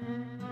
Hello 0.00 0.49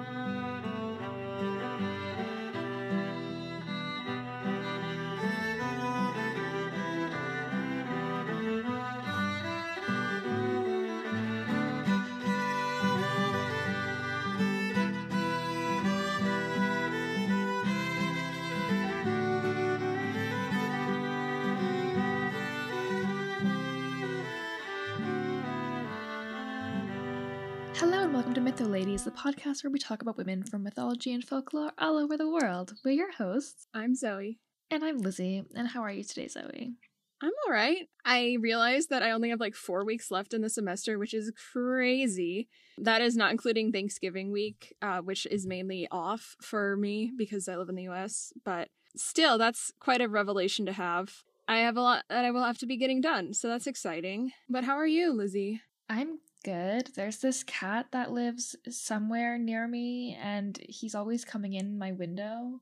and 28.09 28.15
welcome 28.15 28.33
to 28.33 28.41
Mytho 28.41 28.71
Ladies, 28.71 29.05
the 29.05 29.11
podcast 29.11 29.63
where 29.63 29.71
we 29.71 29.79
talk 29.79 30.01
about 30.01 30.17
women 30.17 30.43
from 30.43 30.63
mythology 30.63 31.13
and 31.13 31.23
folklore 31.23 31.73
all 31.77 31.99
over 31.99 32.17
the 32.17 32.31
world. 32.31 32.73
We're 32.83 32.93
your 32.93 33.13
hosts, 33.13 33.67
I'm 33.75 33.95
Zoe. 33.95 34.39
and 34.71 34.83
I'm 34.83 34.97
Lizzie. 34.97 35.45
And 35.55 35.69
how 35.69 35.83
are 35.83 35.91
you 35.91 36.03
today, 36.03 36.27
Zoe? 36.27 36.73
I'm 37.21 37.33
all 37.45 37.53
right. 37.53 37.87
I 38.07 38.39
realized 38.41 38.89
that 38.89 39.03
I 39.03 39.11
only 39.11 39.29
have 39.29 39.41
like 39.41 39.55
four 39.55 39.85
weeks 39.85 40.11
left 40.11 40.33
in 40.33 40.41
the 40.41 40.49
semester, 40.49 40.99
which 40.99 41.13
is 41.13 41.31
crazy. 41.53 42.49
That 42.79 43.03
is 43.03 43.15
not 43.15 43.31
including 43.31 43.73
Thanksgiving 43.73 44.33
week, 44.33 44.75
uh, 44.81 45.01
which 45.01 45.27
is 45.27 45.47
mainly 45.47 45.87
off 45.91 46.35
for 46.41 46.79
me 46.79 47.13
because 47.15 47.47
I 47.47 47.57
live 47.57 47.69
in 47.69 47.75
the 47.75 47.91
US. 47.91 48.33
But 48.43 48.69
still, 48.97 49.37
that's 49.37 49.71
quite 49.81 50.01
a 50.01 50.09
revelation 50.09 50.65
to 50.65 50.73
have. 50.73 51.13
I 51.47 51.59
have 51.59 51.77
a 51.77 51.83
lot 51.83 52.05
that 52.09 52.25
I 52.25 52.31
will 52.31 52.45
have 52.45 52.59
to 52.59 52.67
be 52.67 52.79
getting 52.79 53.03
done, 53.03 53.35
so 53.35 53.49
that's 53.49 53.67
exciting. 53.67 54.33
But 54.49 54.65
how 54.65 54.77
are 54.79 54.87
you, 54.87 55.13
Lizzie? 55.13 55.61
I'm 55.91 56.21
good. 56.49 56.89
There's 56.95 57.19
this 57.19 57.43
cat 57.43 57.89
that 57.93 58.11
lives 58.13 58.57
somewhere 58.69 59.37
near 59.39 59.69
me, 59.69 60.19
and 60.21 60.59
he's 60.69 60.95
always 60.95 61.25
coming 61.25 61.53
in 61.53 61.79
my 61.79 61.93
window, 61.93 62.61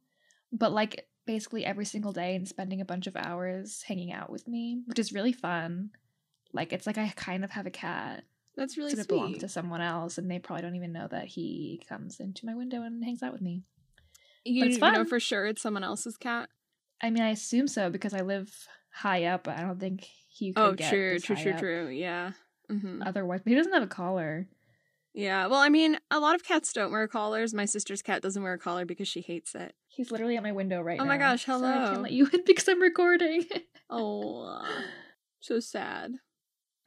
but 0.52 0.72
like 0.72 1.06
basically 1.24 1.64
every 1.64 1.84
single 1.84 2.12
day 2.12 2.34
and 2.34 2.48
spending 2.48 2.80
a 2.80 2.84
bunch 2.84 3.06
of 3.06 3.16
hours 3.16 3.84
hanging 3.86 4.12
out 4.12 4.30
with 4.30 4.48
me, 4.48 4.82
which 4.86 4.98
is 4.98 5.12
really 5.12 5.32
fun. 5.32 5.90
Like, 6.52 6.72
it's 6.72 6.86
like 6.86 6.98
I 6.98 7.12
kind 7.16 7.44
of 7.44 7.50
have 7.52 7.66
a 7.66 7.70
cat. 7.70 8.24
That's 8.56 8.76
really 8.76 8.90
Sort 8.90 9.02
of 9.02 9.08
belongs 9.08 9.38
to 9.38 9.48
someone 9.48 9.82
else, 9.82 10.18
and 10.18 10.30
they 10.30 10.38
probably 10.38 10.62
don't 10.62 10.76
even 10.76 10.92
know 10.92 11.06
that 11.08 11.26
he 11.26 11.82
comes 11.88 12.18
into 12.18 12.46
my 12.46 12.54
window 12.54 12.82
and 12.82 13.04
hangs 13.04 13.22
out 13.22 13.32
with 13.32 13.42
me. 13.42 13.62
You, 14.44 14.64
it's 14.64 14.78
you 14.78 14.92
know 14.92 15.04
for 15.04 15.20
sure 15.20 15.46
it's 15.46 15.62
someone 15.62 15.84
else's 15.84 16.16
cat. 16.16 16.48
I 17.02 17.10
mean, 17.10 17.22
I 17.22 17.30
assume 17.30 17.68
so 17.68 17.90
because 17.90 18.14
I 18.14 18.20
live 18.22 18.50
high 18.90 19.24
up. 19.26 19.44
but 19.44 19.58
I 19.58 19.62
don't 19.62 19.78
think 19.78 20.08
he 20.28 20.52
oh, 20.56 20.70
could 20.70 20.72
Oh, 20.72 20.74
get 20.74 20.90
true, 20.90 21.18
true, 21.18 21.36
true, 21.36 21.52
up 21.52 21.58
true. 21.58 21.88
Yeah. 21.88 22.32
Hmm 22.70 23.02
Otherwise, 23.04 23.40
but 23.44 23.50
he 23.50 23.56
doesn't 23.56 23.72
have 23.72 23.82
a 23.82 23.86
collar. 23.86 24.48
Yeah. 25.14 25.46
Well, 25.46 25.60
I 25.60 25.68
mean, 25.70 25.98
a 26.10 26.20
lot 26.20 26.34
of 26.34 26.44
cats 26.44 26.72
don't 26.72 26.90
wear 26.92 27.08
collars. 27.08 27.54
My 27.54 27.64
sister's 27.64 28.02
cat 28.02 28.20
doesn't 28.22 28.42
wear 28.42 28.52
a 28.52 28.58
collar 28.58 28.84
because 28.84 29.08
she 29.08 29.22
hates 29.22 29.54
it. 29.54 29.74
He's 29.88 30.10
literally 30.10 30.36
at 30.36 30.42
my 30.42 30.52
window 30.52 30.82
right 30.82 31.00
Oh 31.00 31.04
now. 31.04 31.10
Oh 31.10 31.12
my 31.14 31.16
gosh, 31.18 31.46
so 31.46 31.52
I 31.52 31.56
hello. 31.56 31.90
can't 31.90 32.02
let 32.02 32.12
you 32.12 32.28
in 32.32 32.42
because 32.44 32.68
I'm 32.68 32.80
recording. 32.82 33.44
Oh, 33.88 34.60
so 35.40 35.60
sad. 35.60 36.14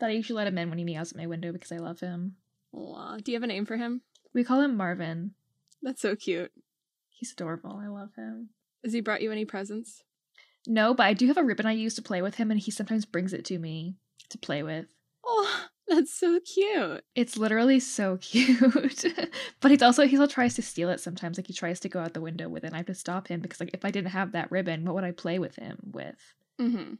but 0.02 0.08
I 0.08 0.09
usually 0.11 0.36
let 0.36 0.47
him 0.47 0.58
in 0.58 0.67
when 0.69 0.77
he 0.77 0.83
meows 0.83 1.11
at 1.13 1.17
my 1.17 1.27
window 1.27 1.53
because 1.53 1.71
I 1.71 1.77
love 1.77 2.02
him. 2.02 2.36
Aw. 2.73 3.17
Do 3.23 3.31
you 3.31 3.38
have 3.38 3.43
a 3.43 3.47
name 3.47 3.66
for 3.66 3.77
him? 3.77 4.02
We 4.33 4.43
call 4.43 4.59
him 4.59 4.75
Marvin. 4.75 5.31
That's 5.81 6.02
so 6.02 6.17
cute. 6.17 6.52
He's 7.09 7.31
adorable. 7.31 7.80
I 7.81 7.88
love 7.88 8.09
him. 8.17 8.49
Has 8.83 8.91
he 8.91 8.99
brought 8.99 9.21
you 9.21 9.31
any 9.31 9.45
presents? 9.45 10.03
No, 10.67 10.93
but 10.93 11.05
I 11.05 11.14
do 11.14 11.27
have 11.27 11.38
a 11.38 11.43
ribbon 11.43 11.66
I 11.66 11.71
use 11.71 11.95
to 11.95 12.02
play 12.02 12.21
with 12.21 12.36
him, 12.36 12.52
and 12.52 12.59
he 12.59 12.69
sometimes 12.69 13.05
brings 13.05 13.31
it 13.33 13.45
to 13.45 13.58
me 13.58 13.95
to 14.30 14.38
play 14.38 14.61
with. 14.61 14.88
Oh, 15.31 15.66
that's 15.88 16.11
so 16.13 16.39
cute. 16.39 17.03
It's 17.16 17.38
literally 17.38 17.80
so 17.80 18.17
cute. 18.22 19.05
but 19.59 19.69
he's 19.71 19.81
also 19.83 20.08
he 20.08 20.17
also 20.17 20.31
tries 20.31 20.55
to 20.55 20.61
steal 20.61 20.89
it 20.89 20.99
sometimes. 20.99 21.38
Like 21.38 21.47
he 21.47 21.53
tries 21.53 21.80
to 21.81 21.89
go 21.89 21.99
out 21.99 22.13
the 22.13 22.21
window 22.21 22.49
with 22.49 22.63
it. 22.63 22.67
And 22.67 22.75
I 22.75 22.80
have 22.80 22.88
to 22.88 22.95
stop 22.95 23.27
him 23.27 23.39
because 23.41 23.59
like 23.59 23.71
if 23.73 23.86
I 23.86 23.91
didn't 23.91 24.11
have 24.11 24.31
that 24.31 24.52
ribbon, 24.52 24.86
what 24.86 24.95
would 24.95 25.04
I 25.04 25.11
play 25.11 25.37
with 25.39 25.55
him 25.55 25.77
with? 25.92 26.17
Mm-hmm. 26.59 26.95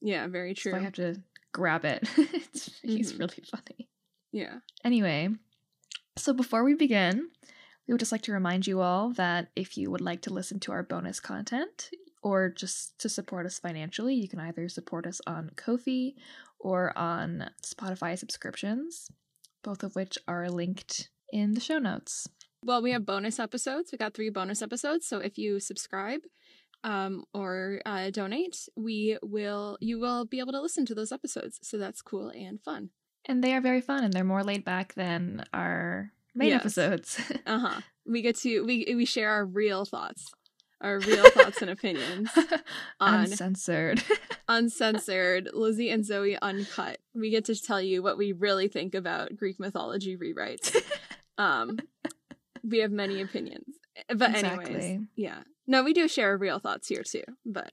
Yeah, 0.00 0.26
very 0.28 0.54
true. 0.54 0.72
So 0.72 0.78
I 0.78 0.82
have 0.82 0.92
to 0.94 1.16
grab 1.52 1.84
it. 1.84 2.06
He's 2.82 3.12
Mhm. 3.12 3.18
really 3.18 3.42
funny. 3.50 3.88
Yeah. 4.32 4.58
Anyway, 4.84 5.30
so 6.16 6.32
before 6.32 6.62
we 6.64 6.74
begin, 6.74 7.28
we 7.86 7.94
would 7.94 8.00
just 8.00 8.12
like 8.12 8.22
to 8.22 8.32
remind 8.32 8.66
you 8.66 8.80
all 8.80 9.10
that 9.14 9.48
if 9.56 9.76
you 9.78 9.90
would 9.90 10.00
like 10.00 10.22
to 10.22 10.32
listen 10.32 10.60
to 10.60 10.72
our 10.72 10.82
bonus 10.82 11.20
content 11.20 11.90
or 12.22 12.48
just 12.48 12.98
to 12.98 13.08
support 13.08 13.46
us 13.46 13.58
financially, 13.58 14.14
you 14.14 14.28
can 14.28 14.40
either 14.40 14.68
support 14.68 15.06
us 15.06 15.20
on 15.26 15.50
Ko-fi 15.56 16.14
or 16.58 16.96
on 16.96 17.50
Spotify 17.62 18.18
subscriptions, 18.18 19.10
both 19.62 19.82
of 19.82 19.94
which 19.96 20.18
are 20.26 20.48
linked 20.48 21.10
in 21.32 21.54
the 21.54 21.60
show 21.60 21.78
notes. 21.78 22.28
Well, 22.62 22.82
we 22.82 22.90
have 22.92 23.06
bonus 23.06 23.38
episodes. 23.38 23.92
We 23.92 23.98
got 23.98 24.14
three 24.14 24.30
bonus 24.30 24.62
episodes. 24.62 25.06
So 25.06 25.18
if 25.18 25.38
you 25.38 25.60
subscribe 25.60 26.20
um, 26.82 27.24
or 27.32 27.80
uh, 27.86 28.10
donate, 28.10 28.68
we 28.76 29.18
will 29.22 29.76
you 29.80 29.98
will 30.00 30.24
be 30.24 30.40
able 30.40 30.52
to 30.52 30.60
listen 30.60 30.86
to 30.86 30.94
those 30.94 31.12
episodes. 31.12 31.58
So 31.62 31.78
that's 31.78 32.02
cool 32.02 32.28
and 32.30 32.60
fun. 32.60 32.90
And 33.28 33.42
they 33.42 33.54
are 33.54 33.60
very 33.60 33.80
fun 33.80 34.04
and 34.04 34.12
they're 34.12 34.24
more 34.24 34.44
laid 34.44 34.64
back 34.64 34.94
than 34.94 35.44
our 35.52 36.12
main 36.34 36.48
Yes. 36.50 36.60
episodes. 36.60 37.20
Uh 37.46 37.58
huh. 37.58 37.80
We 38.04 38.22
get 38.22 38.36
to 38.38 38.62
we 38.64 38.92
we 38.96 39.04
share 39.04 39.30
our 39.30 39.44
real 39.44 39.84
thoughts, 39.84 40.32
our 40.80 40.98
real 41.00 41.28
thoughts 41.30 41.62
and 41.62 41.70
opinions, 41.70 42.30
on 43.00 43.24
Uncensored. 43.24 44.02
uncensored, 44.48 45.48
Lizzie 45.52 45.90
and 45.90 46.04
Zoe 46.04 46.38
uncut. 46.40 46.98
We 47.14 47.30
get 47.30 47.44
to 47.46 47.60
tell 47.60 47.80
you 47.80 48.02
what 48.02 48.18
we 48.18 48.32
really 48.32 48.68
think 48.68 48.94
about 48.94 49.36
Greek 49.36 49.58
mythology 49.60 50.16
rewrites. 50.16 50.76
Um, 51.38 51.78
we 52.62 52.78
have 52.78 52.90
many 52.90 53.20
opinions, 53.20 53.76
but 54.14 54.34
anyways, 54.34 55.00
yeah. 55.16 55.42
No, 55.66 55.82
we 55.82 55.92
do 55.92 56.08
share 56.08 56.36
real 56.36 56.58
thoughts 56.58 56.88
here 56.88 57.02
too. 57.02 57.24
But 57.44 57.72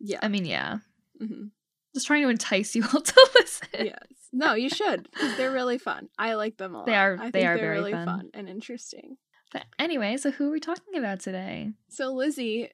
yeah, 0.00 0.18
I 0.22 0.28
mean, 0.28 0.44
yeah. 0.44 0.78
hmm 1.18 1.46
Just 1.94 2.06
trying 2.06 2.22
to 2.24 2.28
entice 2.28 2.74
you 2.74 2.84
all 2.92 3.00
to 3.00 3.28
listen. 3.38 3.68
yes. 3.86 3.98
No, 4.32 4.54
you 4.54 4.68
should. 4.70 5.08
They're 5.36 5.52
really 5.52 5.76
fun. 5.78 6.08
I 6.18 6.34
like 6.34 6.56
them 6.56 6.74
a 6.74 6.78
lot. 6.78 6.86
They 6.86 6.94
are- 6.94 7.18
I 7.20 7.30
they 7.30 7.44
are 7.46 7.56
they're 7.56 7.64
very 7.66 7.78
really 7.78 7.92
fun. 7.92 8.30
and 8.34 8.48
interesting. 8.48 9.16
But 9.52 9.64
anyway, 9.78 10.16
so 10.16 10.30
who 10.30 10.48
are 10.48 10.52
we 10.52 10.60
talking 10.60 10.96
about 10.96 11.20
today? 11.20 11.72
So, 11.88 12.12
Lizzie, 12.12 12.70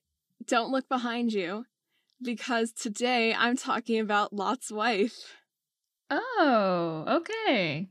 don't 0.47 0.71
look 0.71 0.89
behind 0.89 1.33
you 1.33 1.66
because 2.22 2.72
today 2.72 3.34
I'm 3.34 3.56
talking 3.56 3.99
about 3.99 4.33
Lot's 4.33 4.71
wife. 4.71 5.34
Oh, 6.11 7.05
okay. 7.06 7.89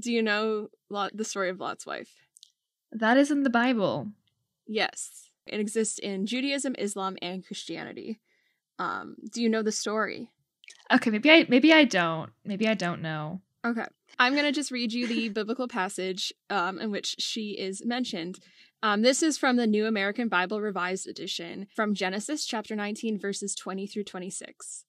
Do 0.00 0.10
you 0.10 0.22
know 0.22 0.68
Lot, 0.88 1.16
the 1.16 1.24
story 1.24 1.50
of 1.50 1.60
Lot's 1.60 1.84
wife? 1.84 2.08
That 2.90 3.16
is 3.16 3.30
in 3.30 3.42
the 3.42 3.50
Bible. 3.50 4.08
Yes. 4.66 5.28
It 5.46 5.60
exists 5.60 5.98
in 5.98 6.26
Judaism, 6.26 6.74
Islam, 6.78 7.16
and 7.20 7.46
Christianity. 7.46 8.20
Um, 8.78 9.16
do 9.30 9.42
you 9.42 9.48
know 9.48 9.62
the 9.62 9.72
story? 9.72 10.30
Okay, 10.92 11.10
maybe 11.10 11.30
I 11.30 11.46
maybe 11.48 11.72
I 11.72 11.84
don't. 11.84 12.30
Maybe 12.44 12.66
I 12.66 12.74
don't 12.74 13.02
know. 13.02 13.42
Okay. 13.64 13.84
I'm 14.20 14.34
going 14.34 14.44
to 14.44 14.52
just 14.52 14.70
read 14.70 14.92
you 14.92 15.06
the 15.06 15.28
biblical 15.30 15.66
passage 15.66 16.30
um, 16.50 16.78
in 16.78 16.90
which 16.90 17.16
she 17.18 17.52
is 17.52 17.82
mentioned. 17.86 18.38
Um, 18.82 19.00
this 19.00 19.22
is 19.22 19.38
from 19.38 19.56
the 19.56 19.66
New 19.66 19.86
American 19.86 20.28
Bible 20.28 20.60
Revised 20.60 21.08
Edition 21.08 21.68
from 21.74 21.94
Genesis 21.94 22.44
chapter 22.44 22.76
19, 22.76 23.18
verses 23.18 23.54
20 23.54 23.86
through 23.86 24.04
26. 24.04 24.84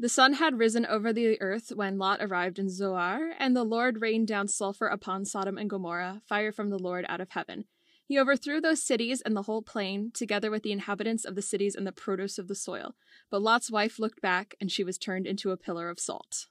The 0.00 0.08
sun 0.08 0.32
had 0.34 0.58
risen 0.58 0.84
over 0.84 1.12
the 1.12 1.40
earth 1.40 1.70
when 1.72 1.98
Lot 1.98 2.20
arrived 2.20 2.58
in 2.58 2.68
Zoar, 2.68 3.30
and 3.38 3.54
the 3.54 3.62
Lord 3.62 4.00
rained 4.00 4.26
down 4.26 4.48
sulfur 4.48 4.88
upon 4.88 5.24
Sodom 5.24 5.56
and 5.56 5.70
Gomorrah, 5.70 6.22
fire 6.28 6.50
from 6.50 6.70
the 6.70 6.80
Lord 6.80 7.06
out 7.08 7.20
of 7.20 7.30
heaven. 7.30 7.66
He 8.08 8.18
overthrew 8.18 8.60
those 8.60 8.82
cities 8.82 9.20
and 9.20 9.36
the 9.36 9.42
whole 9.42 9.62
plain, 9.62 10.10
together 10.12 10.50
with 10.50 10.64
the 10.64 10.72
inhabitants 10.72 11.24
of 11.24 11.36
the 11.36 11.42
cities 11.42 11.76
and 11.76 11.86
the 11.86 11.92
produce 11.92 12.38
of 12.38 12.48
the 12.48 12.56
soil. 12.56 12.96
But 13.30 13.42
Lot's 13.42 13.70
wife 13.70 14.00
looked 14.00 14.20
back, 14.20 14.56
and 14.60 14.68
she 14.68 14.82
was 14.82 14.98
turned 14.98 15.28
into 15.28 15.52
a 15.52 15.56
pillar 15.56 15.88
of 15.88 16.00
salt. 16.00 16.46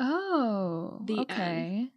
Oh, 0.00 1.02
The 1.04 1.18
okay. 1.20 1.88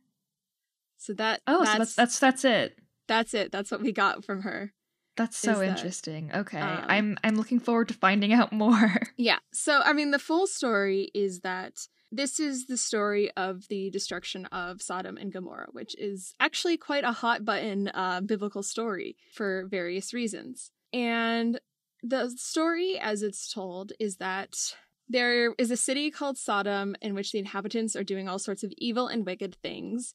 So 0.97 1.14
that 1.14 1.41
Oh, 1.47 1.64
that's, 1.64 1.72
so 1.72 1.78
that's 1.78 1.96
that's 1.96 2.20
that's 2.20 2.46
it. 2.46 2.79
that's 3.08 3.34
it. 3.34 3.52
That's 3.52 3.72
what 3.72 3.82
we 3.82 3.91
got 3.91 4.23
from 4.23 4.41
her. 4.41 4.73
That's 5.16 5.38
so 5.38 5.59
that, 5.59 5.70
interesting. 5.70 6.32
Okay, 6.34 6.59
um, 6.59 6.85
I'm 6.88 7.17
I'm 7.23 7.35
looking 7.35 7.59
forward 7.59 7.88
to 7.90 7.94
finding 7.94 8.34
out 8.34 8.52
more. 8.52 9.02
Yeah. 9.17 9.40
So 9.52 9.82
I 9.84 9.94
mean, 9.94 10.11
the 10.11 10.20
full 10.20 10.47
story 10.47 11.11
is 11.14 11.41
that 11.41 11.88
this 12.11 12.40
is 12.40 12.67
the 12.67 12.78
story 12.78 13.32
of 13.38 13.67
the 13.70 13.90
destruction 13.90 14.46
of 14.47 14.82
Sodom 14.82 15.17
and 15.17 15.32
Gomorrah, 15.32 15.70
which 15.72 15.96
is 15.97 16.35
actually 16.40 16.78
quite 16.78 17.03
a 17.03 17.11
hot 17.11 17.44
button 17.44 17.90
uh, 17.90 18.22
biblical 18.22 18.64
story 18.64 19.16
for 19.34 19.66
various 19.67 20.14
reasons. 20.14 20.72
And 20.94 21.59
the 22.03 22.29
story, 22.38 23.00
as 23.00 23.23
it's 23.23 23.52
told, 23.52 23.94
is 24.00 24.17
that 24.17 24.76
there 25.09 25.53
is 25.58 25.72
a 25.72 25.78
city 25.78 26.09
called 26.11 26.38
Sodom 26.38 26.96
in 27.02 27.14
which 27.14 27.32
the 27.32 27.40
inhabitants 27.40 27.96
are 27.96 28.03
doing 28.03 28.28
all 28.29 28.40
sorts 28.40 28.64
of 28.64 28.72
evil 28.78 29.08
and 29.08 29.26
wicked 29.26 29.55
things. 29.61 30.14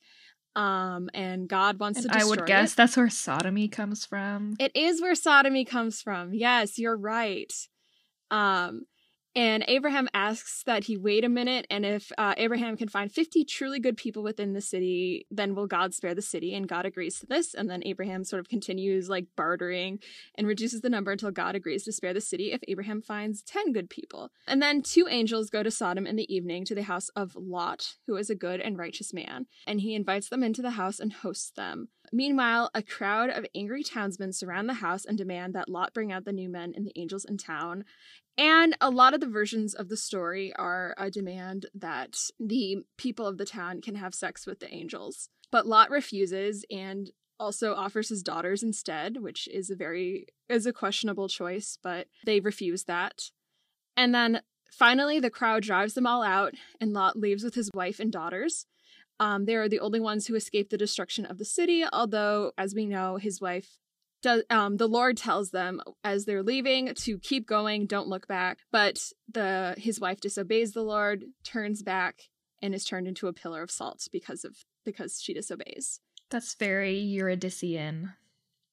Um, 0.56 1.08
and 1.14 1.48
God 1.48 1.78
wants 1.78 2.00
And 2.04 2.10
to 2.12 2.18
I 2.18 2.24
would 2.24 2.46
guess 2.46 2.72
it. 2.72 2.76
that's 2.76 2.96
where 2.96 3.08
sodomy 3.10 3.68
comes 3.68 4.04
from. 4.04 4.56
It 4.58 4.72
is 4.74 5.00
where 5.00 5.14
sodomy 5.14 5.64
comes 5.64 6.02
from. 6.02 6.32
Yes, 6.34 6.78
you're 6.78 6.96
right. 6.96 7.52
Um, 8.30 8.82
And 9.34 9.64
Abraham 9.68 10.08
asks 10.14 10.62
that 10.64 10.84
he 10.84 10.96
wait 10.96 11.22
a 11.24 11.28
minute, 11.28 11.66
and 11.70 11.84
if 11.86 12.10
uh, 12.18 12.34
Abraham 12.36 12.76
can 12.76 12.88
find 12.88 13.12
50 13.12 13.44
truly 13.44 13.78
good 13.78 13.96
people 13.96 14.22
within 14.22 14.52
the 14.52 14.60
city, 14.60 15.26
then 15.30 15.54
will 15.54 15.66
God 15.66 15.94
spare 15.94 16.14
the 16.14 16.22
city? 16.22 16.54
And 16.54 16.66
God 16.66 16.86
agrees 16.86 17.20
to 17.20 17.26
this. 17.26 17.54
And 17.54 17.70
then 17.70 17.82
Abraham 17.84 18.24
sort 18.24 18.40
of 18.40 18.48
continues 18.48 19.08
like 19.08 19.26
bartering 19.36 20.00
and 20.34 20.46
reduces 20.46 20.80
the 20.80 20.90
number 20.90 21.12
until 21.12 21.30
God 21.30 21.54
agrees 21.54 21.84
to 21.84 21.92
spare 21.92 22.14
the 22.14 22.20
city 22.20 22.52
if 22.52 22.60
Abraham 22.66 23.02
finds 23.02 23.42
10 23.42 23.72
good 23.72 23.90
people. 23.90 24.30
And 24.46 24.62
then 24.62 24.82
two 24.82 25.06
angels 25.08 25.50
go 25.50 25.62
to 25.62 25.70
Sodom 25.70 26.06
in 26.06 26.16
the 26.16 26.32
evening 26.34 26.64
to 26.64 26.74
the 26.74 26.82
house 26.82 27.08
of 27.10 27.36
Lot, 27.36 27.96
who 28.06 28.16
is 28.16 28.30
a 28.30 28.34
good 28.34 28.60
and 28.60 28.78
righteous 28.78 29.12
man. 29.12 29.46
And 29.66 29.80
he 29.80 29.94
invites 29.94 30.28
them 30.28 30.42
into 30.42 30.62
the 30.62 30.72
house 30.72 30.98
and 30.98 31.12
hosts 31.12 31.50
them. 31.50 31.88
Meanwhile, 32.12 32.70
a 32.74 32.82
crowd 32.82 33.30
of 33.30 33.46
angry 33.54 33.82
townsmen 33.82 34.32
surround 34.32 34.68
the 34.68 34.74
house 34.74 35.04
and 35.04 35.18
demand 35.18 35.54
that 35.54 35.68
Lot 35.68 35.92
bring 35.92 36.10
out 36.10 36.24
the 36.24 36.32
new 36.32 36.48
men 36.48 36.72
and 36.74 36.86
the 36.86 36.98
angels 36.98 37.24
in 37.24 37.36
town. 37.36 37.84
And 38.38 38.76
a 38.80 38.88
lot 38.88 39.14
of 39.14 39.20
the 39.20 39.26
versions 39.26 39.74
of 39.74 39.88
the 39.88 39.96
story 39.96 40.52
are 40.54 40.94
a 40.96 41.10
demand 41.10 41.66
that 41.74 42.16
the 42.38 42.78
people 42.96 43.26
of 43.26 43.36
the 43.36 43.44
town 43.44 43.80
can 43.80 43.96
have 43.96 44.14
sex 44.14 44.46
with 44.46 44.60
the 44.60 44.72
angels. 44.72 45.28
But 45.50 45.66
Lot 45.66 45.90
refuses 45.90 46.64
and 46.70 47.10
also 47.40 47.74
offers 47.74 48.08
his 48.08 48.22
daughters 48.22 48.62
instead, 48.62 49.18
which 49.18 49.48
is 49.48 49.70
a 49.70 49.76
very 49.76 50.26
is 50.48 50.66
a 50.66 50.72
questionable 50.72 51.28
choice, 51.28 51.78
but 51.82 52.06
they 52.24 52.38
refuse 52.38 52.84
that. 52.84 53.30
And 53.96 54.14
then 54.14 54.42
finally 54.70 55.18
the 55.18 55.30
crowd 55.30 55.64
drives 55.64 55.94
them 55.94 56.06
all 56.06 56.22
out 56.22 56.54
and 56.80 56.92
Lot 56.92 57.18
leaves 57.18 57.42
with 57.42 57.54
his 57.54 57.70
wife 57.74 57.98
and 57.98 58.12
daughters. 58.12 58.66
Um, 59.20 59.46
they 59.46 59.56
are 59.56 59.68
the 59.68 59.80
only 59.80 59.98
ones 59.98 60.26
who 60.26 60.36
escape 60.36 60.70
the 60.70 60.78
destruction 60.78 61.26
of 61.26 61.38
the 61.38 61.44
city, 61.44 61.84
although, 61.92 62.52
as 62.56 62.72
we 62.72 62.86
know, 62.86 63.16
his 63.16 63.40
wife 63.40 63.78
does 64.22 64.42
um 64.50 64.76
the 64.76 64.88
lord 64.88 65.16
tells 65.16 65.50
them 65.50 65.80
as 66.04 66.24
they're 66.24 66.42
leaving 66.42 66.94
to 66.94 67.18
keep 67.18 67.46
going 67.46 67.86
don't 67.86 68.08
look 68.08 68.26
back. 68.26 68.58
But 68.70 69.12
the 69.32 69.74
his 69.78 70.00
wife 70.00 70.20
disobeys 70.20 70.72
the 70.72 70.82
lord 70.82 71.24
turns 71.44 71.82
back 71.82 72.22
and 72.62 72.74
is 72.74 72.84
turned 72.84 73.06
into 73.06 73.28
a 73.28 73.32
pillar 73.32 73.62
of 73.62 73.70
salt 73.70 74.06
because 74.12 74.44
of 74.44 74.56
because 74.84 75.20
she 75.20 75.34
disobeys. 75.34 76.00
That's 76.30 76.54
very 76.54 76.96
Eurydicean. 77.00 78.14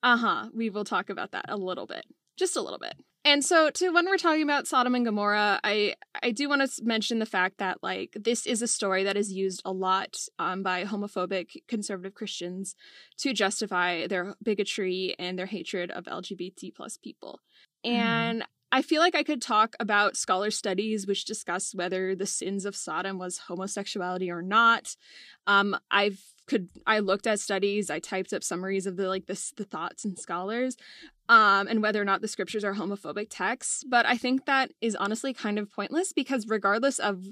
uh-huh. 0.03 0.49
We 0.53 0.69
will 0.69 0.85
talk 0.85 1.09
about 1.09 1.31
that 1.31 1.45
a 1.47 1.57
little 1.57 1.85
bit. 1.85 2.05
Just 2.37 2.57
a 2.57 2.61
little 2.61 2.79
bit 2.79 2.95
and 3.25 3.43
so 3.43 3.69
to 3.69 3.89
when 3.89 4.05
we're 4.05 4.17
talking 4.17 4.43
about 4.43 4.67
sodom 4.67 4.95
and 4.95 5.05
gomorrah 5.05 5.59
i 5.63 5.93
i 6.23 6.31
do 6.31 6.47
want 6.47 6.61
to 6.61 6.83
mention 6.83 7.19
the 7.19 7.25
fact 7.25 7.57
that 7.57 7.79
like 7.83 8.15
this 8.19 8.45
is 8.45 8.61
a 8.61 8.67
story 8.67 9.03
that 9.03 9.17
is 9.17 9.33
used 9.33 9.61
a 9.65 9.71
lot 9.71 10.15
um, 10.39 10.63
by 10.63 10.85
homophobic 10.85 11.63
conservative 11.67 12.13
christians 12.13 12.75
to 13.17 13.33
justify 13.33 14.07
their 14.07 14.35
bigotry 14.41 15.15
and 15.19 15.37
their 15.37 15.47
hatred 15.47 15.91
of 15.91 16.05
lgbt 16.05 16.73
plus 16.75 16.97
people. 16.97 17.39
And 17.83 18.43
I 18.71 18.81
feel 18.81 18.99
like 18.99 19.15
I 19.15 19.23
could 19.23 19.41
talk 19.41 19.75
about 19.79 20.17
scholar 20.17 20.51
studies 20.51 21.07
which 21.07 21.25
discuss 21.25 21.73
whether 21.73 22.15
the 22.15 22.25
sins 22.25 22.65
of 22.65 22.75
Sodom 22.75 23.17
was 23.17 23.37
homosexuality 23.37 24.29
or 24.29 24.41
not. 24.41 24.95
Um, 25.47 25.77
I've 25.91 26.19
could 26.47 26.69
I 26.85 26.99
looked 26.99 27.25
at 27.25 27.39
studies, 27.39 27.89
I 27.89 27.99
typed 27.99 28.33
up 28.33 28.43
summaries 28.43 28.85
of 28.85 28.97
the 28.97 29.07
like 29.07 29.27
the, 29.27 29.51
the 29.55 29.63
thoughts 29.63 30.03
and 30.03 30.17
scholars, 30.17 30.77
um, 31.29 31.67
and 31.67 31.81
whether 31.81 32.01
or 32.01 32.05
not 32.05 32.21
the 32.21 32.27
scriptures 32.27 32.63
are 32.63 32.75
homophobic 32.75 33.27
texts. 33.29 33.83
But 33.87 34.05
I 34.05 34.17
think 34.17 34.45
that 34.45 34.71
is 34.81 34.95
honestly 34.95 35.33
kind 35.33 35.59
of 35.59 35.71
pointless 35.71 36.13
because 36.13 36.47
regardless 36.47 36.99
of 36.99 37.23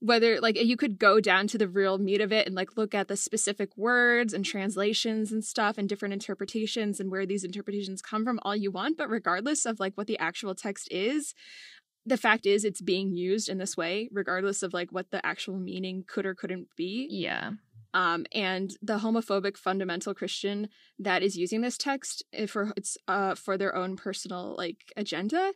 whether 0.00 0.38
like 0.40 0.62
you 0.62 0.76
could 0.76 0.98
go 0.98 1.18
down 1.18 1.46
to 1.46 1.56
the 1.56 1.68
real 1.68 1.96
meat 1.96 2.20
of 2.20 2.30
it 2.30 2.46
and 2.46 2.54
like 2.54 2.76
look 2.76 2.94
at 2.94 3.08
the 3.08 3.16
specific 3.16 3.74
words 3.76 4.34
and 4.34 4.44
translations 4.44 5.32
and 5.32 5.42
stuff 5.42 5.78
and 5.78 5.88
different 5.88 6.12
interpretations 6.12 7.00
and 7.00 7.10
where 7.10 7.24
these 7.24 7.44
interpretations 7.44 8.02
come 8.02 8.24
from 8.24 8.38
all 8.42 8.54
you 8.54 8.70
want 8.70 8.98
but 8.98 9.08
regardless 9.08 9.64
of 9.64 9.80
like 9.80 9.94
what 9.94 10.06
the 10.06 10.18
actual 10.18 10.54
text 10.54 10.88
is 10.90 11.32
the 12.04 12.18
fact 12.18 12.44
is 12.44 12.64
it's 12.64 12.82
being 12.82 13.14
used 13.14 13.48
in 13.48 13.56
this 13.56 13.78
way 13.78 14.08
regardless 14.12 14.62
of 14.62 14.74
like 14.74 14.92
what 14.92 15.10
the 15.10 15.24
actual 15.24 15.58
meaning 15.58 16.04
could 16.06 16.26
or 16.26 16.34
couldn't 16.34 16.68
be 16.76 17.06
Yeah. 17.10 17.52
Um, 17.94 18.26
and 18.34 18.72
the 18.82 18.98
homophobic 18.98 19.56
fundamental 19.56 20.12
Christian 20.12 20.68
that 20.98 21.22
is 21.22 21.36
using 21.36 21.62
this 21.62 21.78
text 21.78 22.22
eh, 22.34 22.46
for 22.46 22.72
it's 22.76 22.98
uh 23.08 23.34
for 23.34 23.56
their 23.56 23.74
own 23.74 23.96
personal 23.96 24.54
like 24.58 24.78
agenda 24.96 25.52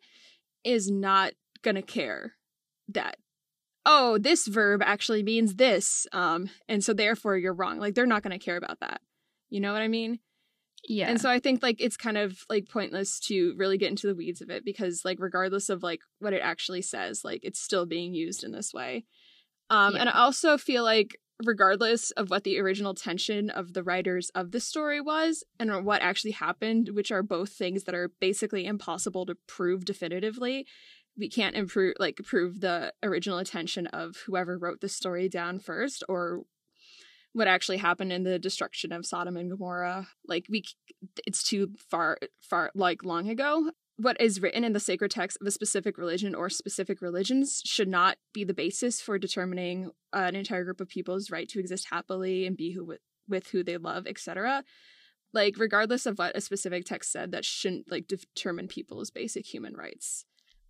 is 0.64 0.90
not 0.90 1.32
gonna 1.62 1.82
care 1.82 2.32
that 2.88 3.16
oh 3.84 4.16
this 4.18 4.46
verb 4.46 4.80
actually 4.84 5.22
means 5.22 5.56
this 5.56 6.06
um 6.12 6.48
and 6.68 6.82
so 6.84 6.92
therefore 6.94 7.36
you're 7.36 7.52
wrong 7.54 7.78
like 7.78 7.94
they're 7.94 8.06
not 8.06 8.22
gonna 8.22 8.38
care 8.38 8.56
about 8.56 8.80
that 8.80 9.00
you 9.50 9.60
know 9.60 9.72
what 9.72 9.82
I 9.82 9.88
mean 9.88 10.18
Yeah. 10.88 11.08
and 11.08 11.20
so 11.20 11.28
I 11.28 11.40
think 11.40 11.62
like 11.62 11.80
it's 11.80 11.96
kind 11.96 12.16
of 12.18 12.38
like 12.48 12.68
pointless 12.68 13.18
to 13.28 13.54
really 13.56 13.78
get 13.78 13.90
into 13.90 14.06
the 14.06 14.14
weeds 14.14 14.40
of 14.40 14.50
it 14.50 14.64
because 14.64 15.02
like 15.04 15.18
regardless 15.20 15.68
of 15.68 15.82
like 15.82 16.00
what 16.20 16.32
it 16.32 16.40
actually 16.42 16.82
says, 16.82 17.24
like 17.24 17.40
it's 17.42 17.60
still 17.60 17.86
being 17.86 18.14
used 18.14 18.44
in 18.44 18.52
this 18.52 18.72
way. 18.72 19.04
Um 19.70 19.96
and 19.96 20.08
I 20.08 20.12
also 20.12 20.56
feel 20.58 20.84
like 20.84 21.18
regardless 21.44 22.10
of 22.12 22.30
what 22.30 22.44
the 22.44 22.58
original 22.58 22.94
tension 22.94 23.48
of 23.50 23.72
the 23.72 23.82
writers 23.82 24.30
of 24.34 24.50
the 24.50 24.60
story 24.60 25.00
was 25.00 25.44
and 25.60 25.84
what 25.84 26.02
actually 26.02 26.32
happened, 26.32 26.90
which 26.92 27.12
are 27.12 27.22
both 27.22 27.50
things 27.50 27.84
that 27.84 27.94
are 27.94 28.10
basically 28.20 28.66
impossible 28.66 29.24
to 29.26 29.36
prove 29.46 29.84
definitively, 29.84 30.66
we 31.16 31.28
can't 31.28 31.56
improve 31.56 31.94
like 31.98 32.16
prove 32.24 32.60
the 32.60 32.92
original 33.02 33.38
intention 33.38 33.86
of 33.88 34.16
whoever 34.26 34.58
wrote 34.58 34.80
the 34.80 34.88
story 34.88 35.28
down 35.28 35.58
first 35.58 36.02
or 36.08 36.42
what 37.32 37.48
actually 37.48 37.76
happened 37.76 38.12
in 38.12 38.24
the 38.24 38.38
destruction 38.38 38.92
of 38.92 39.06
Sodom 39.06 39.36
and 39.36 39.50
Gomorrah. 39.50 40.08
Like 40.26 40.46
we 40.48 40.64
it's 41.26 41.42
too 41.42 41.70
far 41.90 42.18
far 42.40 42.70
like 42.74 43.04
long 43.04 43.28
ago. 43.28 43.70
What 44.00 44.20
is 44.20 44.40
written 44.40 44.62
in 44.62 44.72
the 44.72 44.80
sacred 44.80 45.10
text 45.10 45.38
of 45.40 45.46
a 45.46 45.50
specific 45.50 45.98
religion 45.98 46.34
or 46.34 46.48
specific 46.48 47.02
religions 47.02 47.60
should 47.64 47.88
not 47.88 48.16
be 48.32 48.44
the 48.44 48.54
basis 48.54 49.00
for 49.00 49.18
determining 49.18 49.90
an 50.12 50.36
entire 50.36 50.62
group 50.64 50.80
of 50.80 50.88
people's 50.88 51.30
right 51.32 51.48
to 51.48 51.58
exist 51.58 51.88
happily 51.90 52.46
and 52.46 52.56
be 52.56 52.72
who 52.72 52.84
with, 52.84 53.00
with 53.28 53.48
who 53.48 53.64
they 53.64 53.76
love, 53.76 54.06
etc. 54.06 54.62
Like 55.32 55.56
regardless 55.58 56.06
of 56.06 56.16
what 56.18 56.36
a 56.36 56.40
specific 56.40 56.84
text 56.84 57.10
said, 57.10 57.32
that 57.32 57.44
shouldn't 57.44 57.90
like 57.90 58.06
determine 58.06 58.68
people's 58.68 59.10
basic 59.10 59.44
human 59.46 59.74
rights. 59.74 60.24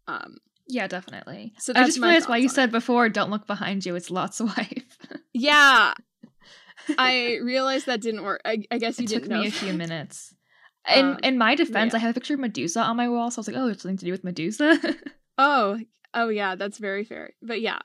Um, 0.06 0.38
yeah, 0.66 0.86
definitely. 0.86 1.52
So 1.58 1.74
I 1.76 1.84
just 1.84 1.98
realized 1.98 2.28
why 2.28 2.38
you 2.38 2.48
said 2.48 2.70
before, 2.70 3.08
don't 3.10 3.30
look 3.30 3.46
behind 3.46 3.84
you, 3.84 3.94
it's 3.94 4.10
Lot's 4.10 4.40
wife. 4.40 4.98
yeah, 5.34 5.92
I 6.98 7.38
realized 7.42 7.86
that 7.86 8.00
didn't 8.00 8.24
work. 8.24 8.40
I, 8.44 8.62
I 8.70 8.78
guess 8.78 8.98
you 8.98 9.04
it 9.04 9.08
didn't 9.08 9.22
took 9.24 9.30
know. 9.30 9.40
me 9.40 9.48
a 9.48 9.50
few 9.50 9.72
minutes. 9.72 10.34
In 10.94 11.04
Um, 11.04 11.18
in 11.22 11.38
my 11.38 11.54
defense, 11.54 11.92
yeah. 11.92 11.98
I 11.98 12.00
have 12.00 12.10
a 12.10 12.14
picture 12.14 12.34
of 12.34 12.40
Medusa 12.40 12.80
on 12.80 12.96
my 12.96 13.08
wall, 13.08 13.30
so 13.30 13.38
I 13.38 13.40
was 13.40 13.48
like, 13.48 13.56
oh, 13.56 13.68
it's 13.68 13.82
something 13.82 13.98
to 13.98 14.04
do 14.06 14.12
with 14.12 14.24
Medusa. 14.24 14.78
Oh, 15.40 15.78
oh 16.14 16.28
yeah, 16.30 16.56
that's 16.56 16.78
very 16.78 17.04
fair. 17.04 17.30
But 17.40 17.60
yeah, 17.60 17.78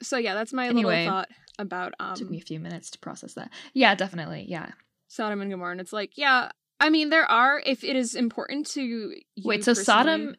so 0.00 0.16
yeah, 0.16 0.34
that's 0.34 0.52
my 0.52 0.68
Anyway. 0.68 0.98
little 1.00 1.12
thought 1.12 1.28
about 1.58 1.92
um 1.98 2.14
took 2.14 2.30
me 2.30 2.38
a 2.38 2.40
few 2.40 2.60
minutes 2.60 2.90
to 2.90 2.98
process 3.00 3.34
that. 3.34 3.50
Yeah, 3.72 3.96
definitely. 3.96 4.46
Yeah. 4.48 4.70
Sodom 5.08 5.40
and 5.40 5.50
Gomorrah. 5.50 5.72
And 5.72 5.80
it's 5.80 5.92
like, 5.92 6.12
yeah, 6.16 6.50
I 6.78 6.90
mean, 6.90 7.10
there 7.10 7.24
are 7.28 7.60
if 7.66 7.82
it 7.82 7.96
is 7.96 8.14
important 8.14 8.66
to 8.74 8.82
you 8.82 9.14
Wait, 9.44 9.64
so 9.64 9.72
personally- 9.72 9.84
Sodom, 9.84 10.36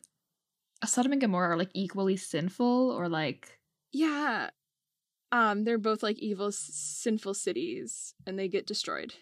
Sodom 0.85 1.11
and 1.11 1.19
Gomorrah 1.21 1.55
are 1.55 1.57
like 1.57 1.71
equally 1.73 2.15
sinful, 2.15 2.91
or 2.91 3.09
like 3.09 3.59
yeah, 3.91 4.49
um, 5.33 5.63
they're 5.65 5.77
both 5.77 6.03
like 6.03 6.19
evil, 6.19 6.47
s- 6.47 6.69
sinful 6.73 7.33
cities, 7.33 8.13
and 8.25 8.37
they 8.39 8.47
get 8.47 8.65
destroyed. 8.67 9.13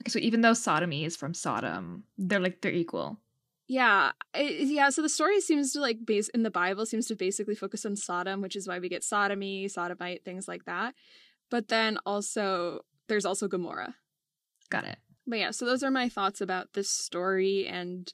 Okay, 0.00 0.10
so 0.10 0.18
even 0.18 0.40
though 0.40 0.54
sodomy 0.54 1.04
is 1.04 1.16
from 1.16 1.34
Sodom, 1.34 2.04
they're 2.16 2.40
like 2.40 2.60
they're 2.60 2.72
equal. 2.72 3.18
Yeah, 3.66 4.12
I- 4.34 4.40
yeah. 4.60 4.88
So 4.90 5.02
the 5.02 5.08
story 5.10 5.40
seems 5.40 5.72
to 5.72 5.80
like 5.80 6.06
base 6.06 6.28
in 6.30 6.42
the 6.42 6.50
Bible 6.50 6.86
seems 6.86 7.06
to 7.08 7.14
basically 7.16 7.54
focus 7.54 7.84
on 7.84 7.96
Sodom, 7.96 8.40
which 8.40 8.56
is 8.56 8.66
why 8.66 8.78
we 8.78 8.88
get 8.88 9.04
sodomy, 9.04 9.68
sodomite, 9.68 10.24
things 10.24 10.48
like 10.48 10.64
that. 10.64 10.94
But 11.50 11.68
then 11.68 11.98
also 12.06 12.80
there's 13.08 13.26
also 13.26 13.48
Gomorrah. 13.48 13.94
Got 14.70 14.84
it. 14.84 14.98
But 15.26 15.38
yeah, 15.38 15.50
so 15.50 15.66
those 15.66 15.82
are 15.82 15.90
my 15.90 16.08
thoughts 16.08 16.40
about 16.40 16.72
this 16.72 16.90
story 16.90 17.66
and 17.66 18.10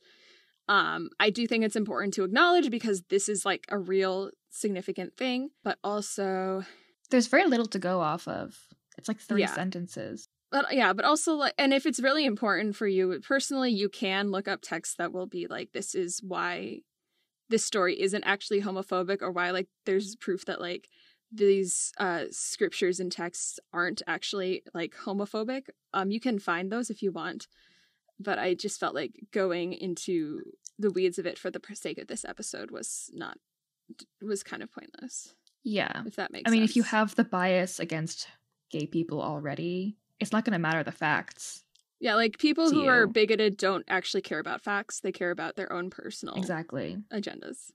um 0.69 1.11
I 1.21 1.31
do 1.31 1.47
think 1.47 1.63
it's 1.65 1.77
important 1.77 2.15
to 2.15 2.25
acknowledge 2.25 2.71
because 2.71 3.03
this 3.11 3.29
is 3.29 3.45
like 3.45 3.67
a 3.69 3.79
real 3.79 4.31
significant 4.51 5.17
thing, 5.17 5.51
but 5.63 5.79
also 5.85 6.65
There's 7.11 7.27
very 7.29 7.47
little 7.47 7.67
to 7.67 7.79
go 7.79 8.01
off 8.01 8.27
of. 8.27 8.57
It's 8.99 9.09
like 9.09 9.21
three 9.21 9.43
Yeah. 9.43 9.55
sentences. 9.55 10.29
But 10.55 10.73
yeah, 10.73 10.93
but 10.93 11.05
also 11.05 11.35
like 11.35 11.55
and 11.59 11.75
if 11.75 11.85
it's 11.85 11.99
really 11.99 12.25
important 12.25 12.77
for 12.77 12.87
you 12.87 13.21
personally, 13.27 13.73
you 13.73 13.89
can 13.89 14.31
look 14.31 14.47
up 14.47 14.61
texts 14.63 14.95
that 14.99 15.13
will 15.13 15.27
be 15.27 15.49
like 15.49 15.73
this 15.73 15.97
is 15.97 16.21
why 16.23 16.79
this 17.49 17.65
story 17.65 18.01
isn't 18.01 18.23
actually 18.23 18.63
homophobic 18.63 19.21
or 19.21 19.33
why 19.33 19.51
like 19.51 19.67
there's 19.85 20.15
proof 20.15 20.45
that 20.45 20.61
like 20.61 20.89
these 21.33 21.91
uh 21.99 22.27
scriptures 22.31 23.01
and 23.01 23.11
texts 23.11 23.59
aren't 23.73 24.01
actually 24.07 24.63
like 24.73 24.95
homophobic. 25.05 25.63
Um 25.93 26.13
you 26.13 26.21
can 26.21 26.39
find 26.39 26.71
those 26.71 26.89
if 26.89 27.03
you 27.03 27.11
want. 27.11 27.49
But 28.21 28.39
I 28.39 28.55
just 28.55 28.79
felt 28.79 28.95
like 28.95 29.11
going 29.33 29.73
into 29.73 30.41
the 30.79 30.93
weeds 30.93 31.19
of 31.19 31.27
it 31.27 31.37
for 31.37 31.51
the 31.51 31.61
sake 31.73 31.99
of 31.99 32.07
this 32.07 32.25
episode 32.25 32.71
was 32.71 33.11
not 33.13 33.39
was 34.23 34.45
kind 34.45 34.63
of 34.63 34.71
pointless. 34.73 35.35
Yeah. 35.65 36.03
If 36.07 36.15
that 36.15 36.31
makes 36.31 36.49
I 36.49 36.53
mean, 36.53 36.61
sense. 36.61 36.71
if 36.71 36.77
you 36.77 36.85
have 36.85 37.17
the 37.17 37.25
bias 37.25 37.81
against 37.81 38.29
gay 38.71 38.87
people 38.87 39.21
already, 39.21 39.97
it's 40.25 40.33
not 40.33 40.45
going 40.45 40.53
to 40.55 40.59
matter 40.59 40.83
the 40.83 40.91
facts. 40.93 41.65
Yeah, 42.01 42.17
like 42.17 42.39
people 42.39 42.71
who 42.71 42.87
are 42.87 43.07
bigoted 43.07 43.57
don't 43.57 43.85
actually 43.89 44.23
care 44.23 44.39
about 44.41 44.61
facts. 44.63 45.01
They 45.01 45.13
care 45.13 45.31
about 45.31 45.55
their 45.57 45.73
own 45.73 45.89
personal 45.91 46.37
Exactly. 46.37 46.99
agendas. 47.13 47.71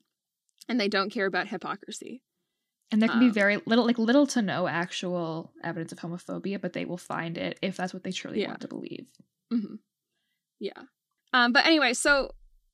and 0.67 0.79
they 0.79 0.87
don't 0.89 1.09
care 1.09 1.25
about 1.25 1.47
hypocrisy. 1.47 2.21
And 2.91 3.01
there 3.01 3.09
can 3.09 3.19
be 3.19 3.27
Um, 3.27 3.33
very 3.33 3.57
little, 3.65 3.85
like 3.85 3.97
little 3.97 4.27
to 4.27 4.41
no 4.41 4.67
actual 4.67 5.51
evidence 5.63 5.91
of 5.91 5.99
homophobia, 5.99 6.59
but 6.61 6.73
they 6.73 6.85
will 6.85 6.97
find 6.97 7.37
it 7.37 7.57
if 7.61 7.77
that's 7.77 7.93
what 7.93 8.03
they 8.03 8.11
truly 8.11 8.41
Yeah. 8.41 8.47
want 8.49 8.61
to 8.61 8.67
believe. 8.67 9.07
hmm 9.49 9.75
Yeah. 10.59 10.83
Um, 11.33 11.53
but 11.53 11.65
anyway, 11.65 11.93
so 11.93 12.31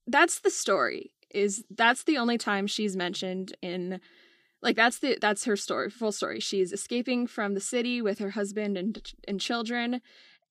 that's 0.07 0.39
the 0.39 0.49
story. 0.49 1.13
Is 1.29 1.63
that's 1.69 2.03
the 2.03 2.17
only 2.17 2.37
time 2.37 2.65
she's 2.67 2.95
mentioned 2.95 3.55
in 3.61 3.99
like 4.61 4.75
that's 4.75 4.99
the 4.99 5.17
that's 5.19 5.45
her 5.45 5.55
story, 5.55 5.89
full 5.89 6.11
story. 6.11 6.39
She's 6.39 6.71
escaping 6.71 7.27
from 7.27 7.53
the 7.53 7.59
city 7.59 8.01
with 8.01 8.19
her 8.19 8.31
husband 8.31 8.77
and 8.77 9.01
and 9.27 9.39
children, 9.39 10.01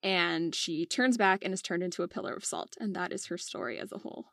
and 0.02 0.54
she 0.54 0.87
turns 0.87 1.16
back 1.16 1.44
and 1.44 1.52
is 1.52 1.62
turned 1.62 1.82
into 1.82 2.02
a 2.02 2.08
pillar 2.08 2.32
of 2.32 2.44
salt, 2.44 2.76
and 2.80 2.94
that 2.94 3.12
is 3.12 3.26
her 3.26 3.38
story 3.38 3.78
as 3.78 3.92
a 3.92 3.99
whole. 3.99 4.26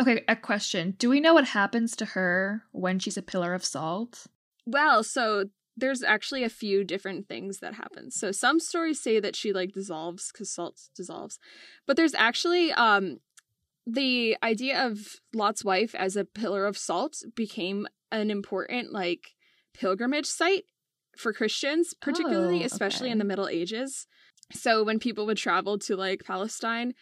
Okay, 0.00 0.24
a 0.28 0.36
question. 0.36 0.94
Do 0.98 1.08
we 1.08 1.20
know 1.20 1.34
what 1.34 1.48
happens 1.48 1.94
to 1.96 2.04
her 2.04 2.64
when 2.72 2.98
she's 2.98 3.16
a 3.16 3.22
pillar 3.22 3.54
of 3.54 3.64
salt? 3.64 4.26
Well, 4.66 5.04
so 5.04 5.46
there's 5.76 6.02
actually 6.02 6.44
a 6.44 6.48
few 6.48 6.84
different 6.84 7.28
things 7.28 7.58
that 7.58 7.74
happen. 7.74 8.10
So 8.10 8.32
some 8.32 8.60
stories 8.60 9.00
say 9.00 9.20
that 9.20 9.36
she 9.36 9.52
like 9.52 9.72
dissolves 9.72 10.30
because 10.32 10.50
salt 10.50 10.80
dissolves, 10.94 11.38
but 11.86 11.96
there's 11.96 12.14
actually 12.14 12.72
um 12.72 13.18
the 13.86 14.36
idea 14.42 14.82
of 14.82 15.16
Lot's 15.34 15.64
wife 15.64 15.94
as 15.94 16.16
a 16.16 16.24
pillar 16.24 16.66
of 16.66 16.78
salt 16.78 17.22
became 17.34 17.86
an 18.20 18.30
important 18.30 18.92
like 18.92 19.34
pilgrimage 19.74 20.26
site 20.26 20.64
for 21.16 21.32
Christians, 21.32 21.94
particularly 21.94 22.62
Oh, 22.62 22.66
especially 22.66 23.10
in 23.10 23.18
the 23.18 23.24
Middle 23.24 23.48
Ages. 23.48 24.06
So 24.52 24.84
when 24.84 24.98
people 24.98 25.26
would 25.26 25.36
travel 25.36 25.78
to 25.80 25.96
like 25.96 26.24
Palestine 26.24 26.94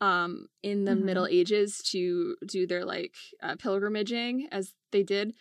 um 0.00 0.46
in 0.62 0.84
the 0.84 0.92
Mhm. 0.92 1.02
Middle 1.04 1.26
Ages 1.26 1.78
to 1.92 2.36
do 2.46 2.66
their 2.66 2.84
like 2.84 3.16
uh, 3.42 3.56
pilgrimaging 3.56 4.46
as 4.52 4.74
they 4.92 5.02
did 5.02 5.34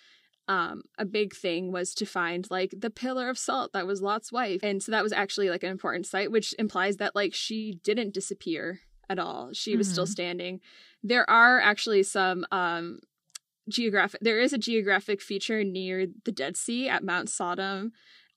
um 0.47 0.81
a 0.97 1.05
big 1.05 1.35
thing 1.35 1.71
was 1.71 1.93
to 1.93 2.05
find 2.05 2.47
like 2.49 2.73
the 2.75 2.89
pillar 2.89 3.29
of 3.29 3.37
salt 3.37 3.71
that 3.73 3.85
was 3.85 4.01
Lot's 4.01 4.31
wife 4.31 4.61
and 4.63 4.81
so 4.81 4.91
that 4.91 5.03
was 5.03 5.13
actually 5.13 5.49
like 5.49 5.61
an 5.63 5.69
important 5.69 6.07
site 6.07 6.31
which 6.31 6.55
implies 6.57 6.97
that 6.97 7.15
like 7.15 7.33
she 7.35 7.79
didn't 7.83 8.13
disappear 8.13 8.79
at 9.09 9.19
all 9.19 9.51
she 9.53 9.75
was 9.77 9.87
still 9.89 10.05
Mhm. 10.05 10.09
standing 10.17 10.59
there 11.03 11.29
are 11.29 11.59
actually 11.59 12.01
some 12.01 12.45
um 12.51 12.99
geographic 13.69 14.19
there 14.21 14.39
is 14.39 14.53
a 14.53 14.57
geographic 14.57 15.21
feature 15.21 15.63
near 15.63 16.07
the 16.25 16.31
Dead 16.31 16.55
Sea 16.57 16.89
at 16.89 17.03
Mount 17.03 17.29
Sodom 17.29 17.91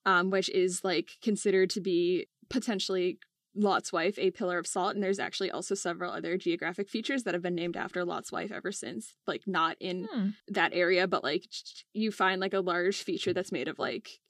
um 0.06 0.30
which 0.30 0.49
is 0.50 0.82
like 0.84 1.12
considered 1.22 1.70
to 1.70 1.80
be 1.80 2.26
potentially 2.49 3.18
Lot's 3.54 3.92
wife, 3.92 4.16
a 4.16 4.30
pillar 4.30 4.58
of 4.58 4.66
salt, 4.66 4.94
and 4.94 5.02
there's 5.02 5.18
actually 5.18 5.50
also 5.50 5.75
several 5.75 6.12
other 6.12 6.37
geographic 6.37 6.88
features 6.88 7.25
that 7.25 7.34
have 7.34 7.42
been 7.42 7.56
named 7.56 7.76
after 7.76 8.04
Lot's 8.04 8.30
wife 8.30 8.52
ever 8.52 8.70
since. 8.70 9.16
Like 9.26 9.42
not 9.46 9.76
in 9.80 10.06
Hmm. 10.10 10.28
that 10.46 10.72
area, 10.72 11.08
but 11.08 11.25
like 11.25 11.46
you 11.92 12.12
find 12.12 12.40
like 12.40 12.54
a 12.54 12.60
large 12.60 13.02
feature 13.02 13.32
that's 13.32 13.50
made 13.50 13.66
of 13.66 13.78
like 13.78 14.20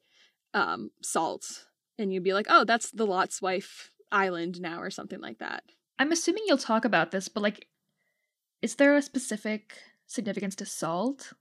um 0.54 0.90
salt, 1.02 1.66
and 1.98 2.12
you'd 2.12 2.24
be 2.24 2.32
like, 2.32 2.46
oh, 2.48 2.64
that's 2.64 2.90
the 2.92 3.06
Lot's 3.06 3.42
wife 3.42 3.90
island 4.10 4.58
now, 4.60 4.80
or 4.80 4.90
something 4.90 5.20
like 5.20 5.38
that. 5.38 5.64
I'm 5.98 6.12
assuming 6.12 6.44
you'll 6.46 6.56
talk 6.56 6.86
about 6.86 7.10
this, 7.10 7.28
but 7.28 7.42
like, 7.42 7.68
is 8.62 8.76
there 8.76 8.96
a 8.96 9.02
specific 9.02 9.76
significance 10.10 10.54
to 10.56 10.66
salt? 10.66 11.32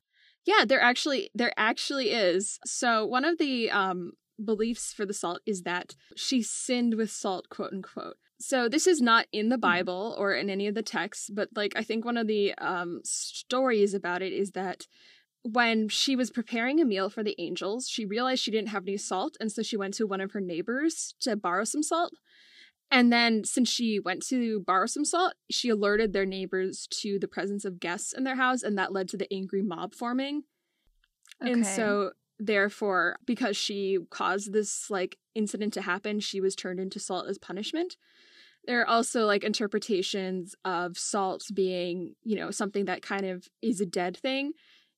Yeah, 0.45 0.63
there 0.65 0.81
actually 0.81 1.29
there 1.33 1.53
actually 1.57 2.11
is. 2.11 2.59
So 2.65 3.05
one 3.05 3.25
of 3.25 3.37
the 3.37 3.69
um 3.71 4.13
beliefs 4.43 4.93
for 4.93 5.05
the 5.05 5.13
salt 5.13 5.41
is 5.45 5.63
that 5.63 5.95
she 6.15 6.41
sinned 6.41 6.95
with 6.95 7.11
salt, 7.11 7.49
quote 7.49 7.73
unquote. 7.73 8.15
So 8.39 8.69
this 8.69 8.87
is 8.87 9.01
not 9.01 9.25
in 9.33 9.49
the 9.49 9.57
Bible 9.57 10.15
or 10.17 10.33
in 10.33 10.49
any 10.49 10.67
of 10.67 10.75
the 10.75 10.83
texts, 10.83 11.29
but 11.29 11.49
like 11.55 11.73
I 11.75 11.83
think 11.83 12.05
one 12.05 12.17
of 12.17 12.27
the 12.27 12.53
um 12.55 13.01
stories 13.03 13.93
about 13.93 14.21
it 14.21 14.31
is 14.31 14.51
that 14.51 14.87
when 15.43 15.87
she 15.89 16.15
was 16.15 16.31
preparing 16.31 16.79
a 16.79 16.85
meal 16.85 17.09
for 17.09 17.23
the 17.23 17.35
angels, 17.39 17.87
she 17.87 18.05
realized 18.05 18.43
she 18.43 18.51
didn't 18.51 18.69
have 18.69 18.83
any 18.83 18.97
salt, 18.97 19.35
and 19.39 19.51
so 19.51 19.61
she 19.61 19.77
went 19.77 19.93
to 19.95 20.07
one 20.07 20.21
of 20.21 20.31
her 20.31 20.41
neighbors 20.41 21.15
to 21.21 21.35
borrow 21.35 21.63
some 21.63 21.83
salt. 21.83 22.13
And 22.91 23.13
then, 23.13 23.43
since 23.43 23.69
she 23.69 23.99
went 23.99 24.25
to 24.27 24.61
borrow 24.61 24.87
some 24.87 25.05
salt, 25.05 25.33
she 25.49 25.69
alerted 25.69 26.11
their 26.11 26.25
neighbors 26.25 26.87
to 27.01 27.19
the 27.19 27.27
presence 27.27 27.63
of 27.63 27.79
guests 27.79 28.13
in 28.13 28.23
their 28.23 28.35
house, 28.35 28.63
and 28.63 28.77
that 28.77 28.91
led 28.91 29.07
to 29.09 29.17
the 29.17 29.31
angry 29.31 29.61
mob 29.61 29.93
forming. 29.93 30.43
Okay. 31.41 31.51
And 31.51 31.65
so, 31.65 32.11
therefore, 32.39 33.17
because 33.25 33.55
she 33.55 33.99
caused 34.09 34.53
this 34.53 34.89
like 34.89 35.17
incident 35.35 35.73
to 35.73 35.83
happen, 35.83 36.19
she 36.19 36.41
was 36.41 36.55
turned 36.55 36.79
into 36.79 36.99
salt 36.99 37.27
as 37.27 37.37
punishment. 37.37 37.95
There 38.65 38.81
are 38.81 38.87
also 38.87 39.25
like 39.25 39.43
interpretations 39.43 40.55
of 40.65 40.97
salt 40.97 41.45
being, 41.53 42.15
you 42.23 42.35
know, 42.35 42.51
something 42.51 42.85
that 42.85 43.01
kind 43.01 43.25
of 43.25 43.47
is 43.61 43.79
a 43.79 43.85
dead 43.85 44.17
thing. 44.17 44.53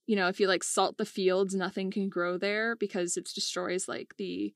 You 0.07 0.15
know, 0.15 0.27
if 0.27 0.39
you 0.39 0.47
like 0.47 0.63
salt 0.63 0.97
the 0.97 1.05
fields, 1.05 1.53
nothing 1.55 1.91
can 1.91 2.09
grow 2.09 2.37
there 2.37 2.75
because 2.75 3.17
it 3.17 3.29
destroys 3.33 3.87
like 3.87 4.15
the 4.17 4.53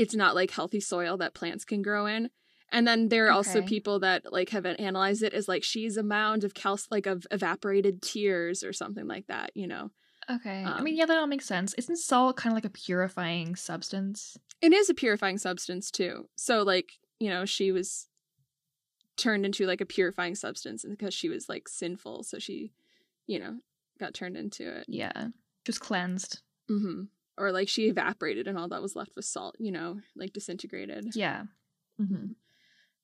it's 0.00 0.14
not 0.14 0.34
like 0.34 0.50
healthy 0.50 0.80
soil 0.80 1.16
that 1.18 1.34
plants 1.34 1.64
can 1.64 1.82
grow 1.82 2.06
in. 2.06 2.30
And 2.72 2.86
then 2.86 3.08
there 3.08 3.26
are 3.26 3.32
also 3.32 3.60
people 3.66 3.98
that 4.00 4.32
like 4.32 4.50
have 4.50 4.64
analyzed 4.64 5.22
it 5.22 5.34
as 5.34 5.48
like 5.48 5.64
she's 5.64 5.96
a 5.96 6.02
mound 6.04 6.44
of 6.44 6.54
cal 6.54 6.78
like 6.90 7.06
of 7.06 7.26
evaporated 7.30 8.00
tears 8.00 8.62
or 8.62 8.72
something 8.72 9.06
like 9.08 9.26
that, 9.26 9.50
you 9.54 9.66
know. 9.66 9.90
Okay. 10.30 10.62
I 10.64 10.78
Um, 10.78 10.84
mean, 10.84 10.96
yeah, 10.96 11.06
that 11.06 11.18
all 11.18 11.26
makes 11.26 11.46
sense. 11.46 11.74
Isn't 11.74 11.96
salt 11.96 12.36
kind 12.36 12.52
of 12.52 12.56
like 12.56 12.64
a 12.64 12.70
purifying 12.70 13.56
substance? 13.56 14.36
It 14.62 14.72
is 14.72 14.88
a 14.88 14.94
purifying 14.94 15.38
substance 15.38 15.90
too. 15.90 16.28
So 16.36 16.62
like, 16.62 16.90
you 17.18 17.28
know, 17.28 17.44
she 17.44 17.72
was 17.72 18.06
turned 19.16 19.44
into 19.44 19.66
like 19.66 19.80
a 19.80 19.86
purifying 19.86 20.34
substance 20.34 20.84
because 20.88 21.12
she 21.12 21.28
was 21.28 21.48
like 21.48 21.68
sinful, 21.68 22.22
so 22.22 22.38
she, 22.38 22.72
you 23.26 23.38
know, 23.38 23.58
got 23.98 24.14
turned 24.14 24.36
into 24.36 24.78
it. 24.78 24.84
Yeah. 24.88 25.28
Just 25.64 25.80
cleansed. 25.80 26.40
hmm 26.68 27.02
Or 27.40 27.52
like 27.52 27.68
she 27.68 27.88
evaporated 27.88 28.46
and 28.46 28.58
all 28.58 28.68
that 28.68 28.82
was 28.82 28.94
left 28.94 29.16
was 29.16 29.26
salt, 29.26 29.56
you 29.58 29.72
know, 29.72 30.00
like 30.14 30.32
disintegrated. 30.32 31.06
Yeah. 31.14 31.44
hmm 31.98 32.32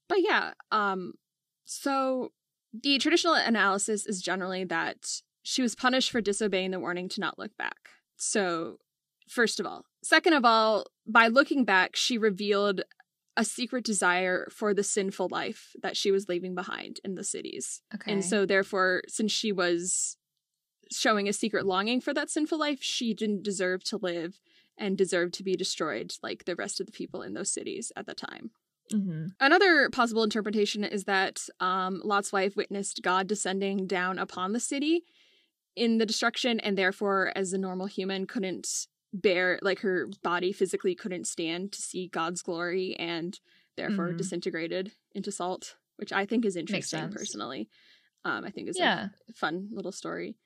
But 0.09 0.19
yeah, 0.21 0.53
um 0.71 1.15
so 1.65 2.33
the 2.73 2.99
traditional 2.99 3.35
analysis 3.35 4.07
is 4.07 4.21
generally 4.21 4.65
that 4.65 5.21
she 5.43 5.63
was 5.63 5.75
punished 5.75 6.11
for 6.11 6.21
disobeying 6.21 6.73
the 6.73 6.81
warning 6.81 7.09
to 7.11 7.21
not 7.21 7.39
look 7.39 7.57
back. 7.57 7.89
So, 8.17 8.79
first 9.29 9.61
of 9.61 9.67
all, 9.67 9.85
second 10.03 10.33
of 10.33 10.45
all, 10.45 10.87
by 11.07 11.29
looking 11.29 11.65
back, 11.65 11.97
she 11.97 12.19
revealed 12.19 12.83
a 13.37 13.45
secret 13.45 13.85
desire 13.85 14.49
for 14.51 14.73
the 14.73 14.83
sinful 14.83 15.29
life 15.31 15.73
that 15.83 15.97
she 15.97 16.11
was 16.11 16.29
leaving 16.29 16.55
behind 16.55 17.01
in 17.05 17.15
the 17.15 17.25
cities. 17.25 17.83
Okay. 17.95 18.13
And 18.13 18.25
so 18.25 18.47
therefore, 18.47 19.03
since 19.09 19.31
she 19.31 19.53
was 19.53 20.17
showing 20.93 21.29
a 21.29 21.33
secret 21.33 21.67
longing 21.67 22.01
for 22.01 22.15
that 22.15 22.31
sinful 22.31 22.59
life, 22.59 22.83
she 22.83 23.15
didn't 23.15 23.43
deserve 23.43 23.83
to 23.85 23.97
live 23.97 24.41
and 24.79 24.97
deserved 24.97 25.35
to 25.35 25.43
be 25.43 25.57
destroyed 25.57 26.15
like 26.23 26.45
the 26.45 26.55
rest 26.57 26.81
of 26.81 26.87
the 26.87 26.93
people 26.93 27.23
in 27.23 27.35
those 27.35 27.51
cities 27.53 27.93
at 27.97 28.07
the 28.07 28.15
time. 28.15 28.51
hmm 28.91 29.27
Another 29.41 29.91
possible 29.91 30.23
interpretation 30.23 30.83
is 30.85 31.05
that 31.05 31.47
um, 31.61 32.01
Lot's 32.05 32.33
wife 32.33 32.57
witnessed 32.57 33.03
God 33.03 33.27
descending 33.27 33.87
down 33.87 34.19
upon 34.19 34.53
the 34.53 34.61
city 34.61 35.05
in 35.75 35.99
the 35.99 36.07
destruction, 36.07 36.59
and 36.61 36.79
therefore, 36.79 37.33
as 37.37 37.53
a 37.53 37.59
normal 37.59 37.87
human, 37.87 38.27
couldn't 38.27 38.87
bear, 39.13 39.59
like 39.61 39.81
her 39.81 40.09
body 40.23 40.53
physically 40.53 40.95
couldn't 40.95 41.27
stand 41.27 41.73
to 41.73 41.83
see 41.83 42.09
God's 42.09 42.41
glory, 42.41 42.97
and 42.99 43.39
therefore 43.77 44.13
Mhm. 44.13 44.17
disintegrated 44.17 44.93
into 45.15 45.31
salt, 45.31 45.77
which 45.97 46.13
I 46.13 46.25
think 46.25 46.47
is 46.47 46.57
interesting 46.57 47.11
personally. 47.11 47.69
Um, 48.25 48.45
I 48.45 48.51
think 48.51 48.69
is 48.71 48.79
Yeah. 48.79 49.11
a 49.29 49.33
fun 49.35 49.69
little 49.71 49.93
story. 49.93 50.37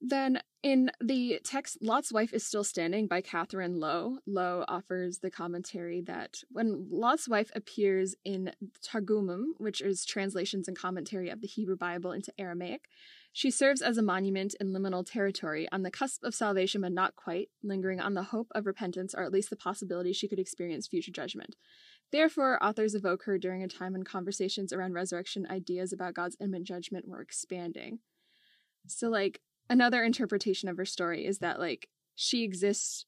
Then 0.00 0.40
in 0.62 0.90
the 1.00 1.40
text, 1.44 1.78
Lot's 1.80 2.12
wife 2.12 2.32
is 2.32 2.46
still 2.46 2.62
standing 2.62 3.08
by 3.08 3.20
Catherine 3.20 3.80
Lowe. 3.80 4.18
Lowe 4.26 4.64
offers 4.68 5.18
the 5.18 5.30
commentary 5.30 6.00
that 6.02 6.42
when 6.50 6.88
Lot's 6.90 7.28
wife 7.28 7.50
appears 7.54 8.14
in 8.24 8.52
Targumim, 8.80 9.54
which 9.58 9.80
is 9.80 10.04
translations 10.04 10.68
and 10.68 10.78
commentary 10.78 11.30
of 11.30 11.40
the 11.40 11.48
Hebrew 11.48 11.76
Bible 11.76 12.12
into 12.12 12.32
Aramaic, 12.38 12.82
she 13.32 13.50
serves 13.50 13.82
as 13.82 13.98
a 13.98 14.02
monument 14.02 14.54
in 14.60 14.72
liminal 14.72 15.04
territory 15.08 15.68
on 15.70 15.82
the 15.82 15.90
cusp 15.90 16.24
of 16.24 16.34
salvation, 16.34 16.80
but 16.80 16.92
not 16.92 17.14
quite, 17.14 17.50
lingering 17.62 18.00
on 18.00 18.14
the 18.14 18.24
hope 18.24 18.48
of 18.52 18.66
repentance 18.66 19.14
or 19.14 19.22
at 19.22 19.32
least 19.32 19.50
the 19.50 19.56
possibility 19.56 20.12
she 20.12 20.28
could 20.28 20.40
experience 20.40 20.86
future 20.86 21.12
judgment. 21.12 21.54
Therefore, 22.10 22.62
authors 22.62 22.94
evoke 22.94 23.24
her 23.24 23.38
during 23.38 23.62
a 23.62 23.68
time 23.68 23.92
when 23.92 24.02
conversations 24.02 24.72
around 24.72 24.94
resurrection 24.94 25.46
ideas 25.50 25.92
about 25.92 26.14
God's 26.14 26.36
imminent 26.40 26.66
judgment 26.66 27.06
were 27.06 27.20
expanding. 27.20 27.98
So, 28.86 29.08
like, 29.08 29.40
another 29.70 30.02
interpretation 30.02 30.68
of 30.68 30.76
her 30.76 30.84
story 30.84 31.26
is 31.26 31.38
that, 31.38 31.58
like, 31.58 31.88
she 32.14 32.42
exists 32.44 33.04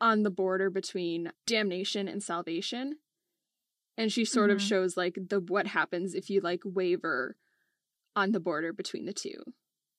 on 0.00 0.22
the 0.22 0.30
border 0.30 0.70
between 0.70 1.32
damnation 1.46 2.08
and 2.08 2.22
salvation. 2.22 2.98
And 3.96 4.12
she 4.12 4.24
sort 4.24 4.50
of 4.50 4.58
Mhm. 4.58 4.68
shows, 4.68 4.96
like, 4.96 5.18
the 5.28 5.40
what 5.40 5.66
happens 5.68 6.14
if 6.14 6.30
you, 6.30 6.40
like, 6.40 6.62
waver 6.64 7.36
on 8.16 8.32
the 8.32 8.40
border 8.40 8.72
between 8.72 9.04
the 9.04 9.12
two. 9.12 9.38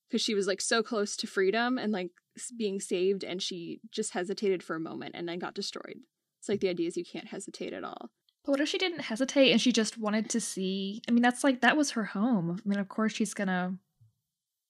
Because 0.07 0.21
she 0.21 0.33
was, 0.33 0.47
like, 0.47 0.59
so 0.61 0.81
close 0.83 1.15
to 1.17 1.27
freedom 1.27 1.77
and, 1.77 1.93
like, 1.93 2.11
being 2.57 2.79
saved, 2.79 3.23
and 3.23 3.41
she 3.41 3.79
just 3.91 4.13
hesitated 4.13 4.63
for 4.63 4.75
a 4.75 4.79
moment 4.79 5.15
and 5.15 5.27
then 5.27 5.39
got 5.39 5.53
destroyed. 5.53 6.01
It's 6.39 6.49
like 6.49 6.59
the 6.61 6.69
idea 6.69 6.87
is 6.87 6.97
you 6.97 7.05
can't 7.05 7.27
hesitate 7.27 7.73
at 7.73 7.83
all. 7.83 8.09
But 8.43 8.53
what 8.53 8.61
if 8.61 8.69
she 8.69 8.79
didn't 8.79 9.01
hesitate 9.01 9.51
and 9.51 9.61
she 9.61 9.71
just 9.71 9.97
wanted 9.99 10.29
to 10.31 10.41
see? 10.41 11.01
I 11.07 11.11
mean, 11.11 11.21
that's 11.21 11.43
like 11.43 11.61
that 11.61 11.77
was 11.77 11.91
her 11.91 12.05
home. 12.05 12.59
I 12.65 12.67
mean, 12.67 12.79
of 12.79 12.89
course 12.89 13.13
she's 13.13 13.35
gonna 13.35 13.77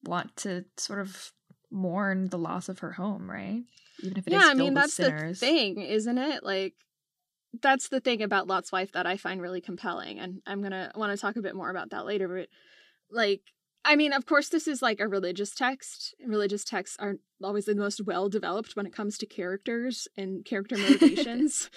want 0.03 0.36
to 0.38 0.65
sort 0.77 1.00
of 1.00 1.31
mourn 1.72 2.29
the 2.29 2.38
loss 2.38 2.70
of 2.70 2.79
her 2.79 2.91
home, 2.91 3.29
right? 3.29 3.63
Even 4.03 4.17
if 4.17 4.27
it 4.27 4.34
is 4.34 4.41
yeah, 4.41 4.48
I 4.50 4.53
mean 4.53 4.74
that's 4.74 4.93
sinners. 4.93 5.39
the 5.39 5.46
thing, 5.46 5.81
isn't 5.81 6.17
it? 6.17 6.43
Like 6.43 6.74
that's 7.62 7.89
the 7.89 8.00
thing 8.00 8.22
about 8.22 8.48
Lot's 8.48 8.72
wife 8.72 8.91
that 8.93 9.05
I 9.05 9.17
find 9.17 9.41
really 9.41 9.62
compelling, 9.62 10.20
and 10.20 10.41
I'm 10.46 10.62
gonna 10.62 10.91
want 10.96 11.12
to 11.15 11.22
talk 11.22 11.36
a 11.36 11.41
bit 11.41 11.55
more 11.55 11.70
about 11.70 11.91
that 11.91 12.05
later. 12.05 12.27
But 12.27 12.48
like, 13.10 13.41
I 13.86 13.96
mean, 13.96 14.13
of 14.13 14.25
course, 14.25 14.50
this 14.50 14.67
is 14.67 14.81
like 14.81 15.00
a 15.00 15.08
religious 15.08 15.53
text. 15.53 16.15
Religious 16.25 16.63
texts 16.63 16.98
aren't 17.00 17.22
always 17.43 17.65
the 17.65 17.75
most 17.75 18.01
well 18.05 18.29
developed 18.29 18.75
when 18.75 18.86
it 18.86 18.93
comes 18.93 19.17
to 19.20 19.25
characters 19.25 20.08
and 20.17 20.46
character 20.46 20.77
motivations. 20.77 21.70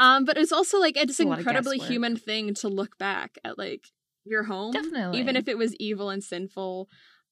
um, 0.00 0.24
but 0.24 0.36
it's 0.36 0.52
also 0.52 0.78
like 0.78 0.96
it's 0.96 1.18
A 1.20 1.22
an 1.24 1.32
incredibly 1.32 1.78
human 1.78 2.16
thing 2.16 2.54
to 2.54 2.68
look 2.68 2.98
back 2.98 3.36
at 3.44 3.58
like 3.58 3.84
your 4.24 4.44
home, 4.44 4.72
Definitely. 4.72 5.18
even 5.20 5.36
if 5.36 5.48
it 5.48 5.58
was 5.58 5.74
evil 5.76 6.10
and 6.10 6.22
sinful 6.22 6.88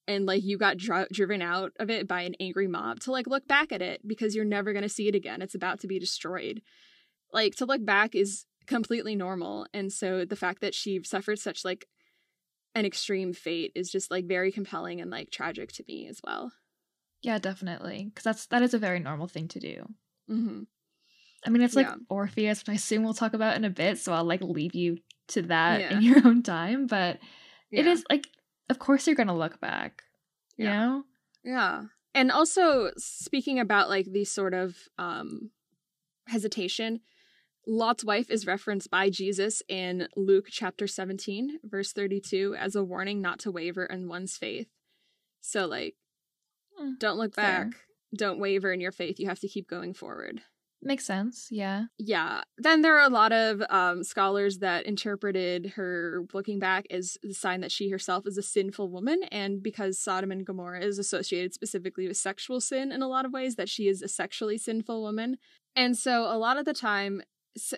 and 0.06 0.26
like 0.26 0.42
you 0.42 0.58
got 0.58 0.76
dri- 0.76 1.06
driven 1.12 1.40
out 1.42 1.72
of 1.78 1.90
it 1.90 2.06
by 2.08 2.22
an 2.22 2.34
angry 2.40 2.66
mob 2.68 3.00
to 3.00 3.10
like 3.12 3.26
look 3.26 3.46
back 3.48 3.72
at 3.72 3.82
it 3.82 4.06
because 4.06 4.34
you're 4.34 4.44
never 4.44 4.72
going 4.72 4.82
to 4.82 4.88
see 4.88 5.08
it 5.08 5.14
again 5.14 5.40
it's 5.42 5.54
about 5.54 5.80
to 5.80 5.86
be 5.86 5.98
destroyed 5.98 6.60
like 7.32 7.54
to 7.56 7.64
look 7.66 7.84
back 7.84 8.14
is 8.14 8.46
completely 8.66 9.14
normal 9.14 9.66
and 9.74 9.92
so 9.92 10.24
the 10.24 10.36
fact 10.36 10.60
that 10.60 10.74
she 10.74 11.00
suffered 11.04 11.38
such 11.38 11.64
like 11.64 11.86
an 12.74 12.84
extreme 12.84 13.32
fate 13.32 13.72
is 13.74 13.90
just 13.90 14.10
like 14.10 14.26
very 14.26 14.50
compelling 14.50 15.00
and 15.00 15.10
like 15.10 15.30
tragic 15.30 15.70
to 15.72 15.84
me 15.86 16.08
as 16.08 16.20
well 16.24 16.50
Yeah, 17.22 17.38
definitely. 17.38 18.06
Because 18.06 18.24
that's 18.24 18.46
that 18.48 18.62
is 18.62 18.74
a 18.74 18.78
very 18.78 19.00
normal 19.00 19.28
thing 19.28 19.48
to 19.48 19.60
do. 19.60 19.84
mm-hmm. 20.30 20.62
I 21.46 21.50
mean, 21.50 21.62
it's 21.62 21.76
like 21.76 21.86
Yeah. 21.86 21.96
Orpheus, 22.08 22.60
which 22.60 22.68
I 22.70 22.74
assume 22.74 23.02
we'll 23.04 23.14
talk 23.14 23.34
about 23.34 23.56
in 23.56 23.64
a 23.64 23.70
bit, 23.70 23.98
so 23.98 24.12
I'll 24.12 24.24
like 24.24 24.40
leave 24.42 24.74
you 24.74 24.98
to 25.28 25.42
that 25.42 25.80
Yeah. 25.80 25.96
in 25.96 26.02
your 26.02 26.16
own 26.26 26.42
time. 26.42 26.86
But 26.86 27.16
it 27.70 27.84
Yeah. 27.86 27.92
is 27.92 28.04
like, 28.10 28.26
of 28.70 28.78
course, 28.78 29.06
you're 29.06 29.16
gonna 29.16 29.36
look 29.36 29.60
back. 29.60 30.02
You 30.56 30.66
Yeah. 30.66 30.72
know? 30.86 31.04
Yeah. 31.42 31.82
And 32.14 32.30
also 32.30 32.92
speaking 32.96 33.58
about 33.58 33.88
like 33.88 34.06
the 34.06 34.24
sort 34.24 34.54
of 34.54 34.76
um 34.98 35.50
hesitation, 36.28 37.00
Lot's 37.66 38.04
wife 38.04 38.30
is 38.30 38.46
referenced 38.46 38.90
by 38.90 39.10
Jesus 39.10 39.62
in 39.68 40.08
Luke 40.16 40.46
chapter 40.50 40.86
17, 40.86 41.60
verse 41.64 41.92
32 41.92 42.54
as 42.58 42.74
a 42.76 42.84
warning 42.84 43.20
not 43.20 43.38
to 43.40 43.50
waver 43.50 43.84
in 43.86 44.08
one's 44.08 44.36
faith. 44.36 44.68
So 45.40 45.66
like 45.66 45.96
Hmm, 46.76 46.92
don't 46.98 47.18
look 47.18 47.34
fair. 47.34 47.64
back, 47.70 47.74
don't 48.16 48.38
waver 48.40 48.72
in 48.72 48.80
your 48.80 48.92
faith. 48.92 49.18
You 49.18 49.28
have 49.28 49.40
to 49.40 49.48
keep 49.48 49.68
going 49.68 49.94
forward. 49.94 50.42
Makes 50.86 51.06
sense. 51.06 51.48
Yeah. 51.50 51.84
Yeah. 51.98 52.42
Then 52.58 52.82
there 52.82 52.98
are 52.98 53.06
a 53.06 53.12
lot 53.12 53.32
of 53.32 53.62
um, 53.70 54.04
scholars 54.04 54.58
that 54.58 54.84
interpreted 54.84 55.72
her 55.76 56.26
looking 56.34 56.58
back 56.58 56.86
as 56.90 57.16
the 57.22 57.32
sign 57.32 57.62
that 57.62 57.72
she 57.72 57.88
herself 57.88 58.26
is 58.26 58.36
a 58.36 58.42
sinful 58.42 58.90
woman, 58.90 59.22
and 59.32 59.62
because 59.62 59.98
Sodom 59.98 60.30
and 60.30 60.44
Gomorrah 60.44 60.84
is 60.84 60.98
associated 60.98 61.54
specifically 61.54 62.06
with 62.06 62.18
sexual 62.18 62.60
sin 62.60 62.92
in 62.92 63.00
a 63.00 63.08
lot 63.08 63.24
of 63.24 63.32
ways, 63.32 63.56
that 63.56 63.70
she 63.70 63.88
is 63.88 64.02
a 64.02 64.08
sexually 64.08 64.58
sinful 64.58 65.00
woman. 65.02 65.38
And 65.74 65.96
so 65.96 66.24
a 66.24 66.36
lot 66.36 66.58
of 66.58 66.66
the 66.66 66.74
time, 66.74 67.22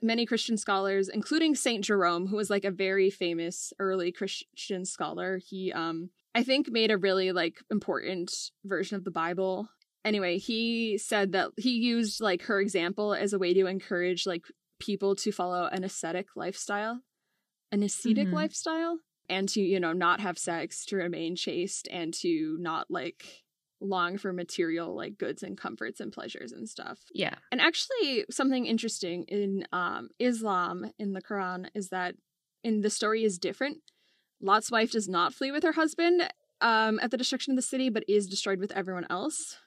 many 0.03 0.27
Christian 0.27 0.57
scholars, 0.57 1.09
including 1.09 1.55
Saint 1.55 1.85
Jerome, 1.85 2.27
who 2.27 2.37
was 2.37 2.51
like 2.51 2.65
a 2.65 2.71
very 2.73 3.09
famous 3.09 3.73
early 3.79 4.11
Christian 4.11 4.85
scholar, 4.85 5.39
he 5.39 5.73
um 5.73 6.11
I 6.35 6.43
think 6.43 6.71
made 6.71 6.91
a 6.91 6.99
really 6.99 7.33
like 7.33 7.63
important 7.71 8.51
version 8.65 8.97
of 8.97 9.05
the 9.05 9.11
Bible 9.11 9.69
anyway 10.07 10.39
he 10.39 10.97
said 10.99 11.33
that 11.33 11.51
he 11.59 11.73
used 11.73 12.21
like 12.21 12.43
her 12.43 12.61
example 12.61 13.13
as 13.13 13.33
a 13.33 13.39
way 13.39 13.53
to 13.53 13.67
encourage 13.67 14.27
like 14.27 14.45
people 14.79 15.15
to 15.17 15.31
follow 15.33 15.65
an 15.73 15.85
ascetic 15.85 16.29
lifestyle 16.37 17.01
an 17.73 17.83
ascetic 17.83 18.29
Mhm. 18.29 18.33
lifestyle 18.33 18.99
and 19.29 19.49
to 19.51 19.61
you 19.61 19.81
know 19.81 19.93
not 19.93 20.21
have 20.21 20.39
sex 20.39 20.85
to 20.87 20.97
remain 20.97 21.35
chaste 21.37 21.89
and 21.91 22.15
to 22.15 22.57
not 22.61 22.87
like 22.91 23.43
long 23.81 24.17
for 24.17 24.33
material 24.33 24.95
like 24.97 25.19
goods 25.19 25.43
and 25.43 25.59
comforts 25.59 26.01
and 26.01 26.13
pleasures 26.13 26.53
and 26.53 26.67
stuff 26.69 26.99
Yeah. 27.13 27.35
and 27.53 27.61
actually 27.61 28.25
something 28.31 28.65
interesting 28.67 29.25
in 29.25 29.67
um 29.73 30.09
islam 30.19 30.91
in 30.99 31.13
the 31.13 31.21
quran 31.21 31.69
is 31.75 31.89
that 31.91 32.15
in 32.65 32.81
the 32.81 32.89
story 32.91 33.23
is 33.25 33.39
different 33.39 33.79
lot's 34.41 34.71
wife 34.71 34.93
does 34.93 35.09
not 35.09 35.35
flee 35.35 35.51
with 35.53 35.63
her 35.65 35.73
husband 35.73 36.23
um 36.63 36.99
at 37.03 37.11
the 37.11 37.19
destruction 37.19 37.53
of 37.53 37.57
the 37.57 37.63
city 37.63 37.89
but 37.91 38.05
is 38.09 38.27
destroyed 38.27 38.61
with 38.61 38.73
everyone 38.73 39.07
else 39.11 39.59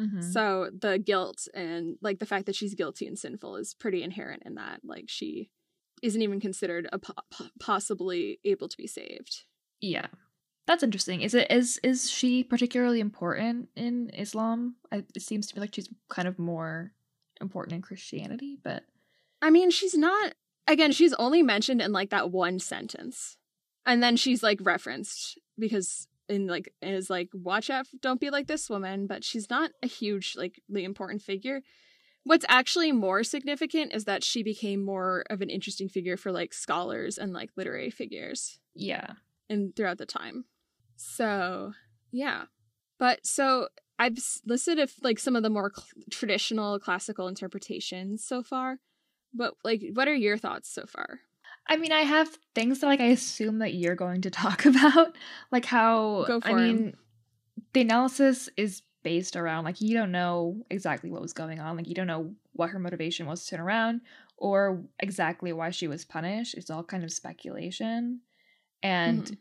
Mhm. 0.00 0.22
so 0.32 0.70
the 0.78 0.98
guilt 0.98 1.48
and 1.54 1.96
like 2.00 2.18
the 2.20 2.26
fact 2.26 2.46
that 2.46 2.54
she's 2.54 2.74
guilty 2.74 3.06
and 3.06 3.18
sinful 3.18 3.56
is 3.56 3.74
pretty 3.74 4.02
inherent 4.02 4.42
in 4.46 4.54
that. 4.54 4.80
Like 4.84 5.06
she 5.08 5.50
isn't 6.02 6.22
even 6.22 6.38
considered 6.40 6.88
a 6.92 6.98
po- 6.98 7.14
po- 7.30 7.48
possibly 7.58 8.38
able 8.44 8.68
to 8.68 8.76
be 8.76 8.86
saved. 8.86 9.44
Yeah. 9.80 10.06
That's 10.66 10.82
interesting. 10.82 11.22
Is 11.22 11.34
it 11.34 11.50
is 11.50 11.80
is 11.82 12.10
she 12.10 12.44
particularly 12.44 13.00
important 13.00 13.70
in 13.74 14.10
Islam? 14.10 14.76
I, 14.92 14.98
it 15.14 15.22
seems 15.22 15.46
to 15.48 15.56
me 15.56 15.60
like 15.62 15.74
she's 15.74 15.88
kind 16.08 16.28
of 16.28 16.38
more 16.38 16.92
important 17.40 17.74
in 17.74 17.82
Christianity, 17.82 18.58
but 18.62 18.84
I 19.40 19.50
mean, 19.50 19.70
she's 19.70 19.94
not. 19.94 20.34
Again, 20.66 20.92
she's 20.92 21.14
only 21.14 21.42
mentioned 21.42 21.80
in 21.80 21.92
like 21.92 22.10
that 22.10 22.30
one 22.30 22.58
sentence, 22.58 23.38
and 23.86 24.02
then 24.02 24.16
she's 24.16 24.42
like 24.42 24.58
referenced 24.62 25.38
because 25.58 26.06
in 26.28 26.46
like 26.46 26.72
is 26.82 27.10
like 27.10 27.28
watch 27.32 27.70
out, 27.70 27.86
don't 28.00 28.20
be 28.20 28.30
like 28.30 28.46
this 28.46 28.68
woman. 28.68 29.06
But 29.06 29.24
she's 29.24 29.48
not 29.50 29.70
a 29.82 29.86
huge 29.86 30.34
like 30.36 30.60
the 30.68 30.84
important 30.84 31.22
figure. 31.22 31.62
What's 32.24 32.44
actually 32.48 32.92
more 32.92 33.24
significant 33.24 33.94
is 33.94 34.04
that 34.04 34.22
she 34.22 34.42
became 34.42 34.84
more 34.84 35.24
of 35.30 35.40
an 35.40 35.48
interesting 35.48 35.88
figure 35.88 36.16
for 36.16 36.30
like 36.30 36.52
scholars 36.52 37.16
and 37.16 37.32
like 37.32 37.50
literary 37.56 37.90
figures. 37.90 38.58
yeah. 38.74 39.12
and 39.48 39.74
throughout 39.74 39.96
the 39.98 40.04
time. 40.04 40.44
So, 40.96 41.72
yeah. 42.10 42.44
But 42.98 43.24
so 43.24 43.68
I've 43.98 44.18
listed 44.44 44.78
if 44.78 44.96
like 45.02 45.18
some 45.18 45.36
of 45.36 45.42
the 45.42 45.48
more 45.50 45.72
cl- 45.74 45.86
traditional 46.10 46.78
classical 46.78 47.28
interpretations 47.28 48.24
so 48.24 48.42
far. 48.42 48.78
But 49.32 49.54
like 49.64 49.82
what 49.94 50.08
are 50.08 50.14
your 50.14 50.36
thoughts 50.36 50.70
so 50.70 50.84
far? 50.86 51.20
I 51.68 51.76
mean, 51.76 51.92
I 51.92 52.00
have 52.02 52.38
things 52.54 52.80
that 52.80 52.86
like 52.86 53.00
I 53.00 53.06
assume 53.06 53.58
that 53.58 53.74
you're 53.74 53.94
going 53.94 54.22
to 54.22 54.30
talk 54.42 54.64
about, 54.64 55.16
like 55.50 55.64
how 55.64 56.28
Go 56.28 56.40
I 56.42 56.48
for 56.48 56.58
'em. 56.58 56.84
mean, 56.84 56.96
the 57.74 57.82
analysis 57.82 58.48
is 58.56 58.82
based 59.04 59.36
around 59.36 59.64
like 59.64 59.80
you 59.80 59.94
don't 59.94 60.12
know 60.12 60.64
exactly 60.70 61.10
what 61.10 61.22
was 61.22 61.32
going 61.32 61.60
on, 61.60 61.76
like 61.76 61.88
you 61.88 61.94
don't 61.94 62.06
know 62.06 62.34
what 62.52 62.70
her 62.70 62.78
motivation 62.78 63.26
was 63.26 63.44
to 63.44 63.50
turn 63.52 63.60
around 63.60 64.02
or 64.36 64.84
exactly 65.00 65.52
why 65.52 65.70
she 65.70 65.88
was 65.88 66.04
punished. 66.04 66.54
It's 66.54 66.70
all 66.70 66.84
kind 66.84 67.04
of 67.04 67.12
speculation, 67.12 68.22
and 68.82 69.30
Mhm. 69.30 69.38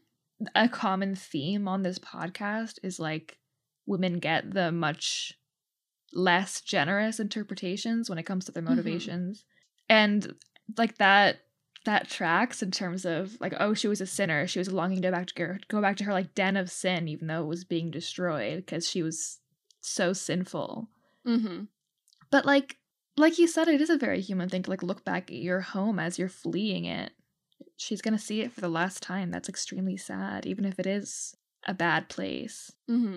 a 0.56 0.70
common 0.70 1.16
theme 1.16 1.68
on 1.68 1.84
this 1.84 2.00
podcast 2.00 2.80
is 2.84 3.00
like 3.00 3.40
women 3.88 4.20
get 4.20 4.52
the 4.54 4.72
much 4.72 5.34
less 6.14 6.62
generous 6.62 7.20
interpretations 7.20 8.10
when 8.10 8.18
it 8.20 8.24
comes 8.26 8.46
to 8.46 8.52
their 8.52 8.64
Mhm. 8.68 8.68
motivations 8.72 9.46
and 9.90 10.36
like 10.78 10.98
that 11.00 11.47
that 11.88 12.08
tracks 12.10 12.62
in 12.62 12.70
terms 12.72 13.04
of 13.06 13.36
like 13.42 13.54
oh 13.60 13.74
she 13.74 13.88
was 13.88 14.00
a 14.02 14.06
sinner 14.06 14.46
she 14.46 14.60
was 14.60 14.72
longing 14.72 15.02
to 15.02 15.08
go 15.08 15.12
back 15.12 15.26
to 15.28 15.42
her, 15.44 15.60
go 15.68 15.82
back 15.82 15.96
to 15.98 16.04
her 16.04 16.14
like 16.14 16.36
den 16.36 16.56
of 16.56 16.70
sin 16.70 17.08
even 17.08 17.28
though 17.28 17.42
it 17.44 17.48
was 17.48 17.64
being 17.66 17.90
destroyed 17.92 18.58
because 18.58 18.88
she 18.88 19.02
was 19.02 19.40
so 19.82 20.14
sinful 20.14 20.90
Mm-hmm. 21.26 21.64
but 22.32 22.46
like 22.46 22.78
like 23.18 23.38
you 23.40 23.48
said 23.48 23.68
it 23.68 23.82
is 23.82 23.90
a 23.90 23.98
very 23.98 24.22
human 24.22 24.48
thing 24.50 24.64
to 24.64 24.70
like 24.70 24.84
look 24.84 25.04
back 25.04 25.30
at 25.32 25.38
your 25.38 25.62
home 25.62 26.00
as 26.00 26.18
you're 26.20 26.30
fleeing 26.30 26.86
it 26.86 27.12
she's 27.76 28.02
gonna 28.02 28.20
see 28.20 28.42
it 28.42 28.52
for 28.54 28.62
the 28.62 28.70
last 28.70 29.02
time 29.04 29.32
that's 29.32 29.50
extremely 29.50 29.98
sad 29.98 30.46
even 30.46 30.64
if 30.66 30.80
it 30.80 30.86
is 30.86 31.36
a 31.66 31.74
bad 31.74 32.08
place 32.10 32.72
Mm-hmm. 32.90 33.14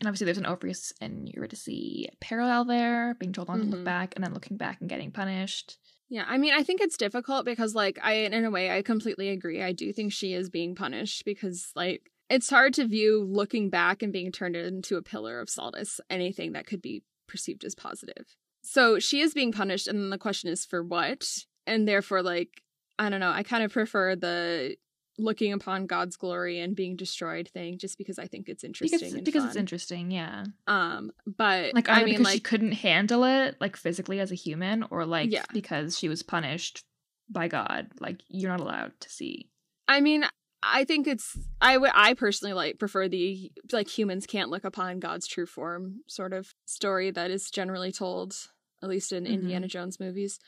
and 0.00 0.06
obviously 0.06 0.24
there's 0.24 0.38
an 0.38 0.46
Orpheus 0.46 0.92
and 1.00 1.28
Eurydice 1.28 2.06
parallel 2.20 2.64
there 2.64 3.14
being 3.18 3.32
told 3.32 3.48
not 3.48 3.56
to 3.58 3.64
Mhm. 3.64 3.70
look 3.72 3.84
back 3.84 4.14
and 4.14 4.24
then 4.24 4.32
looking 4.34 4.56
back 4.56 4.80
and 4.80 4.88
getting 4.88 5.10
punished 5.10 5.78
Yeah, 6.12 6.26
I 6.28 6.36
mean, 6.36 6.52
I 6.52 6.62
think 6.62 6.82
it's 6.82 6.98
difficult 6.98 7.46
because, 7.46 7.74
like, 7.74 7.98
I, 8.02 8.12
in 8.12 8.44
a 8.44 8.50
way, 8.50 8.70
I 8.70 8.82
completely 8.82 9.30
agree. 9.30 9.62
I 9.62 9.72
do 9.72 9.94
think 9.94 10.12
she 10.12 10.34
is 10.34 10.50
being 10.50 10.74
punished 10.74 11.24
because, 11.24 11.72
like, 11.74 12.10
it's 12.28 12.50
hard 12.50 12.74
to 12.74 12.86
view 12.86 13.24
looking 13.24 13.70
back 13.70 14.02
and 14.02 14.12
being 14.12 14.30
turned 14.30 14.54
into 14.54 14.98
a 14.98 15.02
pillar 15.02 15.40
of 15.40 15.48
salt 15.48 15.74
as 15.74 16.02
anything 16.10 16.52
that 16.52 16.66
could 16.66 16.82
be 16.82 17.02
perceived 17.28 17.64
as 17.64 17.74
positive. 17.74 18.36
So 18.62 18.98
she 18.98 19.20
is 19.20 19.32
being 19.32 19.52
punished, 19.52 19.88
and 19.88 19.98
then 19.98 20.10
the 20.10 20.18
question 20.18 20.50
is 20.50 20.66
for 20.66 20.82
what? 20.82 21.26
And 21.66 21.88
therefore, 21.88 22.22
like, 22.22 22.60
I 22.98 23.08
don't 23.08 23.20
know, 23.20 23.32
I 23.32 23.42
kind 23.42 23.64
of 23.64 23.72
prefer 23.72 24.14
the 24.14 24.76
looking 25.18 25.52
upon 25.52 25.86
God's 25.86 26.16
glory 26.16 26.58
and 26.60 26.74
being 26.74 26.96
destroyed 26.96 27.48
thing 27.48 27.78
just 27.78 27.98
because 27.98 28.18
I 28.18 28.26
think 28.26 28.48
it's 28.48 28.64
interesting. 28.64 28.98
because 28.98 29.20
because 29.22 29.44
it's 29.44 29.56
interesting 29.56 30.10
yeah 30.10 30.44
Um, 30.66 31.12
but 31.26 31.74
like 31.74 31.88
I 31.88 32.04
mean, 32.04 32.14
because 32.16 32.32
she 32.32 32.40
couldn't 32.40 32.72
handle 32.72 33.24
it 33.24 33.56
like 33.60 33.76
physically 33.76 34.20
as 34.20 34.32
a 34.32 34.34
human 34.36 34.84
or 34.90 35.04
like 35.04 35.30
Yeah. 35.30 35.44
because 35.52 35.98
she 35.98 36.08
was 36.08 36.22
punished 36.22 36.84
by 37.30 37.48
god 37.48 37.88
like 38.00 38.20
you're 38.28 38.50
not 38.50 38.60
allowed 38.60 38.92
to 39.00 39.10
see 39.10 39.48
I 39.88 40.00
mean, 40.00 40.24
I 40.62 40.84
think 40.84 41.06
it's 41.06 41.36
I 41.60 41.76
would 41.76 41.90
I 41.94 42.14
personally 42.14 42.54
like 42.54 42.78
prefer 42.78 43.08
the 43.08 43.50
like 43.72 43.88
humans 43.88 44.26
can't 44.26 44.48
look 44.48 44.64
upon 44.64 45.00
God's 45.00 45.26
true 45.26 45.44
form 45.46 46.02
sort 46.06 46.32
of 46.32 46.54
story 46.66 47.10
that 47.10 47.30
is 47.32 47.50
generally 47.50 47.90
told, 47.92 48.34
at 48.82 48.88
least 48.88 49.12
in 49.12 49.24
Mhm. 49.24 49.32
Indiana 49.34 49.66
Jones 49.68 49.98
movies. 50.00 50.38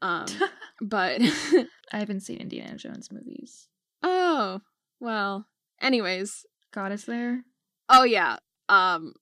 Um, 0.00 0.26
but 0.80 1.20
i 1.92 1.98
haven't 1.98 2.20
seen 2.20 2.38
indiana 2.38 2.76
jones 2.76 3.10
movies 3.12 3.68
oh 4.04 4.60
well. 5.00 5.46
Anyways, 5.80 6.46
god 6.72 6.92
is 6.92 7.04
there 7.06 7.42
oh 7.88 8.04
yeah, 8.04 8.36
um, 8.68 9.12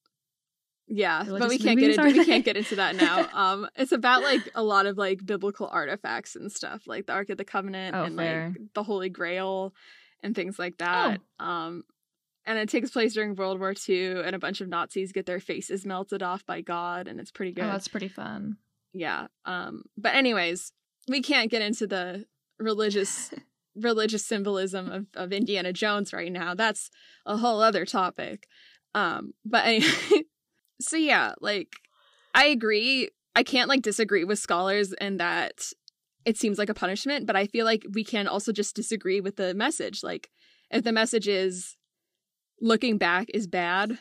Yeah, 0.87 1.25
but 1.27 1.49
we 1.49 1.59
can't 1.59 1.79
get 1.81 1.91
into, 1.99 2.03
we 2.19 2.25
can't 2.25 2.45
get 2.45 2.57
into 2.57 2.77
that 2.77 2.95
now. 2.97 3.29
Um, 3.35 3.69
it's 3.77 3.93
about 3.93 4.23
like 4.23 4.43
a 4.55 4.63
lot 4.63 4.87
of 4.87 4.97
like 4.99 5.25
biblical 5.25 5.67
artifacts 5.73 6.37
and 6.37 6.51
stuff, 6.53 6.83
like 6.87 7.07
the 7.07 7.13
Ark 7.15 7.31
of 7.31 7.39
the 7.39 7.45
Covenant 7.45 7.97
Oh, 7.97 8.05
and 8.05 8.17
fair. 8.17 8.49
like 8.49 8.59
the 8.75 8.83
Holy 8.83 9.09
Grail 9.09 9.73
and 10.23 10.35
things 10.35 10.59
like 10.59 10.79
that. 10.79 11.21
Um, 11.41 11.83
and 12.45 12.59
it 12.59 12.69
takes 12.69 12.91
place 12.91 13.15
during 13.15 13.35
World 13.37 13.59
War 13.61 13.73
II, 13.89 14.21
and 14.23 14.35
a 14.35 14.39
bunch 14.39 14.61
of 14.61 14.69
Nazis 14.69 15.13
get 15.13 15.27
their 15.27 15.41
faces 15.41 15.87
melted 15.87 16.23
off 16.23 16.45
by 16.47 16.61
God, 16.61 17.07
and 17.09 17.19
it's 17.21 17.31
pretty 17.31 17.53
good. 17.53 17.65
Oh, 17.65 17.69
that's 17.69 17.89
pretty 17.89 18.09
fun. 18.09 18.57
yeah. 18.93 19.27
Um, 19.45 19.85
but 19.97 20.15
anyways, 20.15 20.73
we 21.09 21.23
can't 21.23 21.51
get 21.51 21.63
into 21.63 21.87
the 21.87 22.27
religious 22.59 23.33
religious 23.75 24.25
symbolism 24.25 24.91
of, 24.91 25.07
of 25.15 25.33
Indiana 25.33 25.73
Jones 25.73 26.13
right 26.13 26.33
now. 26.33 26.55
That's 26.55 26.91
a 27.27 27.37
whole 27.37 27.61
other 27.61 27.85
topic. 27.85 28.47
Um, 28.95 29.33
but 29.45 29.65
anyway, 29.67 30.23
so 30.81 30.97
yeah, 30.97 31.33
like 31.41 31.69
I 32.35 32.47
agree. 32.47 33.09
I 33.35 33.43
can't 33.43 33.69
like 33.69 33.83
disagree 33.83 34.25
with 34.25 34.39
scholars 34.39 34.93
in 35.01 35.17
that 35.17 35.73
it 36.25 36.37
seems 36.37 36.59
like 36.59 36.69
a 36.69 36.75
punishment, 36.75 37.27
but 37.27 37.37
I 37.37 37.47
feel 37.47 37.65
like 37.65 37.85
we 37.93 38.05
can 38.05 38.29
also 38.29 38.53
just 38.53 38.77
disagree 38.77 39.21
with 39.21 39.37
the 39.37 39.55
message. 39.55 40.03
Like 40.03 40.31
if 40.71 40.85
the 40.85 40.93
message 40.93 41.29
is 41.29 41.77
looking 42.61 42.99
back 42.99 43.29
is 43.33 43.47
bad, 43.47 43.99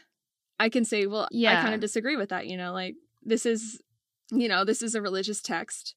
I 0.60 0.70
can 0.70 0.86
say, 0.86 1.08
well, 1.08 1.28
yeah. 1.32 1.60
I 1.60 1.62
kind 1.62 1.74
of 1.74 1.80
disagree 1.80 2.18
with 2.18 2.30
that, 2.30 2.48
you 2.48 2.58
know, 2.58 2.74
like 2.74 2.96
this 3.24 3.46
is 3.46 3.82
you 4.32 4.48
know, 4.48 4.64
this 4.64 4.82
is 4.82 4.96
a 4.96 5.02
religious 5.02 5.42
text. 5.42 5.96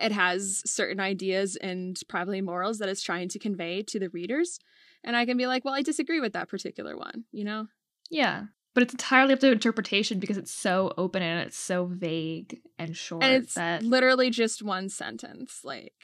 It 0.00 0.12
has 0.12 0.62
certain 0.64 1.00
ideas 1.00 1.56
and 1.56 2.00
probably 2.08 2.40
morals 2.40 2.78
that 2.78 2.88
it's 2.88 3.02
trying 3.02 3.28
to 3.30 3.38
convey 3.38 3.82
to 3.82 3.98
the 3.98 4.08
readers. 4.08 4.58
And 5.04 5.16
I 5.16 5.24
can 5.26 5.36
be 5.36 5.46
like, 5.46 5.64
well, 5.64 5.74
I 5.74 5.82
disagree 5.82 6.20
with 6.20 6.32
that 6.34 6.48
particular 6.48 6.96
one, 6.96 7.24
you 7.32 7.44
know? 7.44 7.66
Yeah. 8.10 8.44
But 8.74 8.84
it's 8.84 8.94
entirely 8.94 9.34
up 9.34 9.40
to 9.40 9.50
interpretation 9.50 10.20
because 10.20 10.36
it's 10.36 10.52
so 10.52 10.92
open 10.96 11.22
and 11.22 11.40
it's 11.46 11.56
so 11.56 11.86
vague 11.86 12.60
and 12.78 12.96
short 12.96 13.24
And 13.24 13.42
it's 13.42 13.54
that 13.54 13.82
literally 13.82 14.30
just 14.30 14.62
one 14.62 14.88
sentence. 14.88 15.60
Like, 15.64 15.94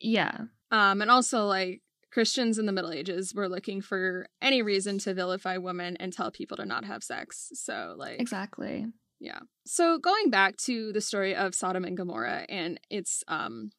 yeah. 0.00 0.42
um, 0.70 1.02
and 1.02 1.10
also 1.10 1.46
like 1.46 1.82
Christians 2.12 2.58
in 2.58 2.66
the 2.66 2.72
Middle 2.72 2.92
Ages 2.92 3.34
were 3.34 3.48
looking 3.48 3.80
for 3.80 4.28
any 4.40 4.62
reason 4.62 4.98
to 5.00 5.14
vilify 5.14 5.56
women 5.56 5.96
and 5.96 6.12
tell 6.12 6.30
people 6.30 6.56
to 6.58 6.64
not 6.64 6.84
have 6.84 7.02
sex. 7.02 7.50
So 7.54 7.96
like 7.98 8.20
Exactly. 8.20 8.86
Yeah. 9.20 9.40
So 9.66 9.98
going 9.98 10.30
back 10.30 10.56
to 10.58 10.92
the 10.92 11.00
story 11.00 11.34
of 11.34 11.54
Sodom 11.54 11.84
and 11.84 11.96
Gomorrah 11.96 12.46
and 12.48 12.78
its 12.90 13.24
um 13.28 13.70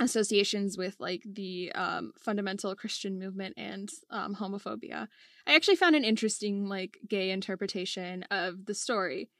associations 0.00 0.78
with 0.78 0.96
like 0.98 1.22
the 1.30 1.70
um 1.74 2.12
fundamental 2.18 2.74
Christian 2.74 3.18
movement 3.18 3.54
and 3.56 3.88
um 4.10 4.34
homophobia. 4.34 5.08
I 5.46 5.54
actually 5.54 5.76
found 5.76 5.96
an 5.96 6.04
interesting 6.04 6.66
like 6.66 6.98
gay 7.08 7.30
interpretation 7.30 8.24
of 8.30 8.66
the 8.66 8.74
story. 8.74 9.30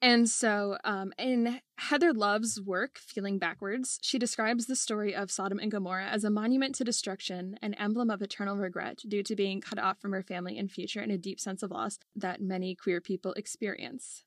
And 0.00 0.28
so 0.28 0.78
um 0.84 1.12
in 1.18 1.60
Heather 1.78 2.12
Love's 2.12 2.60
work 2.60 2.98
Feeling 2.98 3.38
Backwards, 3.38 3.98
she 4.02 4.18
describes 4.18 4.66
the 4.66 4.76
story 4.76 5.14
of 5.14 5.30
Sodom 5.30 5.58
and 5.58 5.70
Gomorrah 5.70 6.08
as 6.08 6.24
a 6.24 6.30
monument 6.30 6.74
to 6.76 6.84
destruction, 6.84 7.58
an 7.62 7.74
emblem 7.74 8.10
of 8.10 8.22
eternal 8.22 8.56
regret 8.56 8.98
due 9.06 9.22
to 9.22 9.36
being 9.36 9.60
cut 9.60 9.78
off 9.78 10.00
from 10.00 10.12
her 10.12 10.22
family 10.22 10.58
and 10.58 10.70
future 10.70 11.00
and 11.00 11.12
a 11.12 11.18
deep 11.18 11.38
sense 11.40 11.62
of 11.62 11.70
loss 11.70 11.98
that 12.16 12.40
many 12.40 12.74
queer 12.74 13.00
people 13.00 13.32
experience. 13.34 14.24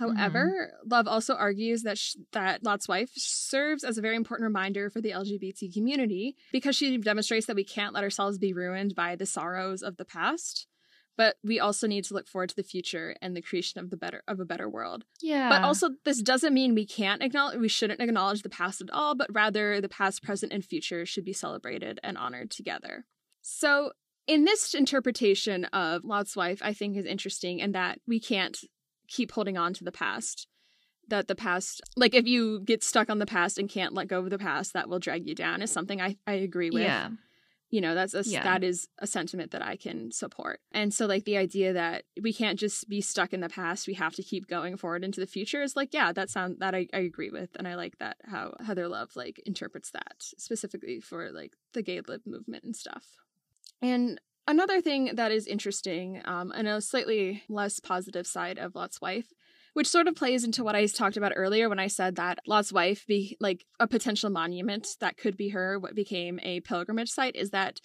Mm-hmm. 0.00 0.16
However, 0.16 0.72
Love 0.84 1.08
also 1.08 1.34
argues 1.34 1.82
that 1.82 1.98
sh- 1.98 2.16
that 2.32 2.62
Lot's 2.62 2.88
wife 2.88 3.10
serves 3.14 3.84
as 3.84 3.96
a 3.96 4.02
very 4.02 4.16
important 4.16 4.46
reminder 4.46 4.90
for 4.90 5.00
the 5.00 5.10
LGBT 5.10 5.72
community 5.72 6.36
because 6.52 6.76
she 6.76 6.98
demonstrates 6.98 7.46
that 7.46 7.56
we 7.56 7.64
can't 7.64 7.94
let 7.94 8.04
ourselves 8.04 8.38
be 8.38 8.52
ruined 8.52 8.94
by 8.94 9.16
the 9.16 9.26
sorrows 9.26 9.82
of 9.82 9.96
the 9.96 10.04
past, 10.04 10.66
but 11.16 11.36
we 11.42 11.58
also 11.58 11.86
need 11.86 12.04
to 12.04 12.14
look 12.14 12.28
forward 12.28 12.50
to 12.50 12.56
the 12.56 12.62
future 12.62 13.16
and 13.22 13.34
the 13.34 13.42
creation 13.42 13.80
of 13.80 13.90
the 13.90 13.96
better 13.96 14.22
of 14.28 14.38
a 14.38 14.44
better 14.44 14.68
world. 14.68 15.04
Yeah. 15.22 15.48
But 15.48 15.62
also, 15.62 15.90
this 16.04 16.20
doesn't 16.20 16.54
mean 16.54 16.74
we 16.74 16.86
can't 16.86 17.22
acknowledge 17.22 17.58
we 17.58 17.68
shouldn't 17.68 18.00
acknowledge 18.00 18.42
the 18.42 18.50
past 18.50 18.80
at 18.80 18.90
all, 18.90 19.14
but 19.14 19.32
rather 19.32 19.80
the 19.80 19.88
past, 19.88 20.22
present, 20.22 20.52
and 20.52 20.64
future 20.64 21.06
should 21.06 21.24
be 21.24 21.32
celebrated 21.32 22.00
and 22.02 22.18
honored 22.18 22.50
together. 22.50 23.04
So. 23.42 23.92
In 24.28 24.44
this 24.44 24.74
interpretation 24.74 25.66
of 25.66 26.02
Lot's 26.02 26.34
wife, 26.34 26.58
I 26.60 26.72
think 26.72 26.96
is 26.96 27.06
interesting 27.06 27.60
in 27.60 27.70
that 27.70 28.00
we 28.08 28.18
can't 28.18 28.58
keep 29.08 29.32
holding 29.32 29.56
on 29.56 29.74
to 29.74 29.84
the 29.84 29.92
past. 29.92 30.46
That 31.08 31.28
the 31.28 31.36
past, 31.36 31.80
like 31.96 32.14
if 32.14 32.26
you 32.26 32.60
get 32.60 32.82
stuck 32.82 33.08
on 33.08 33.20
the 33.20 33.26
past 33.26 33.58
and 33.58 33.68
can't 33.68 33.94
let 33.94 34.08
go 34.08 34.18
of 34.18 34.30
the 34.30 34.38
past, 34.38 34.72
that 34.72 34.88
will 34.88 34.98
drag 34.98 35.24
you 35.26 35.36
down 35.36 35.62
is 35.62 35.70
something 35.70 36.00
I, 36.00 36.16
I 36.26 36.32
agree 36.32 36.70
with. 36.70 36.82
Yeah. 36.82 37.10
You 37.70 37.80
know, 37.80 37.94
that's 37.94 38.12
a, 38.14 38.22
Yeah. 38.24 38.42
that 38.42 38.64
is 38.64 38.88
a 38.98 39.06
sentiment 39.06 39.52
that 39.52 39.62
I 39.62 39.76
can 39.76 40.10
support. 40.10 40.58
And 40.72 40.92
so 40.92 41.06
like 41.06 41.24
the 41.24 41.36
idea 41.36 41.72
that 41.74 42.04
we 42.20 42.32
can't 42.32 42.58
just 42.58 42.88
be 42.88 43.00
stuck 43.00 43.32
in 43.32 43.40
the 43.40 43.48
past, 43.48 43.86
we 43.86 43.94
have 43.94 44.14
to 44.16 44.22
keep 44.24 44.48
going 44.48 44.76
forward 44.76 45.04
into 45.04 45.20
the 45.20 45.26
future 45.28 45.62
is 45.62 45.76
like, 45.76 45.94
yeah, 45.94 46.10
that 46.12 46.28
sound 46.28 46.56
that 46.58 46.74
I, 46.74 46.88
I 46.92 46.98
agree 46.98 47.30
with. 47.30 47.50
And 47.56 47.68
I 47.68 47.76
like 47.76 47.98
that 47.98 48.16
how 48.24 48.54
Heather 48.64 48.88
Love 48.88 49.10
like 49.14 49.40
interprets 49.46 49.92
that 49.92 50.14
specifically 50.18 50.98
for 51.00 51.30
like 51.30 51.52
the 51.72 51.82
gay 51.82 52.00
lib 52.00 52.22
movement 52.26 52.64
and 52.64 52.74
stuff. 52.74 53.04
And 53.80 54.20
another 54.46 54.80
thing 54.80 55.12
that 55.14 55.32
is 55.32 55.46
interesting, 55.46 56.22
um, 56.24 56.52
and 56.54 56.68
a 56.68 56.80
slightly 56.80 57.42
less 57.48 57.80
positive 57.80 58.26
side 58.26 58.58
of 58.58 58.74
Lot's 58.74 59.00
wife, 59.00 59.32
which 59.74 59.88
sort 59.88 60.08
of 60.08 60.14
plays 60.14 60.44
into 60.44 60.64
what 60.64 60.74
I 60.74 60.86
talked 60.86 61.16
about 61.16 61.32
earlier 61.36 61.68
when 61.68 61.78
I 61.78 61.88
said 61.88 62.16
that 62.16 62.38
Lot's 62.46 62.72
wife 62.72 63.06
be 63.06 63.36
like 63.40 63.66
a 63.78 63.86
potential 63.86 64.30
monument 64.30 64.88
that 65.00 65.16
could 65.16 65.36
be 65.36 65.50
her, 65.50 65.78
what 65.78 65.94
became 65.94 66.40
a 66.42 66.60
pilgrimage 66.60 67.10
site, 67.10 67.36
is 67.36 67.50
that 67.50 67.80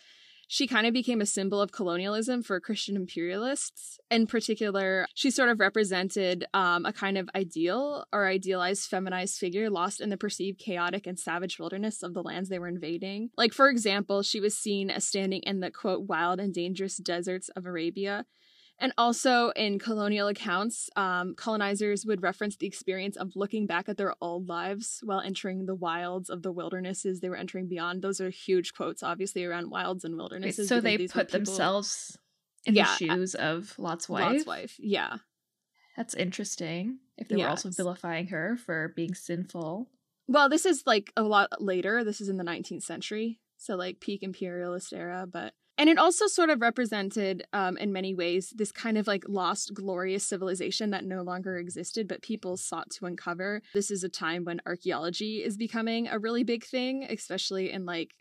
she 0.52 0.68
kind 0.68 0.86
of 0.86 0.92
became 0.92 1.22
a 1.22 1.26
symbol 1.26 1.62
of 1.62 1.72
colonialism 1.72 2.44
for 2.44 2.60
Christian 2.60 2.98
imperialists. 2.98 3.98
In 4.10 4.28
particular, 4.28 5.08
she 5.14 5.32
sort 5.32 5.48
of 5.48 5.62
represented 5.62 6.46
um, 6.54 6.86
a 6.86 6.92
kind 6.92 7.18
of 7.18 7.30
ideal 7.34 8.04
or 8.12 8.28
idealized 8.28 8.90
feminized 8.90 9.38
figure 9.38 9.70
lost 9.70 10.02
in 10.02 10.10
the 10.10 10.18
perceived 10.18 10.60
chaotic 10.60 11.08
and 11.08 11.18
savage 11.18 11.58
wilderness 11.58 12.04
of 12.04 12.14
the 12.14 12.22
lands 12.22 12.50
they 12.50 12.60
were 12.60 12.68
invading. 12.68 13.30
Like, 13.38 13.54
for 13.54 13.70
example, 13.70 14.24
she 14.24 14.42
was 14.42 14.54
seen 14.54 14.90
as 14.90 15.08
standing 15.08 15.42
in 15.44 15.62
the 15.62 15.72
quote, 15.72 16.10
wild 16.10 16.42
and 16.42 16.54
dangerous 16.54 16.98
deserts 16.98 17.48
of 17.56 17.66
Arabia. 17.66 18.26
And 18.82 18.92
also 18.98 19.50
in 19.52 19.78
colonial 19.78 20.28
accounts, 20.28 20.90
um, 20.96 21.36
colonizers 21.36 22.04
would 22.06 22.24
reference 22.24 22.56
the 22.58 22.66
experience 22.66 23.16
of 23.16 23.36
looking 23.36 23.68
back 23.68 23.88
at 23.88 23.96
their 23.96 24.16
old 24.20 24.50
lives 24.50 25.00
while 25.04 25.22
entering 25.22 25.68
the 25.68 25.76
wilds 25.76 26.30
of 26.32 26.42
the 26.42 26.52
wildernesses 26.52 27.20
they 27.20 27.30
were 27.30 27.36
entering 27.36 27.68
beyond. 27.68 28.02
Those 28.02 28.20
are 28.20 28.32
huge 28.32 28.74
quotes, 28.74 29.04
obviously, 29.04 29.46
around 29.46 29.70
wilds 29.70 30.04
and 30.04 30.16
Wait, 30.16 30.18
wildernesses. 30.20 30.68
so 30.68 30.82
they 30.82 30.98
put 30.98 31.28
people- 31.28 31.40
themselves 31.40 32.18
in 32.66 32.74
Yeah, 32.74 32.86
the 32.86 32.96
shoes 32.98 33.36
of 33.36 33.78
Lot's 33.78 34.10
wife. 34.10 34.34
Lot's 34.34 34.46
wife. 34.48 34.76
Yeah. 34.80 35.18
That's 35.96 36.16
interesting. 36.16 37.00
If 37.18 37.28
they 37.28 37.36
Yeah, 37.38 37.46
were 37.46 37.50
also 37.52 37.70
vilifying 37.70 38.28
her 38.28 38.58
for 38.58 38.94
being 38.96 39.14
sinful. 39.14 39.90
Well, 40.28 40.50
this 40.50 40.66
is 40.66 40.84
like 40.88 41.14
a 41.16 41.22
lot 41.24 41.62
later. 41.62 42.04
This 42.04 42.20
is 42.20 42.30
in 42.30 42.38
the 42.38 42.44
19th 42.44 42.84
century. 42.84 43.40
So, 43.58 43.76
like, 43.76 44.00
peak 44.00 44.24
imperialist 44.24 44.92
era. 44.92 45.28
But, 45.32 45.54
and 45.82 45.90
it 45.90 45.98
also 45.98 46.28
sort 46.28 46.52
of 46.52 46.62
represented, 46.62 47.44
um, 47.54 47.76
in 47.78 47.92
many 47.92 48.14
ways, 48.14 48.54
this 48.56 48.72
kind 48.72 49.00
of 49.00 49.08
like 49.08 49.26
lost, 49.28 49.74
glorious 49.74 50.24
civilization 50.24 50.92
that 50.92 51.06
no 51.06 51.24
longer 51.24 51.58
existed, 51.58 52.08
but 52.08 52.22
people 52.22 52.56
sought 52.58 52.92
to 52.92 53.08
uncover. 53.08 53.64
This 53.74 53.92
is 53.92 54.04
a 54.04 54.10
time 54.10 54.46
when 54.46 54.62
archaeology 54.68 55.44
is 55.44 55.58
becoming 55.58 56.08
a 56.08 56.20
really 56.20 56.44
big 56.44 56.64
thing, 56.64 57.06
especially 57.06 57.72
in 57.72 57.88
like 57.88 58.14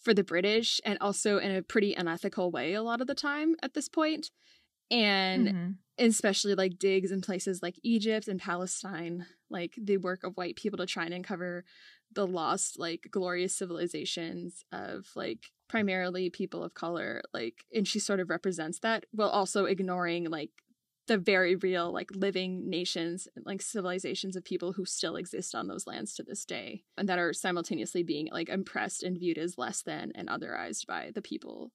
for 0.00 0.14
the 0.14 0.24
British 0.24 0.80
and 0.84 0.98
also 1.00 1.38
in 1.38 1.50
a 1.54 1.62
pretty 1.62 1.94
unethical 1.94 2.50
way 2.50 2.74
a 2.74 2.82
lot 2.82 3.00
of 3.00 3.06
the 3.06 3.14
time 3.14 3.56
at 3.62 3.74
this 3.74 3.88
point. 3.88 4.30
And 4.90 5.54
Mhm. 5.54 5.78
especially 5.98 6.54
like 6.54 6.78
digs 6.78 7.12
in 7.12 7.20
places 7.22 7.62
like 7.62 7.78
Egypt 7.84 8.28
and 8.28 8.40
Palestine, 8.40 9.26
like 9.50 9.74
the 9.80 9.98
work 9.98 10.24
of 10.24 10.36
white 10.36 10.56
people 10.56 10.78
to 10.78 10.86
try 10.86 11.04
and 11.04 11.14
uncover 11.14 11.64
the 12.14 12.26
lost, 12.26 12.78
like 12.78 13.08
glorious 13.10 13.56
civilizations 13.56 14.64
of 14.72 15.08
like 15.14 15.50
primarily 15.68 16.30
people 16.30 16.62
of 16.62 16.74
color. 16.74 17.22
Like, 17.32 17.64
and 17.74 17.86
she 17.86 17.98
sort 17.98 18.20
of 18.20 18.30
represents 18.30 18.78
that 18.80 19.06
while 19.12 19.28
also 19.28 19.64
ignoring 19.64 20.30
like 20.30 20.50
the 21.06 21.18
very 21.18 21.56
real, 21.56 21.92
like 21.92 22.10
living 22.14 22.68
nations, 22.68 23.28
like 23.44 23.60
civilizations 23.60 24.36
of 24.36 24.44
people 24.44 24.72
who 24.72 24.84
still 24.84 25.16
exist 25.16 25.54
on 25.54 25.68
those 25.68 25.86
lands 25.86 26.14
to 26.14 26.22
this 26.22 26.44
day 26.44 26.82
and 26.96 27.08
that 27.08 27.18
are 27.18 27.32
simultaneously 27.32 28.02
being 28.02 28.28
like 28.32 28.48
impressed 28.48 29.02
and 29.02 29.18
viewed 29.18 29.38
as 29.38 29.58
less 29.58 29.82
than 29.82 30.12
and 30.14 30.28
otherized 30.28 30.86
by 30.86 31.10
the 31.14 31.22
people, 31.22 31.72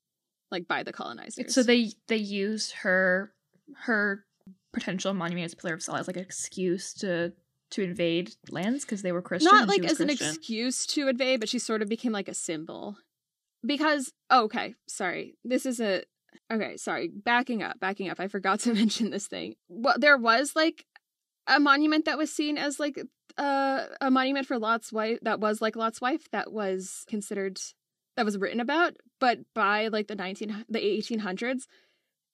like 0.51 0.67
by 0.67 0.83
the 0.83 0.93
colonizers. 0.93 1.53
So 1.53 1.63
they 1.63 1.91
they 2.07 2.17
use 2.17 2.71
her 2.71 3.33
her 3.81 4.25
potential 4.73 5.13
monument 5.13 5.45
as 5.45 5.55
pillar 5.55 5.75
of 5.75 5.83
salt 5.83 5.99
as 5.99 6.07
like 6.07 6.17
an 6.17 6.23
excuse 6.23 6.93
to 6.95 7.33
to 7.71 7.83
invade 7.83 8.31
lands 8.49 8.85
because 8.85 9.01
they 9.01 9.11
were 9.11 9.21
Christian. 9.21 9.51
not 9.51 9.67
like 9.67 9.83
as 9.83 9.99
an 9.99 10.09
excuse 10.09 10.85
to 10.87 11.07
invade, 11.07 11.39
but 11.39 11.49
she 11.49 11.59
sort 11.59 11.81
of 11.81 11.89
became 11.89 12.11
like 12.11 12.27
a 12.27 12.33
symbol. 12.33 12.97
Because 13.65 14.11
oh, 14.29 14.43
okay, 14.45 14.75
sorry, 14.87 15.35
this 15.43 15.65
is 15.65 15.79
a 15.79 16.03
okay. 16.51 16.77
Sorry, 16.77 17.09
backing 17.09 17.61
up, 17.63 17.79
backing 17.79 18.09
up. 18.09 18.19
I 18.19 18.27
forgot 18.27 18.61
to 18.61 18.73
mention 18.81 19.09
this 19.09 19.27
thing. 19.27 19.55
Well, 19.67 19.95
there 19.97 20.17
was 20.17 20.55
like 20.55 20.85
a 21.47 21.59
monument 21.59 22.05
that 22.05 22.17
was 22.17 22.31
seen 22.31 22.57
as 22.57 22.79
like 22.79 22.99
uh, 23.37 23.85
a 24.01 24.11
monument 24.11 24.47
for 24.47 24.57
Lot's 24.59 24.91
wife 24.93 25.19
that 25.23 25.39
was 25.39 25.61
like 25.61 25.75
Lot's 25.75 26.01
wife 26.01 26.29
that 26.31 26.51
was 26.51 27.03
considered 27.07 27.59
that 28.15 28.25
was 28.25 28.37
written 28.37 28.59
about, 28.59 28.95
but 29.19 29.39
by 29.53 29.87
like 29.87 30.07
the 30.07 30.15
nineteen 30.15 30.65
the 30.69 30.83
eighteen 30.83 31.19
hundreds, 31.19 31.67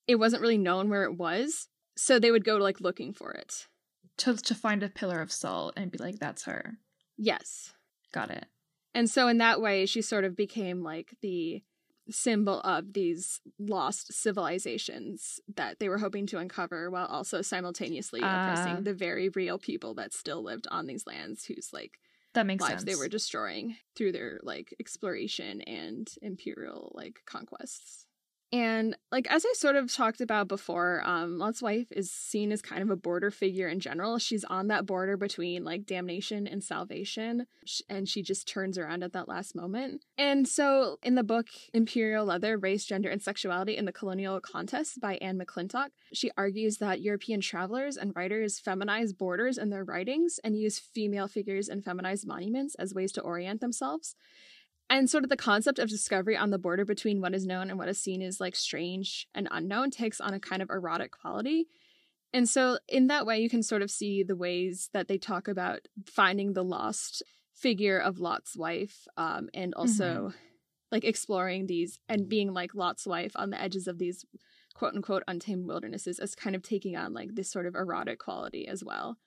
it 0.08 0.15
wasn't 0.15 0.41
really 0.41 0.58
known 0.58 0.89
where 0.89 1.04
it 1.04 1.17
was. 1.17 1.67
so 1.98 2.19
they 2.19 2.32
would 2.32 2.43
go 2.45 2.58
like 2.58 2.82
looking 2.82 3.13
for 3.13 3.32
it. 3.32 3.67
To 4.19 4.36
to 4.36 4.56
find 4.56 4.82
a 4.84 4.89
pillar 4.89 5.21
of 5.21 5.32
salt 5.32 5.73
and 5.75 5.91
be 5.91 5.97
like, 5.97 6.19
that's 6.19 6.43
her. 6.45 6.78
Yes. 7.17 7.73
Got 8.13 8.32
it. 8.32 8.45
And 8.93 9.10
so 9.10 9.28
in 9.28 9.39
that 9.39 9.60
way 9.62 9.86
she 9.86 10.01
sort 10.01 10.23
of 10.23 10.36
became 10.36 10.82
like 10.84 11.15
the 11.21 11.63
symbol 12.10 12.62
of 12.62 12.93
these 12.93 13.41
lost 13.60 14.13
civilizations 14.13 15.39
that 15.56 15.80
they 15.80 15.89
were 15.89 15.97
hoping 15.97 16.28
to 16.28 16.38
uncover 16.38 16.89
while 16.91 17.08
also 17.08 17.41
simultaneously 17.41 18.21
Ah. 18.23 18.43
oppressing 18.43 18.84
the 18.84 18.93
very 18.93 19.30
real 19.30 19.58
people 19.58 19.95
that 19.95 20.13
still 20.13 20.43
lived 20.43 20.67
on 20.69 20.86
these 20.86 21.08
lands 21.08 21.45
whose 21.45 21.71
like 21.73 21.99
That 22.34 22.45
makes 22.45 22.62
lives 22.62 22.84
sense. 22.84 22.86
they 22.86 22.95
were 22.95 23.10
destroying 23.10 23.75
through 23.97 24.12
their 24.12 24.39
like 24.43 24.73
exploration 24.80 25.62
and 25.62 26.08
imperial 26.21 26.91
like 26.95 27.19
conquests. 27.25 28.05
And 28.56 28.96
like 29.12 29.28
as 29.30 29.46
I 29.46 29.52
sort 29.52 29.76
of 29.76 29.94
talked 29.94 30.22
about 30.22 30.48
before, 30.48 31.02
um, 31.04 31.38
Lot's 31.38 31.62
wife 31.62 31.91
is 31.91 32.10
seen 32.10 32.54
as 32.54 32.62
kind 32.62 32.82
of 32.82 32.89
a 32.89 32.96
border 32.96 33.30
figure 33.30 33.68
in 33.68 33.82
general. 33.82 34.18
She's 34.18 34.46
on 34.46 34.70
that 34.70 34.86
border 34.86 35.18
between 35.18 35.65
like 35.65 35.86
damnation 35.86 36.48
and 36.48 36.63
salvation, 36.63 37.48
and 37.89 38.08
she 38.08 38.24
just 38.24 38.48
turns 38.48 38.78
around 38.78 39.04
at 39.04 39.12
that 39.12 39.28
last 39.28 39.58
moment. 39.58 40.06
And 40.18 40.48
so 40.48 41.00
in 41.04 41.15
the 41.15 41.24
book 41.24 41.48
Imperial 41.74 42.24
Leather, 42.24 42.58
Race, 42.58 42.86
Gender, 42.86 43.10
and 43.10 43.22
Sexuality 43.22 43.76
in 43.76 43.84
the 43.84 43.91
Colonial 43.91 44.39
Contest 44.39 45.02
by 45.02 45.15
Anne 45.15 45.38
McClintock, 45.38 45.89
she 46.13 46.32
argues 46.38 46.78
that 46.78 47.02
European 47.02 47.41
travelers 47.41 47.98
and 47.98 48.15
writers 48.15 48.62
feminize 48.65 49.18
borders 49.18 49.58
in 49.58 49.70
their 49.70 49.84
writings 49.84 50.39
and 50.46 50.58
use 50.58 50.80
female 50.80 51.28
figures 51.28 51.68
and 51.68 51.84
feminized 51.84 52.26
monuments 52.26 52.76
as 52.76 52.94
ways 52.94 53.12
to 53.12 53.22
orient 53.22 53.60
themselves. 53.60 54.15
And 54.89 55.10
sort 55.10 55.24
of 55.24 55.30
the 55.30 55.38
concept 55.38 55.80
of 55.80 55.89
discovery 55.89 56.38
on 56.38 56.52
the 56.52 56.60
border 56.60 56.86
between 56.86 57.19
what 57.19 57.34
is 57.34 57.45
known 57.45 57.69
and 57.69 57.80
what 57.80 57.89
is 57.89 58.00
seen 58.00 58.21
is 58.21 58.39
like 58.39 58.56
strange 58.56 59.28
and 59.34 59.48
unknown 59.50 59.89
takes 59.89 60.21
on 60.21 60.34
a 60.34 60.39
kind 60.39 60.62
of 60.62 60.69
erotic 60.69 61.12
quality. 61.12 61.65
And 62.34 62.48
so, 62.48 62.80
in 62.88 63.08
that 63.08 63.26
way, 63.26 63.39
you 63.39 63.50
can 63.50 63.63
sort 63.63 63.82
of 63.82 63.89
see 63.89 64.21
the 64.21 64.36
ways 64.36 64.89
that 64.93 65.08
they 65.08 65.17
talk 65.17 65.48
about 65.48 65.88
finding 66.06 66.54
the 66.54 66.63
lost 66.63 67.24
figure 67.54 67.98
of 67.98 68.19
Lot's 68.19 68.58
wife 68.58 69.08
um, 69.17 69.50
and 69.54 69.74
also 69.74 70.34
like 70.91 71.04
exploring 71.04 71.67
these 71.67 72.00
and 72.08 72.30
being 72.30 72.54
like 72.54 72.76
Lot's 72.76 73.08
wife 73.08 73.32
on 73.36 73.50
the 73.50 73.62
edges 73.62 73.88
of 73.88 73.98
these 73.98 74.26
quote 74.74 74.93
unquote 74.93 75.24
untamed 75.28 75.65
wildernesses 75.65 76.19
as 76.19 76.36
kind 76.36 76.56
of 76.56 76.62
taking 76.62 76.95
on 76.95 77.13
like 77.13 77.34
this 77.34 77.50
sort 77.50 77.65
of 77.65 77.76
erotic 77.76 78.19
quality 78.19 78.67
as 78.67 78.84
well. 78.84 79.17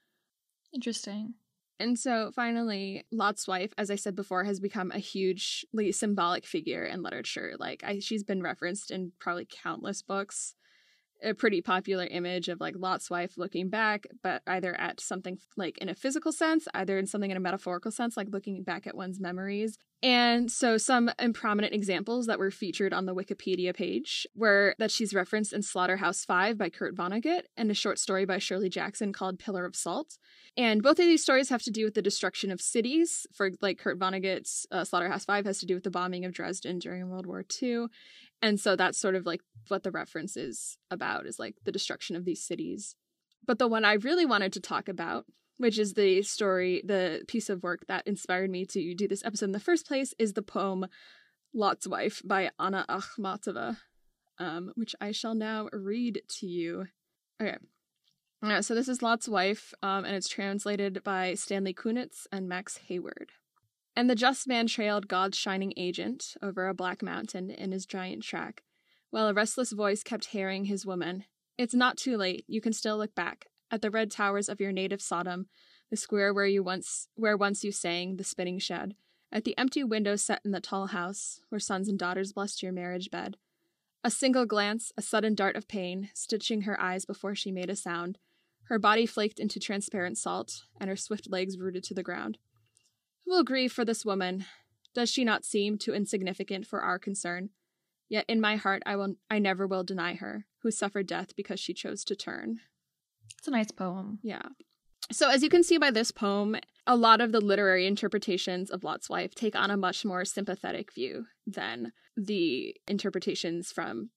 Interesting. 0.73 1.35
And 1.81 1.99
so 1.99 2.33
finally, 2.35 3.05
Lot's 3.12 3.47
wife, 3.47 3.73
as 3.79 3.91
I 3.91 3.95
said 3.95 4.17
before, 4.17 4.45
has 4.45 4.59
become 4.59 4.91
a 4.91 4.99
hugely 4.99 5.93
symbolic 5.93 6.45
figure 6.45 6.85
in 6.85 7.03
literature. 7.03 7.55
Like 7.59 7.85
I, 7.85 8.01
she's 8.01 8.25
been 8.25 8.43
referenced 8.43 8.91
in 8.91 9.12
probably 9.21 9.47
countless 9.49 10.03
books. 10.03 10.55
A 11.22 11.35
pretty 11.35 11.61
popular 11.61 12.07
image 12.07 12.48
of 12.48 12.61
like 12.61 12.74
Lot's 12.76 13.11
wife 13.11 13.37
looking 13.37 13.68
back, 13.68 14.07
but 14.22 14.42
either 14.46 14.74
at 14.81 15.00
something 15.00 15.38
like 15.57 15.76
in 15.78 15.88
a 15.88 15.94
physical 15.94 16.31
sense, 16.31 16.68
either 16.74 16.96
in 16.96 17.07
something 17.07 17.31
in 17.31 17.37
a 17.37 17.40
metaphorical 17.40 17.90
sense, 17.90 18.16
like 18.16 18.28
looking 18.31 18.62
back 18.62 18.87
at 18.87 18.96
one's 18.96 19.20
memories. 19.20 19.76
And 20.00 20.48
so 20.48 20.78
some 20.78 21.11
prominent 21.35 21.74
examples 21.74 22.26
that 22.26 22.38
were 22.38 22.52
featured 22.52 22.92
on 22.92 23.07
the 23.07 23.14
Wikipedia 23.14 23.74
page 23.74 24.28
were 24.37 24.76
that 24.78 24.92
she's 24.92 25.12
referenced 25.12 25.52
in 25.52 25.62
Slaughterhouse 25.62 26.24
Five 26.24 26.57
by 26.57 26.68
Kurt 26.68 26.94
Vonnegut 26.94 27.42
and 27.57 27.68
a 27.68 27.74
short 27.74 27.98
story 27.98 28.24
by 28.24 28.38
Shirley 28.38 28.68
Jackson 28.68 29.12
called 29.12 29.40
Pillar 29.40 29.64
of 29.64 29.74
Salt. 29.74 30.18
And 30.57 30.83
both 30.83 31.00
of 31.00 31.07
these 31.07 31.22
stories 31.22 31.48
have 31.48 31.62
to 31.62 31.72
do 31.72 31.85
with 31.85 31.94
the 31.94 32.02
destruction 32.02 32.52
of 32.52 32.61
cities. 32.61 33.26
For 33.35 33.50
like 33.61 33.78
Kurt 33.78 33.98
Vonnegut's 33.98 34.66
uh, 34.70 34.85
Slaughterhouse 34.85 35.24
Five 35.24 35.46
has 35.46 35.59
to 35.61 35.66
do 35.66 35.74
with 35.74 35.85
the 35.85 35.90
bombing 35.90 36.24
of 36.24 36.33
Dresden 36.33 36.78
during 36.78 37.09
World 37.09 37.26
War 37.26 37.44
II, 37.61 37.87
and 38.40 38.61
so 38.61 38.77
that's 38.77 38.98
sort 38.98 39.14
of 39.14 39.27
like 39.27 39.40
what 39.68 39.83
the 39.83 39.90
reference 39.90 40.37
is 40.37 40.79
about 40.90 41.27
is 41.27 41.38
like 41.38 41.57
the 41.64 41.72
destruction 41.72 42.16
of 42.16 42.24
these 42.24 42.42
cities. 42.42 42.94
But 43.46 43.59
the 43.59 43.68
one 43.68 43.85
I 43.85 43.94
really 43.94 44.27
wanted 44.27 44.53
to 44.55 44.61
talk 44.61 44.88
about, 44.88 45.27
which 45.57 45.79
is 45.79 45.94
the 45.94 46.22
story, 46.22 46.83
the 46.85 47.22
piece 47.27 47.48
of 47.48 47.62
work 47.62 47.87
that 47.88 48.07
inspired 48.07 48.51
me 48.51 48.64
to 48.66 48.94
do 48.94 49.09
this 49.09 49.24
episode 49.24 49.46
in 49.46 49.53
the 49.53 49.61
first 49.61 49.87
place, 49.87 50.14
is 50.18 50.35
the 50.35 50.42
poem 50.42 50.87
"Lot's 51.55 51.87
Wife" 51.88 52.22
by 52.24 52.51
Anna 52.59 52.85
Akhmatova, 52.88 53.79
um, 54.38 54.72
which 54.74 54.94
I 55.01 55.12
shall 55.12 55.35
now 55.35 55.68
read 55.72 56.22
to 56.38 56.46
you. 56.46 56.87
Okay. 57.40 57.57
Yeah, 58.42 58.61
so 58.61 58.74
this 58.74 58.87
is 58.87 59.03
Lot's 59.03 59.29
wife, 59.29 59.74
um, 59.83 60.05
and 60.05 60.14
it's 60.14 60.29
translated 60.29 61.03
by 61.03 61.35
Stanley 61.35 61.74
Kunitz 61.74 62.27
and 62.31 62.48
Max 62.48 62.77
Hayward. 62.87 63.33
And 63.99 64.09
the 64.09 64.15
just 64.15 64.47
man 64.47 64.69
trailed 64.69 65.09
God's 65.09 65.37
shining 65.37 65.75
agent 65.77 66.37
over 66.41 66.69
a 66.69 66.73
black 66.73 67.03
mountain 67.03 67.51
in 67.51 67.73
his 67.73 67.85
giant 67.85 68.23
track, 68.23 68.63
while 69.11 69.27
a 69.27 69.35
restless 69.35 69.73
voice 69.73 70.05
kept 70.05 70.27
harrying 70.27 70.67
his 70.67 70.87
woman. 70.87 71.25
It's 71.59 71.75
not 71.75 71.97
too 71.97 72.17
late. 72.17 72.45
You 72.47 72.61
can 72.61 72.73
still 72.73 72.97
look 72.97 73.17
back 73.17 73.47
at 73.73 73.83
the 73.83 73.91
red 73.91 74.13
towers 74.13 74.49
of 74.49 74.61
your 74.61 74.71
native 74.71 75.03
Sodom, 75.03 75.49
the 75.91 75.97
square 75.97 76.33
where 76.33 76.47
you 76.47 76.63
once 76.63 77.09
where 77.17 77.37
once 77.37 77.65
you 77.65 77.73
sang 77.73 78.19
the 78.19 78.23
spinning 78.23 78.61
shed, 78.61 78.95
at 79.33 79.43
the 79.43 79.59
empty 79.59 79.83
windows 79.83 80.23
set 80.23 80.43
in 80.45 80.53
the 80.53 80.61
tall 80.61 80.87
house 80.87 81.41
where 81.49 81.59
sons 81.59 81.89
and 81.89 81.99
daughters 81.99 82.33
blessed 82.33 82.63
your 82.63 82.71
marriage 82.71 83.11
bed. 83.11 83.37
A 84.05 84.13
single 84.13 84.47
glance, 84.47 84.93
a 84.97 85.03
sudden 85.03 85.35
dart 85.35 85.57
of 85.57 85.67
pain, 85.67 86.11
stitching 86.15 86.61
her 86.63 86.81
eyes 86.81 87.05
before 87.05 87.35
she 87.35 87.51
made 87.51 87.69
a 87.69 87.75
sound. 87.75 88.19
Her 88.67 88.79
body 88.79 89.07
flaked 89.07 89.41
into 89.41 89.59
transparent 89.59 90.19
salt, 90.19 90.63
and 90.81 90.89
her 90.89 90.95
swift 90.95 91.29
legs 91.29 91.59
rooted 91.59 91.83
to 91.83 91.95
the 91.95 92.05
ground. 92.05 92.39
Will 93.29 93.45
grieve 93.45 93.73
for 93.73 93.85
this 93.85 94.07
woman? 94.07 94.47
Does 94.95 95.11
she 95.11 95.23
not 95.23 95.45
seem 95.45 95.77
too 95.77 95.93
insignificant 95.93 96.67
for 96.67 96.81
our 96.81 96.99
concern? 96.99 97.51
Yet 98.09 98.25
in 98.27 98.41
my 98.41 98.57
heart 98.57 98.83
I 98.87 98.97
will 98.97 99.17
I 99.31 99.38
never 99.38 99.67
will 99.67 99.85
deny 99.85 100.14
her, 100.14 100.47
who 100.62 100.71
suffered 100.71 101.07
death 101.07 101.37
because 101.37 101.61
she 101.61 101.75
chose 101.75 102.05
to 102.05 102.17
turn. 102.17 102.61
It's 103.37 103.47
a 103.47 103.51
nice 103.51 103.71
poem. 103.71 104.19
Yeah. 104.23 104.49
So 105.12 105.29
as 105.29 105.43
you 105.43 105.51
can 105.51 105.62
see 105.62 105.77
by 105.77 105.91
this 105.91 106.11
poem, 106.11 106.57
a 106.87 106.97
lot 106.97 107.21
of 107.21 107.33
the 107.33 107.41
literary 107.41 107.87
interpretations 107.87 108.71
of 108.71 108.83
Lot's 108.83 109.11
wife 109.11 109.35
take 109.35 109.55
on 109.55 109.71
a 109.71 109.77
much 109.77 110.07
more 110.07 110.25
sympathetic 110.25 110.95
view 110.95 111.27
than 111.47 111.93
the 112.17 112.75
interpretations 112.87 113.71
from 113.71 114.09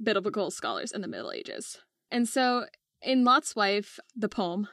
biblical 0.00 0.52
scholars 0.52 0.92
in 0.92 1.00
the 1.00 1.08
Middle 1.08 1.32
Ages. 1.32 1.78
And 2.12 2.28
so 2.28 2.66
in 3.02 3.24
Lot's 3.24 3.56
wife, 3.56 3.98
the 4.14 4.28
poem 4.28 4.68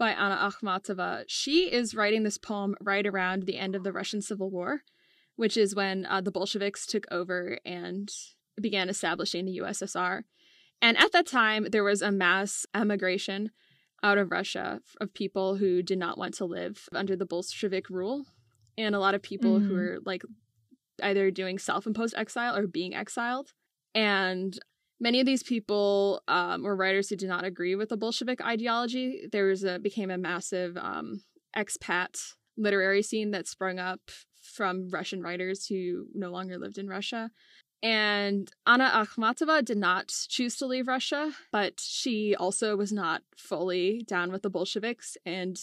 by 0.00 0.12
Anna 0.12 0.50
Akhmatova, 0.50 1.24
she 1.28 1.70
is 1.70 1.94
writing 1.94 2.22
this 2.22 2.38
poem 2.38 2.74
right 2.80 3.06
around 3.06 3.42
the 3.44 3.58
end 3.58 3.76
of 3.76 3.84
the 3.84 3.92
Russian 3.92 4.22
Civil 4.22 4.48
War, 4.50 4.80
which 5.36 5.58
is 5.58 5.74
when 5.74 6.06
uh, 6.06 6.22
the 6.22 6.30
Bolsheviks 6.32 6.86
took 6.86 7.04
over 7.10 7.58
and 7.66 8.10
began 8.58 8.88
establishing 8.88 9.44
the 9.44 9.58
USSR. 9.58 10.22
And 10.80 10.96
at 10.96 11.12
that 11.12 11.26
time, 11.26 11.66
there 11.70 11.84
was 11.84 12.00
a 12.00 12.10
mass 12.10 12.64
emigration 12.74 13.50
out 14.02 14.16
of 14.16 14.30
Russia 14.30 14.80
of 15.02 15.12
people 15.12 15.56
who 15.56 15.82
did 15.82 15.98
not 15.98 16.16
want 16.16 16.32
to 16.34 16.46
live 16.46 16.88
under 16.94 17.14
the 17.14 17.26
Bolshevik 17.26 17.90
rule. 17.90 18.24
And 18.78 18.94
a 18.94 19.00
lot 19.00 19.14
of 19.14 19.20
people 19.20 19.60
who 19.60 19.74
Mhm. 19.74 19.76
were 19.76 19.98
like 20.06 20.22
either 21.02 21.30
doing 21.30 21.58
self 21.58 21.86
imposed 21.86 22.14
exile 22.16 22.56
or 22.56 22.66
being 22.66 22.94
exiled. 22.94 23.52
And 23.94 24.58
many 25.00 25.20
of 25.20 25.26
these 25.26 25.42
people 25.42 26.22
um, 26.28 26.62
were 26.62 26.76
writers 26.76 27.08
who 27.08 27.16
did 27.16 27.28
not 27.28 27.44
agree 27.44 27.74
with 27.74 27.88
the 27.88 27.96
Bolshevik 27.96 28.40
ideology. 28.40 29.26
There 29.32 29.46
was 29.46 29.64
a 29.64 29.78
became 29.78 30.10
a 30.10 30.18
massive 30.18 30.76
um, 30.76 31.22
expat 31.56 32.34
literary 32.56 33.02
scene 33.02 33.30
that 33.30 33.48
sprung 33.48 33.78
up 33.78 34.10
from 34.42 34.88
Russian 34.90 35.22
writers 35.22 35.66
who 35.66 36.06
no 36.14 36.30
longer 36.30 36.58
lived 36.58 36.78
in 36.78 36.88
Russia. 36.88 37.30
And 37.82 38.50
Anna 38.66 38.90
Akhmatova 38.92 39.64
did 39.64 39.78
not 39.78 40.12
choose 40.28 40.56
to 40.56 40.66
leave 40.66 40.86
Russia, 40.86 41.32
but 41.50 41.80
she 41.80 42.36
also 42.36 42.76
was 42.76 42.92
not 42.92 43.22
fully 43.36 44.04
down 44.06 44.30
with 44.30 44.42
the 44.42 44.50
Bolsheviks 44.50 45.16
and 45.24 45.58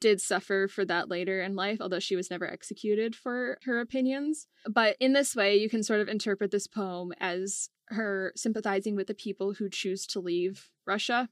did 0.00 0.20
suffer 0.20 0.68
for 0.68 0.84
that 0.84 1.08
later 1.08 1.40
in 1.40 1.56
life, 1.56 1.78
although 1.80 1.98
she 1.98 2.14
was 2.14 2.30
never 2.30 2.48
executed 2.48 3.16
for 3.16 3.58
her 3.64 3.80
opinions. 3.80 4.46
But 4.68 4.96
in 5.00 5.12
this 5.12 5.34
way, 5.34 5.56
you 5.56 5.68
can 5.68 5.82
sort 5.82 6.00
of 6.00 6.08
interpret 6.08 6.50
this 6.50 6.66
poem 6.66 7.12
as 7.18 7.70
her 7.88 8.32
sympathizing 8.36 8.96
with 8.96 9.06
the 9.06 9.14
people 9.14 9.54
who 9.54 9.68
choose 9.68 10.06
to 10.06 10.20
leave 10.20 10.70
Russia 10.86 11.28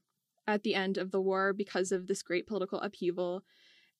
at 0.47 0.63
the 0.63 0.75
end 0.75 0.97
of 0.97 1.11
the 1.11 1.21
war 1.21 1.53
because 1.53 1.91
of 1.91 2.07
this 2.07 2.21
great 2.21 2.47
political 2.47 2.79
upheaval 2.79 3.43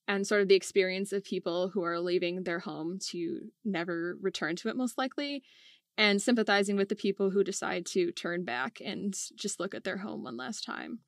and 0.07 0.27
sort 0.27 0.41
of 0.41 0.47
the 0.47 0.55
experience 0.55 1.11
of 1.11 1.23
people 1.23 1.69
who 1.69 1.83
are 1.83 1.99
leaving 1.99 2.43
their 2.43 2.59
home 2.59 2.99
to 2.99 3.49
never 3.63 4.17
return 4.21 4.55
to 4.55 4.69
it, 4.69 4.75
most 4.75 4.97
likely, 4.97 5.43
and 5.97 6.21
sympathizing 6.21 6.75
with 6.75 6.89
the 6.89 6.95
people 6.95 7.31
who 7.31 7.43
decide 7.43 7.85
to 7.87 8.11
turn 8.11 8.43
back 8.43 8.79
and 8.83 9.15
just 9.35 9.59
look 9.59 9.73
at 9.73 9.83
their 9.83 9.97
home 9.97 10.23
one 10.23 10.37
last 10.37 10.63
time. 10.63 10.99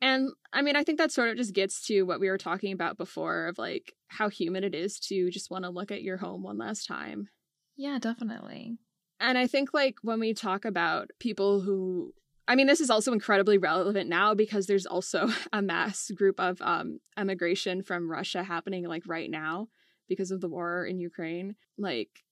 And 0.00 0.30
I 0.52 0.62
mean, 0.62 0.76
I 0.76 0.84
think 0.84 0.98
that 0.98 1.10
sort 1.10 1.30
of 1.30 1.36
just 1.36 1.54
gets 1.54 1.86
to 1.86 2.02
what 2.02 2.20
we 2.20 2.28
were 2.28 2.38
talking 2.38 2.72
about 2.72 2.98
before 2.98 3.46
of 3.46 3.58
like 3.58 3.94
how 4.08 4.28
human 4.28 4.64
it 4.64 4.74
is 4.74 5.00
to 5.00 5.30
just 5.30 5.50
want 5.50 5.64
to 5.64 5.70
look 5.70 5.90
at 5.90 6.02
your 6.02 6.18
home 6.18 6.42
one 6.42 6.58
last 6.58 6.86
time. 6.86 7.28
Yeah, 7.76 7.98
definitely. 7.98 8.78
And 9.20 9.36
I 9.36 9.46
think 9.46 9.74
like 9.74 9.96
when 10.02 10.20
we 10.20 10.34
talk 10.34 10.64
about 10.64 11.10
people 11.18 11.60
who 11.60 12.14
I 12.46 12.54
mean 12.54 12.66
this 12.66 12.80
is 12.80 12.90
also 12.90 13.12
incredibly 13.12 13.58
relevant 13.58 14.08
now 14.08 14.34
because 14.34 14.66
there's 14.66 14.86
also 14.86 15.28
a 15.52 15.62
mass 15.62 16.10
group 16.10 16.40
of 16.40 16.60
um 16.62 17.00
emigration 17.16 17.82
from 17.82 18.10
Russia 18.10 18.42
happening 18.42 18.86
like 18.86 19.02
right 19.06 19.30
now 19.30 19.68
because 20.08 20.30
of 20.30 20.40
the 20.40 20.48
war 20.48 20.84
in 20.84 20.98
Ukraine. 21.00 21.56
Like 21.76 22.24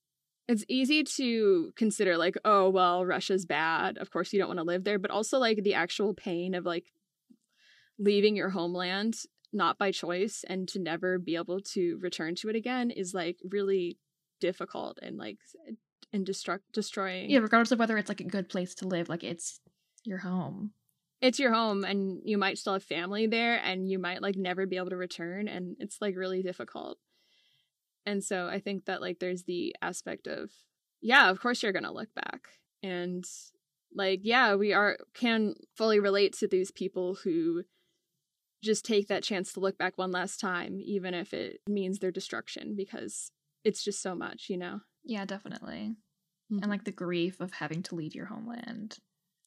it's 0.49 0.65
easy 0.69 1.03
to 1.03 1.73
consider 1.77 2.17
like, 2.17 2.37
oh 2.45 2.71
well, 2.71 3.05
Russia's 3.05 3.45
bad. 3.45 3.99
Of 3.99 4.11
course 4.11 4.33
you 4.33 4.39
don't 4.39 4.49
want 4.49 4.61
to 4.61 4.65
live 4.65 4.85
there, 4.85 4.99
but 4.99 5.11
also 5.11 5.39
like 5.39 5.63
the 5.63 5.75
actual 5.75 6.15
pain 6.15 6.55
of 6.55 6.65
like 6.65 6.93
leaving 7.99 8.37
your 8.37 8.51
homeland 8.51 9.17
not 9.53 9.79
by 9.79 9.91
choice 9.91 10.45
and 10.49 10.69
to 10.69 10.79
never 10.79 11.19
be 11.19 11.37
able 11.37 11.61
to 11.61 11.99
return 12.01 12.35
to 12.35 12.49
it 12.49 12.57
again 12.57 12.91
is 12.91 13.15
like 13.15 13.39
really 13.49 13.99
difficult 14.41 14.99
and 15.01 15.17
like 15.17 15.39
and 16.13 16.27
destruct 16.27 16.61
destroying. 16.73 17.31
Yeah, 17.31 17.41
regardless 17.41 17.73
of 17.73 17.79
whether 17.79 17.97
it's 17.99 18.09
like 18.09 18.21
a 18.21 18.25
good 18.25 18.49
place 18.49 18.75
to 18.77 18.89
live, 18.89 19.09
like 19.09 19.25
it's 19.25 19.61
your 20.05 20.19
home. 20.19 20.73
It's 21.21 21.39
your 21.39 21.53
home 21.53 21.85
and 21.85 22.21
you 22.25 22.37
might 22.39 22.59
still 22.59 22.75
have 22.75 22.85
family 22.85 23.27
there 23.27 23.57
and 23.57 23.89
you 23.89 23.99
might 23.99 24.23
like 24.23 24.37
never 24.37 24.67
be 24.67 24.77
able 24.77 24.91
to 24.91 24.97
return 24.97 25.49
and 25.49 25.77
it's 25.81 25.99
like 26.01 26.17
really 26.17 26.43
difficult. 26.43 26.99
And 28.05 28.23
so 28.23 28.49
I 28.49 28.61
think 28.61 28.85
that 28.85 29.01
like 29.01 29.19
there's 29.19 29.45
the 29.45 29.75
aspect 29.83 30.27
of 30.27 30.51
yeah, 31.01 31.31
of 31.31 31.41
course 31.41 31.63
you're 31.63 31.73
going 31.73 31.85
to 31.85 31.93
look 31.93 32.15
back. 32.15 32.49
And 32.83 33.25
like 33.95 34.21
yeah, 34.23 34.55
we 34.55 34.73
are 34.73 34.99
can 35.15 35.55
fully 35.75 35.99
relate 35.99 36.35
to 36.39 36.49
these 36.49 36.71
people 36.71 37.17
who 37.25 37.65
just 38.63 38.85
take 38.85 39.09
that 39.09 39.23
chance 39.23 39.53
to 39.53 39.61
look 39.61 39.79
back 39.79 39.97
one 39.97 40.11
last 40.11 40.41
time 40.41 40.81
even 40.83 41.15
if 41.15 41.33
it 41.33 41.61
means 41.69 41.99
their 41.99 42.11
destruction 42.11 42.75
because 42.77 43.31
it's 43.65 43.83
just 43.83 44.03
so 44.03 44.15
much, 44.15 44.47
you 44.49 44.57
know. 44.57 44.81
Yeah, 45.07 45.25
definitely. 45.25 45.97
Mm-hmm. 46.53 46.63
And 46.63 46.71
like 46.71 46.85
the 46.85 46.93
grief 46.93 47.41
of 47.41 47.53
having 47.53 47.83
to 47.85 47.95
leave 47.95 48.15
your 48.15 48.27
homeland. 48.27 48.99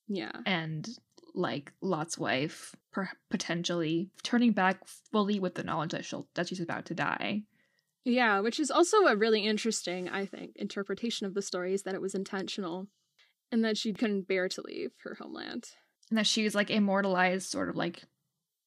Yeah. 0.07 0.31
And 0.45 0.87
like 1.35 1.71
Lot's 1.81 2.17
wife 2.17 2.75
per- 2.91 3.11
potentially 3.29 4.09
turning 4.23 4.53
back 4.53 4.79
fully 5.11 5.39
with 5.39 5.55
the 5.55 5.63
knowledge 5.63 5.91
that 5.91 6.05
she'll 6.05 6.27
that 6.35 6.47
she's 6.47 6.59
about 6.59 6.85
to 6.85 6.95
die. 6.95 7.43
Yeah, 8.05 8.39
which 8.39 8.59
is 8.59 8.71
also 8.71 9.05
a 9.05 9.15
really 9.15 9.45
interesting, 9.45 10.09
I 10.09 10.25
think, 10.25 10.53
interpretation 10.55 11.27
of 11.27 11.33
the 11.33 11.41
story 11.41 11.73
is 11.73 11.83
that 11.83 11.93
it 11.93 12.01
was 12.01 12.15
intentional 12.15 12.87
and 13.51 13.63
that 13.65 13.77
she 13.77 13.93
couldn't 13.93 14.27
bear 14.27 14.47
to 14.49 14.61
leave 14.61 14.91
her 15.03 15.17
homeland. 15.19 15.65
And 16.09 16.17
that 16.17 16.25
she's 16.25 16.55
like 16.55 16.71
immortalized, 16.71 17.49
sort 17.49 17.69
of 17.69 17.75
like 17.75 18.03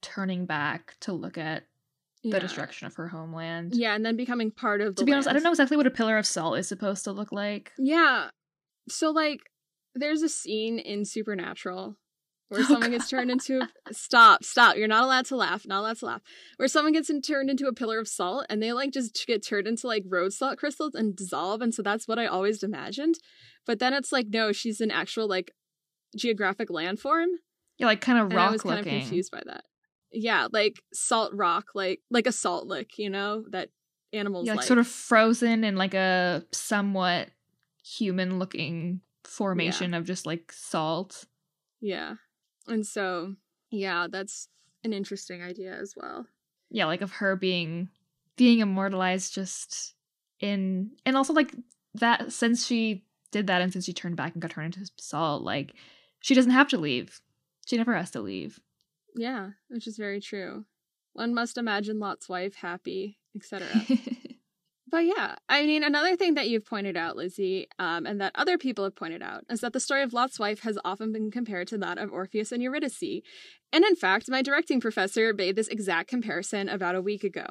turning 0.02 0.46
back 0.46 0.96
to 1.00 1.12
look 1.12 1.38
at 1.38 1.64
the 2.24 2.40
destruction 2.40 2.86
of 2.86 2.94
her 2.94 3.08
homeland. 3.08 3.74
Yeah, 3.74 3.94
and 3.94 4.04
then 4.04 4.16
becoming 4.16 4.50
part 4.50 4.80
of 4.80 4.94
To 4.96 5.04
be 5.04 5.12
honest, 5.12 5.28
I 5.28 5.32
don't 5.32 5.42
know 5.42 5.50
exactly 5.50 5.76
what 5.76 5.86
a 5.86 5.90
pillar 5.90 6.18
of 6.18 6.26
salt 6.26 6.58
is 6.58 6.68
supposed 6.68 7.04
to 7.04 7.12
look 7.12 7.32
like. 7.32 7.72
Yeah. 7.78 8.28
So 8.88 9.10
like 9.10 9.40
there's 9.94 10.22
a 10.22 10.28
scene 10.28 10.78
in 10.78 11.04
Supernatural 11.04 11.96
where 12.48 12.60
oh, 12.64 12.64
someone 12.64 12.90
God. 12.90 12.98
gets 12.98 13.08
turned 13.08 13.30
into 13.30 13.60
a, 13.60 13.94
stop 13.94 14.44
stop 14.44 14.76
you're 14.76 14.86
not 14.88 15.04
allowed 15.04 15.24
to 15.26 15.36
laugh 15.36 15.66
not 15.66 15.80
allowed 15.80 15.96
to 15.98 16.06
laugh 16.06 16.22
where 16.56 16.68
someone 16.68 16.92
gets 16.92 17.08
in, 17.08 17.22
turned 17.22 17.48
into 17.48 17.66
a 17.66 17.72
pillar 17.72 17.98
of 17.98 18.06
salt 18.06 18.44
and 18.50 18.62
they 18.62 18.72
like 18.72 18.92
just 18.92 19.24
get 19.26 19.44
turned 19.44 19.66
into 19.66 19.86
like 19.86 20.04
road 20.06 20.32
salt 20.32 20.58
crystals 20.58 20.94
and 20.94 21.16
dissolve 21.16 21.62
and 21.62 21.74
so 21.74 21.82
that's 21.82 22.06
what 22.06 22.18
i 22.18 22.26
always 22.26 22.62
imagined 22.62 23.14
but 23.66 23.78
then 23.78 23.94
it's 23.94 24.12
like 24.12 24.26
no 24.28 24.52
she's 24.52 24.80
an 24.80 24.90
actual 24.90 25.26
like 25.26 25.52
geographic 26.16 26.68
landform 26.68 27.26
yeah 27.78 27.86
like 27.86 28.02
kind 28.02 28.18
of 28.18 28.32
rock 28.32 28.50
i 28.50 28.52
was 28.52 28.64
looking. 28.64 28.84
kind 28.84 28.96
of 28.96 29.02
confused 29.02 29.30
by 29.30 29.40
that 29.46 29.64
yeah 30.12 30.48
like 30.52 30.82
salt 30.92 31.32
rock 31.34 31.66
like 31.74 32.00
like 32.10 32.26
a 32.26 32.32
salt 32.32 32.66
lick 32.66 32.98
you 32.98 33.10
know 33.10 33.44
that 33.50 33.70
animals 34.12 34.46
yeah, 34.46 34.52
like, 34.52 34.58
like 34.58 34.66
sort 34.66 34.78
of 34.78 34.86
frozen 34.86 35.64
in 35.64 35.76
like 35.76 35.94
a 35.94 36.44
somewhat 36.52 37.28
human 37.82 38.38
looking 38.38 39.00
formation 39.24 39.92
yeah. 39.92 39.98
of 39.98 40.04
just 40.04 40.26
like 40.26 40.52
salt 40.52 41.24
yeah 41.80 42.14
and 42.66 42.86
so, 42.86 43.34
yeah, 43.70 44.06
that's 44.10 44.48
an 44.84 44.92
interesting 44.92 45.42
idea 45.42 45.74
as 45.74 45.94
well. 45.96 46.26
Yeah, 46.70 46.86
like 46.86 47.02
of 47.02 47.12
her 47.12 47.36
being 47.36 47.88
being 48.36 48.60
immortalized 48.60 49.34
just 49.34 49.94
in 50.40 50.90
and 51.04 51.16
also 51.16 51.34
like 51.34 51.54
that 51.94 52.32
since 52.32 52.66
she 52.66 53.04
did 53.30 53.46
that 53.46 53.60
and 53.60 53.70
since 53.72 53.84
she 53.84 53.92
turned 53.92 54.16
back 54.16 54.32
and 54.32 54.40
got 54.40 54.52
turned 54.52 54.74
into 54.74 54.90
salt, 54.96 55.42
like 55.42 55.74
she 56.20 56.34
doesn't 56.34 56.52
have 56.52 56.68
to 56.68 56.78
leave. 56.78 57.20
She 57.66 57.76
never 57.76 57.94
has 57.94 58.10
to 58.12 58.20
leave. 58.20 58.58
Yeah, 59.14 59.50
which 59.68 59.86
is 59.86 59.96
very 59.96 60.20
true. 60.20 60.64
One 61.12 61.34
must 61.34 61.58
imagine 61.58 61.98
Lot's 61.98 62.28
wife 62.28 62.54
happy, 62.56 63.18
etc. 63.34 63.68
But 64.92 65.06
yeah, 65.06 65.36
I 65.48 65.64
mean, 65.64 65.82
another 65.82 66.16
thing 66.16 66.34
that 66.34 66.50
you've 66.50 66.66
pointed 66.66 66.98
out, 66.98 67.16
Lizzie, 67.16 67.66
um, 67.78 68.04
and 68.04 68.20
that 68.20 68.32
other 68.34 68.58
people 68.58 68.84
have 68.84 68.94
pointed 68.94 69.22
out, 69.22 69.42
is 69.48 69.62
that 69.62 69.72
the 69.72 69.80
story 69.80 70.02
of 70.02 70.12
Lot's 70.12 70.38
wife 70.38 70.60
has 70.60 70.78
often 70.84 71.12
been 71.12 71.30
compared 71.30 71.66
to 71.68 71.78
that 71.78 71.96
of 71.96 72.12
Orpheus 72.12 72.52
and 72.52 72.62
Eurydice. 72.62 73.22
And 73.72 73.86
in 73.86 73.96
fact, 73.96 74.28
my 74.28 74.42
directing 74.42 74.82
professor 74.82 75.32
made 75.32 75.56
this 75.56 75.68
exact 75.68 76.10
comparison 76.10 76.68
about 76.68 76.94
a 76.94 77.00
week 77.00 77.24
ago. 77.24 77.46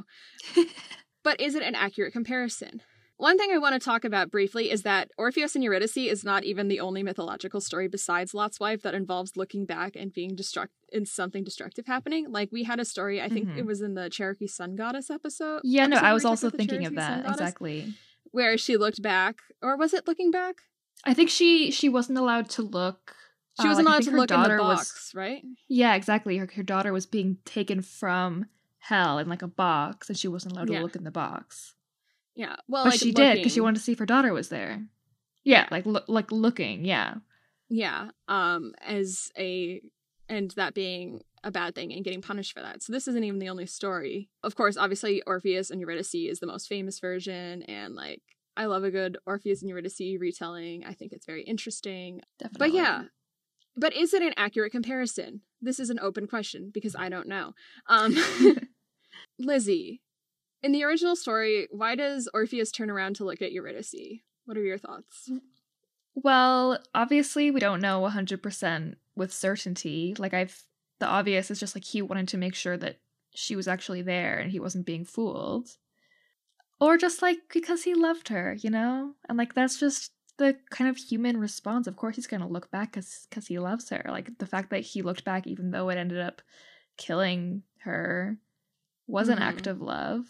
but 1.23 1.41
is 1.41 1.55
it 1.55 1.63
an 1.63 1.73
accurate 1.73 2.13
comparison? 2.13 2.83
One 3.21 3.37
thing 3.37 3.51
I 3.53 3.59
want 3.59 3.79
to 3.79 3.79
talk 3.79 4.03
about 4.03 4.31
briefly 4.31 4.71
is 4.71 4.81
that 4.81 5.11
Orpheus 5.15 5.53
and 5.53 5.63
Eurydice 5.63 5.95
is 5.95 6.23
not 6.23 6.43
even 6.43 6.69
the 6.69 6.79
only 6.79 7.03
mythological 7.03 7.61
story 7.61 7.87
besides 7.87 8.33
Lot's 8.33 8.59
wife 8.59 8.81
that 8.81 8.95
involves 8.95 9.37
looking 9.37 9.67
back 9.67 9.95
and 9.95 10.11
being 10.11 10.35
destruct 10.35 10.69
in 10.91 11.05
something 11.05 11.43
destructive 11.43 11.85
happening. 11.85 12.31
Like 12.31 12.49
we 12.51 12.63
had 12.63 12.79
a 12.79 12.83
story, 12.83 13.21
I 13.21 13.29
think 13.29 13.49
mm-hmm. 13.49 13.59
it 13.59 13.67
was 13.67 13.79
in 13.79 13.93
the 13.93 14.09
Cherokee 14.09 14.47
Sun 14.47 14.75
Goddess 14.75 15.11
episode. 15.11 15.61
Yeah, 15.63 15.85
no, 15.85 15.97
I 15.97 16.13
was 16.13 16.25
also 16.25 16.49
thinking 16.49 16.83
of 16.87 16.95
that 16.95 17.27
exactly. 17.27 17.93
Where 18.31 18.57
she 18.57 18.75
looked 18.75 19.03
back, 19.03 19.35
or 19.61 19.77
was 19.77 19.93
it 19.93 20.07
looking 20.07 20.31
back? 20.31 20.55
I 21.05 21.13
think 21.13 21.29
she 21.29 21.69
she 21.69 21.89
wasn't 21.89 22.17
allowed 22.17 22.49
to 22.49 22.63
look. 22.63 23.15
She 23.61 23.67
wasn't 23.67 23.87
uh, 23.87 23.91
like, 23.91 24.01
allowed 24.01 24.11
to 24.11 24.17
look 24.17 24.31
in 24.31 24.41
the 24.41 24.57
box, 24.57 24.79
was, 24.79 25.11
right? 25.13 25.43
Yeah, 25.69 25.93
exactly. 25.93 26.37
Her, 26.37 26.49
her 26.55 26.63
daughter 26.63 26.91
was 26.91 27.05
being 27.05 27.37
taken 27.45 27.83
from 27.83 28.47
hell 28.79 29.19
in 29.19 29.29
like 29.29 29.43
a 29.43 29.47
box, 29.47 30.09
and 30.09 30.17
she 30.17 30.27
wasn't 30.27 30.53
allowed 30.53 30.69
to 30.69 30.79
look 30.79 30.95
in 30.95 31.03
the 31.03 31.11
box. 31.11 31.75
Yeah. 32.41 32.55
Well, 32.67 32.85
but 32.85 32.93
like 32.93 32.99
she 32.99 33.11
did 33.11 33.35
because 33.35 33.53
she 33.53 33.61
wanted 33.61 33.77
to 33.77 33.83
see 33.83 33.91
if 33.91 33.99
her 33.99 34.05
daughter 34.07 34.33
was 34.33 34.49
there. 34.49 34.83
Yeah, 35.43 35.67
like 35.69 35.85
lo- 35.85 36.01
like 36.07 36.31
looking. 36.31 36.83
Yeah. 36.83 37.15
Yeah. 37.69 38.09
Um, 38.27 38.73
as 38.81 39.31
a 39.37 39.79
and 40.27 40.49
that 40.51 40.73
being 40.73 41.21
a 41.43 41.51
bad 41.51 41.75
thing 41.75 41.93
and 41.93 42.03
getting 42.03 42.23
punished 42.23 42.53
for 42.53 42.61
that. 42.61 42.81
So 42.81 42.93
this 42.93 43.07
isn't 43.07 43.23
even 43.23 43.37
the 43.37 43.49
only 43.49 43.67
story. 43.67 44.29
Of 44.41 44.55
course, 44.55 44.75
obviously 44.75 45.21
Orpheus 45.27 45.69
and 45.69 45.79
Eurydice 45.79 46.15
is 46.15 46.39
the 46.39 46.47
most 46.47 46.67
famous 46.67 46.99
version 46.99 47.61
and 47.63 47.93
like 47.93 48.23
I 48.57 48.65
love 48.65 48.83
a 48.83 48.89
good 48.91 49.19
Orpheus 49.27 49.61
and 49.61 49.69
Eurydice 49.69 49.99
retelling. 50.19 50.83
I 50.83 50.93
think 50.93 51.13
it's 51.13 51.27
very 51.27 51.43
interesting. 51.43 52.21
Definitely. 52.39 52.69
But 52.69 52.75
yeah. 52.75 53.03
But 53.77 53.93
is 53.93 54.15
it 54.15 54.23
an 54.23 54.33
accurate 54.35 54.71
comparison? 54.71 55.41
This 55.61 55.79
is 55.79 55.91
an 55.91 55.99
open 55.99 56.25
question 56.25 56.71
because 56.73 56.95
I 56.95 57.09
don't 57.09 57.27
know. 57.27 57.53
Um 57.87 58.15
Lizzie, 59.37 60.01
in 60.63 60.71
the 60.71 60.83
original 60.83 61.15
story, 61.15 61.67
why 61.71 61.95
does 61.95 62.29
Orpheus 62.33 62.71
turn 62.71 62.89
around 62.89 63.15
to 63.17 63.25
look 63.25 63.41
at 63.41 63.51
Eurydice? 63.51 64.21
What 64.45 64.57
are 64.57 64.63
your 64.63 64.77
thoughts? 64.77 65.31
Well, 66.13 66.79
obviously, 66.93 67.51
we 67.51 67.59
don't 67.59 67.81
know 67.81 68.01
100% 68.01 68.95
with 69.15 69.33
certainty. 69.33 70.15
Like, 70.17 70.33
I've. 70.33 70.63
The 70.99 71.07
obvious 71.07 71.49
is 71.49 71.59
just 71.59 71.75
like 71.75 71.83
he 71.83 72.03
wanted 72.03 72.27
to 72.27 72.37
make 72.37 72.53
sure 72.53 72.77
that 72.77 72.99
she 73.33 73.55
was 73.55 73.67
actually 73.67 74.03
there 74.03 74.37
and 74.37 74.51
he 74.51 74.59
wasn't 74.59 74.85
being 74.85 75.03
fooled. 75.03 75.69
Or 76.79 76.95
just 76.95 77.23
like 77.23 77.39
because 77.51 77.83
he 77.83 77.95
loved 77.95 78.27
her, 78.27 78.55
you 78.59 78.69
know? 78.69 79.15
And 79.27 79.35
like, 79.35 79.55
that's 79.55 79.79
just 79.79 80.11
the 80.37 80.57
kind 80.69 80.91
of 80.91 80.97
human 80.97 81.37
response. 81.37 81.87
Of 81.87 81.95
course, 81.95 82.17
he's 82.17 82.27
going 82.27 82.41
to 82.41 82.47
look 82.47 82.69
back 82.69 82.91
because 82.93 83.47
he 83.47 83.57
loves 83.57 83.89
her. 83.89 84.05
Like, 84.09 84.37
the 84.37 84.45
fact 84.45 84.69
that 84.69 84.81
he 84.81 85.01
looked 85.01 85.23
back, 85.23 85.47
even 85.47 85.71
though 85.71 85.89
it 85.89 85.97
ended 85.97 86.19
up 86.19 86.43
killing 86.97 87.63
her, 87.79 88.37
was 89.07 89.27
mm-hmm. 89.27 89.37
an 89.37 89.43
act 89.43 89.65
of 89.65 89.81
love. 89.81 90.25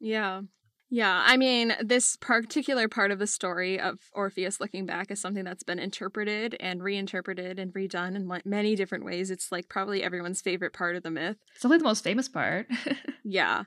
Yeah. 0.00 0.42
Yeah, 0.88 1.24
I 1.26 1.36
mean, 1.36 1.74
this 1.80 2.16
particular 2.16 2.88
part 2.88 3.10
of 3.10 3.18
the 3.18 3.26
story 3.26 3.80
of 3.80 3.98
Orpheus 4.12 4.60
looking 4.60 4.86
back 4.86 5.10
is 5.10 5.20
something 5.20 5.44
that's 5.44 5.64
been 5.64 5.80
interpreted 5.80 6.56
and 6.60 6.80
reinterpreted 6.80 7.58
and 7.58 7.74
redone 7.74 8.14
in 8.14 8.30
many 8.44 8.76
different 8.76 9.04
ways. 9.04 9.32
It's 9.32 9.50
like 9.50 9.68
probably 9.68 10.04
everyone's 10.04 10.40
favorite 10.40 10.72
part 10.72 10.94
of 10.94 11.02
the 11.02 11.10
myth. 11.10 11.38
It's 11.56 11.64
only 11.64 11.78
the 11.78 11.84
most 11.84 12.04
famous 12.04 12.28
part. 12.28 12.68
yeah. 13.24 13.64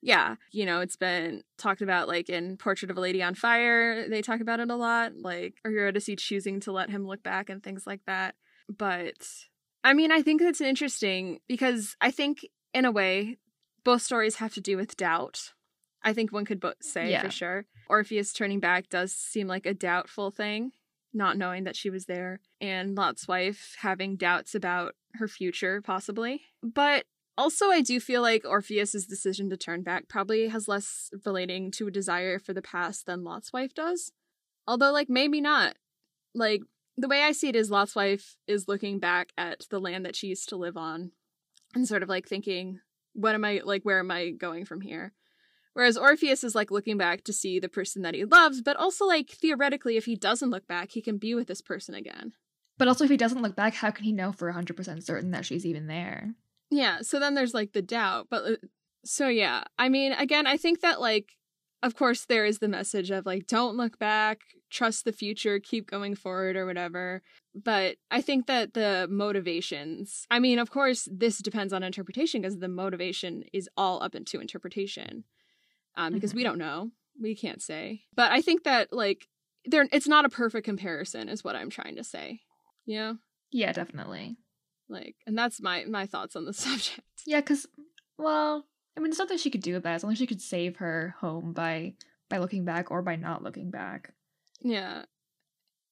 Yeah. 0.00 0.36
You 0.52 0.64
know, 0.64 0.80
it's 0.80 0.96
been 0.96 1.42
talked 1.58 1.82
about 1.82 2.06
like 2.06 2.28
in 2.30 2.56
Portrait 2.56 2.90
of 2.90 2.96
a 2.96 3.00
Lady 3.00 3.20
on 3.20 3.34
Fire. 3.34 4.08
They 4.08 4.22
talk 4.22 4.40
about 4.40 4.60
it 4.60 4.70
a 4.70 4.76
lot, 4.76 5.12
like 5.20 5.54
or 5.64 5.72
Eurydice 5.72 6.08
choosing 6.18 6.60
to 6.60 6.72
let 6.72 6.88
him 6.88 7.04
look 7.04 7.22
back 7.24 7.50
and 7.50 7.62
things 7.62 7.82
like 7.84 8.00
that. 8.06 8.36
But 8.68 9.26
I 9.82 9.92
mean, 9.92 10.12
I 10.12 10.22
think 10.22 10.40
it's 10.40 10.60
interesting 10.60 11.40
because 11.48 11.96
I 12.00 12.12
think 12.12 12.46
in 12.72 12.84
a 12.84 12.92
way 12.92 13.38
both 13.82 14.02
stories 14.02 14.36
have 14.36 14.54
to 14.54 14.60
do 14.60 14.76
with 14.76 14.96
doubt 14.96 15.52
I 16.02 16.12
think 16.12 16.32
one 16.32 16.44
could 16.44 16.62
say 16.80 17.10
yeah. 17.10 17.22
for 17.22 17.30
sure. 17.30 17.66
Orpheus 17.88 18.32
turning 18.32 18.60
back 18.60 18.88
does 18.88 19.12
seem 19.12 19.46
like 19.46 19.66
a 19.66 19.74
doubtful 19.74 20.30
thing, 20.30 20.72
not 21.12 21.36
knowing 21.36 21.64
that 21.64 21.76
she 21.76 21.90
was 21.90 22.06
there, 22.06 22.40
and 22.60 22.96
Lot's 22.96 23.28
wife 23.28 23.76
having 23.80 24.16
doubts 24.16 24.54
about 24.54 24.94
her 25.14 25.28
future, 25.28 25.82
possibly. 25.82 26.42
But 26.62 27.04
also, 27.36 27.70
I 27.70 27.80
do 27.80 28.00
feel 28.00 28.22
like 28.22 28.44
Orpheus's 28.44 29.06
decision 29.06 29.50
to 29.50 29.56
turn 29.56 29.82
back 29.82 30.08
probably 30.08 30.48
has 30.48 30.68
less 30.68 31.10
relating 31.24 31.70
to 31.72 31.88
a 31.88 31.90
desire 31.90 32.38
for 32.38 32.52
the 32.52 32.62
past 32.62 33.06
than 33.06 33.24
Lot's 33.24 33.52
wife 33.52 33.74
does. 33.74 34.12
Although, 34.66 34.92
like, 34.92 35.08
maybe 35.08 35.40
not. 35.40 35.76
Like, 36.34 36.62
the 36.96 37.08
way 37.08 37.22
I 37.22 37.32
see 37.32 37.48
it 37.48 37.56
is 37.56 37.70
Lot's 37.70 37.96
wife 37.96 38.36
is 38.46 38.68
looking 38.68 38.98
back 38.98 39.32
at 39.38 39.66
the 39.70 39.80
land 39.80 40.04
that 40.04 40.14
she 40.14 40.26
used 40.26 40.48
to 40.50 40.56
live 40.56 40.76
on 40.76 41.12
and 41.74 41.88
sort 41.88 42.02
of 42.02 42.08
like 42.08 42.28
thinking, 42.28 42.80
what 43.14 43.34
am 43.34 43.44
I, 43.44 43.62
like, 43.64 43.84
where 43.84 44.00
am 44.00 44.10
I 44.10 44.30
going 44.30 44.64
from 44.64 44.80
here? 44.82 45.12
Whereas 45.72 45.96
Orpheus 45.96 46.42
is 46.42 46.54
like 46.54 46.70
looking 46.70 46.98
back 46.98 47.22
to 47.24 47.32
see 47.32 47.58
the 47.58 47.68
person 47.68 48.02
that 48.02 48.14
he 48.14 48.24
loves, 48.24 48.60
but 48.60 48.76
also 48.76 49.06
like 49.06 49.30
theoretically, 49.30 49.96
if 49.96 50.04
he 50.04 50.16
doesn't 50.16 50.50
look 50.50 50.66
back, 50.66 50.90
he 50.92 51.00
can 51.00 51.16
be 51.16 51.34
with 51.34 51.46
this 51.46 51.62
person 51.62 51.94
again. 51.94 52.32
But 52.78 52.88
also, 52.88 53.04
if 53.04 53.10
he 53.10 53.16
doesn't 53.16 53.42
look 53.42 53.54
back, 53.54 53.74
how 53.74 53.90
can 53.90 54.04
he 54.04 54.12
know 54.12 54.32
for 54.32 54.50
100% 54.50 55.02
certain 55.02 55.30
that 55.32 55.44
she's 55.44 55.66
even 55.66 55.86
there? 55.86 56.34
Yeah, 56.70 57.00
so 57.02 57.20
then 57.20 57.34
there's 57.34 57.52
like 57.52 57.72
the 57.72 57.82
doubt. 57.82 58.28
But 58.30 58.44
uh, 58.44 58.56
so 59.04 59.28
yeah, 59.28 59.64
I 59.78 59.88
mean, 59.88 60.12
again, 60.12 60.46
I 60.46 60.56
think 60.56 60.80
that 60.80 61.00
like, 61.00 61.36
of 61.82 61.94
course, 61.94 62.24
there 62.24 62.44
is 62.44 62.58
the 62.58 62.68
message 62.68 63.10
of 63.10 63.26
like, 63.26 63.46
don't 63.46 63.76
look 63.76 63.98
back, 63.98 64.40
trust 64.70 65.04
the 65.04 65.12
future, 65.12 65.60
keep 65.60 65.90
going 65.90 66.14
forward 66.14 66.56
or 66.56 66.64
whatever. 66.64 67.22
But 67.54 67.96
I 68.10 68.22
think 68.22 68.46
that 68.46 68.74
the 68.74 69.06
motivations, 69.10 70.26
I 70.30 70.38
mean, 70.38 70.58
of 70.58 70.70
course, 70.70 71.08
this 71.10 71.38
depends 71.38 71.72
on 71.72 71.82
interpretation 71.82 72.40
because 72.40 72.58
the 72.58 72.68
motivation 72.68 73.44
is 73.52 73.68
all 73.76 74.02
up 74.02 74.14
into 74.14 74.40
interpretation. 74.40 75.24
Um, 75.96 76.12
because 76.14 76.32
Mhm. 76.32 76.36
we 76.36 76.42
don't 76.44 76.58
know, 76.58 76.90
we 77.20 77.34
can't 77.34 77.60
say. 77.62 78.04
But 78.14 78.32
I 78.32 78.40
think 78.40 78.64
that 78.64 78.92
like, 78.92 79.28
there, 79.64 79.86
it's 79.92 80.08
not 80.08 80.24
a 80.24 80.28
perfect 80.30 80.64
comparison, 80.64 81.28
is 81.28 81.44
what 81.44 81.56
I'm 81.56 81.70
trying 81.70 81.96
to 81.96 82.04
say. 82.04 82.40
Yeah, 82.86 83.14
Yeah, 83.50 83.72
definitely. 83.72 84.36
like, 84.88 85.16
and 85.26 85.36
that's 85.36 85.60
my 85.60 85.84
my 85.84 86.06
thoughts 86.06 86.36
on 86.36 86.44
the 86.44 86.52
subject. 86.66 87.00
Yeah, 87.26 87.40
because, 87.40 87.66
well, 88.18 88.66
I 88.96 89.00
mean, 89.00 89.10
there's 89.10 89.18
nothing 89.18 89.38
she 89.38 89.50
could 89.50 89.62
do 89.62 89.76
about 89.76 89.92
it. 89.92 89.94
As 89.96 90.02
long 90.04 90.12
as 90.12 90.18
she 90.18 90.26
could 90.26 90.40
save 90.42 90.76
her 90.76 91.14
home 91.20 91.52
by 91.52 91.94
by 92.28 92.38
looking 92.38 92.64
back 92.64 92.90
or 92.90 93.02
by 93.02 93.16
not 93.16 93.42
looking 93.42 93.70
back. 93.70 94.14
Yeah. 94.62 95.04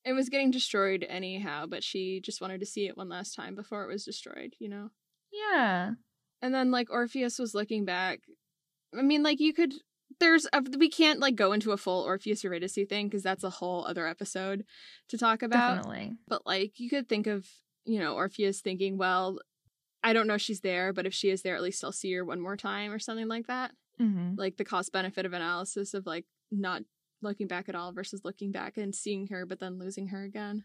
It 0.05 0.13
was 0.13 0.29
getting 0.29 0.51
destroyed 0.53 1.05
anyhow, 1.09 1.67
but 1.67 1.83
she 1.83 2.21
just 2.21 2.41
wanted 2.41 2.61
to 2.61 2.67
see 2.67 2.87
it 2.87 2.97
one 2.97 3.09
last 3.09 3.35
time 3.35 3.55
before 3.57 3.83
it 3.85 3.93
was 3.93 4.05
destroyed, 4.05 4.55
you 4.61 4.69
know? 4.69 4.91
Yeah. 5.33 5.95
And 6.41 6.55
then, 6.55 6.71
like, 6.71 6.89
Orpheus 6.91 7.39
was 7.39 7.55
looking 7.55 7.85
back. 7.85 8.21
I 8.97 9.03
mean, 9.03 9.23
like, 9.25 9.41
you 9.41 9.53
could. 9.53 9.75
There's. 10.21 10.47
A, 10.53 10.63
we 10.79 10.89
can't, 10.89 11.21
like, 11.21 11.37
go 11.37 11.53
into 11.53 11.73
a 11.73 11.77
full 11.77 12.03
Orpheus 12.03 12.43
Eurydice 12.45 12.79
thing 12.89 13.09
because 13.09 13.23
that's 13.23 13.45
a 13.45 13.51
whole 13.51 13.85
other 13.87 14.07
episode 14.07 14.65
to 15.09 15.19
talk 15.19 15.43
about. 15.43 15.77
Definitely. 15.85 16.17
But, 16.27 16.47
like, 16.47 16.79
you 16.81 16.91
could 16.91 17.09
think 17.09 17.27
of, 17.27 17.47
you 17.85 17.99
know, 17.99 18.15
Orpheus 18.15 18.61
thinking, 18.61 18.99
well, 18.99 19.39
I 20.03 20.13
don't 20.13 20.27
know 20.27 20.39
she's 20.39 20.61
there, 20.61 20.93
but 20.93 21.07
if 21.07 21.15
she 21.15 21.31
is 21.31 21.43
there, 21.43 21.57
at 21.57 21.63
least 21.63 21.83
I'll 21.83 21.93
see 21.93 22.13
her 22.15 22.25
one 22.25 22.41
more 22.41 22.57
time 22.57 22.93
or 22.93 22.99
something 22.99 23.29
like 23.29 23.47
that. 23.49 23.73
hmm 23.99 24.35
like 24.37 24.57
the 24.57 24.65
cost 24.65 24.93
benefit 24.93 25.27
of 25.27 25.33
analysis 25.33 25.93
of 25.93 26.07
like 26.07 26.25
not 26.53 26.83
looking 27.21 27.49
back 27.49 27.69
at 27.69 27.75
all 27.75 27.93
versus 27.93 28.21
looking 28.25 28.53
back 28.53 28.77
and 28.77 28.95
seeing 28.95 29.27
her 29.27 29.45
but 29.45 29.59
then 29.59 29.77
losing 29.79 30.07
her 30.09 30.23
again. 30.23 30.65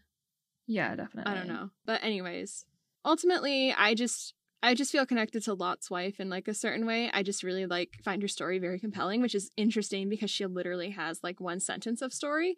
Yeah, 0.68 0.94
definitely. 0.94 1.32
I 1.32 1.34
don't 1.34 1.48
know. 1.48 1.70
But 1.84 2.04
anyways, 2.04 2.64
ultimately 3.04 3.72
I 3.76 3.94
just 3.94 4.34
I 4.62 4.74
just 4.74 4.92
feel 4.92 5.04
connected 5.04 5.42
to 5.44 5.54
Lot's 5.54 5.90
wife 5.90 6.20
in 6.20 6.30
like 6.30 6.48
a 6.48 6.54
certain 6.54 6.86
way. 6.86 7.10
I 7.12 7.22
just 7.22 7.42
really 7.42 7.66
like 7.66 7.90
find 8.02 8.22
her 8.22 8.28
story 8.28 8.58
very 8.58 8.78
compelling, 8.78 9.20
which 9.20 9.34
is 9.34 9.50
interesting 9.56 10.08
because 10.08 10.30
she 10.30 10.46
literally 10.46 10.90
has 10.90 11.20
like 11.22 11.40
one 11.40 11.60
sentence 11.60 12.00
of 12.00 12.14
story. 12.14 12.56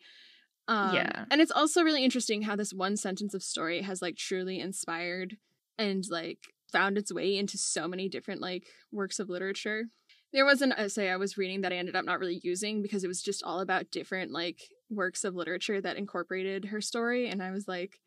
Um, 0.69 0.95
Yeah. 0.95 1.25
And 1.31 1.41
it's 1.41 1.51
also 1.51 1.83
really 1.83 2.05
interesting 2.05 2.43
how 2.43 2.57
this 2.57 2.73
one 2.73 2.97
sentence 2.97 3.35
of 3.35 3.43
story 3.43 3.83
has 3.83 4.03
like 4.03 4.17
truly 4.17 4.61
inspired 4.61 5.37
and 5.79 6.05
like 6.09 6.39
found 6.73 6.99
its 6.99 7.13
way 7.13 7.37
into 7.37 7.59
so 7.59 7.89
many 7.89 8.09
different 8.09 8.41
like 8.41 8.67
works 8.93 9.19
of 9.19 9.29
literature. 9.29 9.85
There 10.33 10.45
was 10.45 10.63
an 10.63 10.73
essay 10.73 11.11
I 11.11 11.17
was 11.17 11.39
reading 11.39 11.63
that 11.63 11.73
I 11.73 11.77
ended 11.77 11.97
up 11.97 12.05
not 12.05 12.19
really 12.21 12.41
using 12.43 12.83
because 12.83 13.05
it 13.05 13.09
was 13.09 13.23
just 13.23 13.43
all 13.43 13.61
about 13.61 13.91
different 13.91 14.33
like 14.33 14.59
works 14.91 15.25
of 15.25 15.35
literature 15.35 15.81
that 15.81 15.97
incorporated 15.97 16.67
her 16.67 16.81
story. 16.81 17.29
And 17.29 17.43
I 17.43 17.53
was 17.53 17.67
like, 17.67 18.01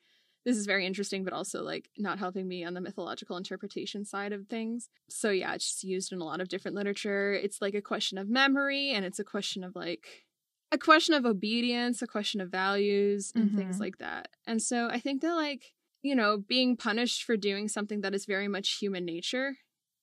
this 0.46 0.58
is 0.58 0.66
very 0.66 0.86
interesting, 0.86 1.24
but 1.24 1.34
also 1.34 1.64
like 1.64 1.90
not 1.98 2.20
helping 2.20 2.48
me 2.48 2.64
on 2.64 2.74
the 2.74 2.82
mythological 2.82 3.38
interpretation 3.38 4.06
side 4.06 4.34
of 4.34 4.48
things. 4.48 4.90
So 5.10 5.30
yeah, 5.32 5.54
it's 5.54 5.66
just 5.66 5.84
used 5.84 6.12
in 6.12 6.22
a 6.22 6.26
lot 6.26 6.42
of 6.42 6.48
different 6.48 6.76
literature. 6.76 7.34
It's 7.34 7.62
like 7.62 7.76
a 7.76 7.82
question 7.82 8.18
of 8.18 8.30
memory 8.30 8.92
and 8.92 9.06
it's 9.06 9.20
a 9.20 9.24
question 9.24 9.64
of 9.64 9.76
like 9.76 10.26
a 10.72 10.78
question 10.78 11.14
of 11.14 11.26
obedience, 11.26 12.02
a 12.02 12.08
question 12.08 12.42
of 12.42 12.50
values 12.50 13.34
and 13.36 13.56
things 13.56 13.80
Mhm. 13.80 13.80
like 13.80 13.98
that. 13.98 14.30
And 14.46 14.62
so 14.62 14.88
I 14.88 15.00
think 15.00 15.22
that 15.22 15.34
like, 15.34 15.74
you 16.04 16.16
know, 16.16 16.38
being 16.38 16.78
punished 16.78 17.24
for 17.24 17.36
doing 17.36 17.68
something 17.68 18.02
that 18.02 18.14
is 18.14 18.26
very 18.26 18.48
much 18.48 18.78
human 18.78 19.04
nature 19.06 19.58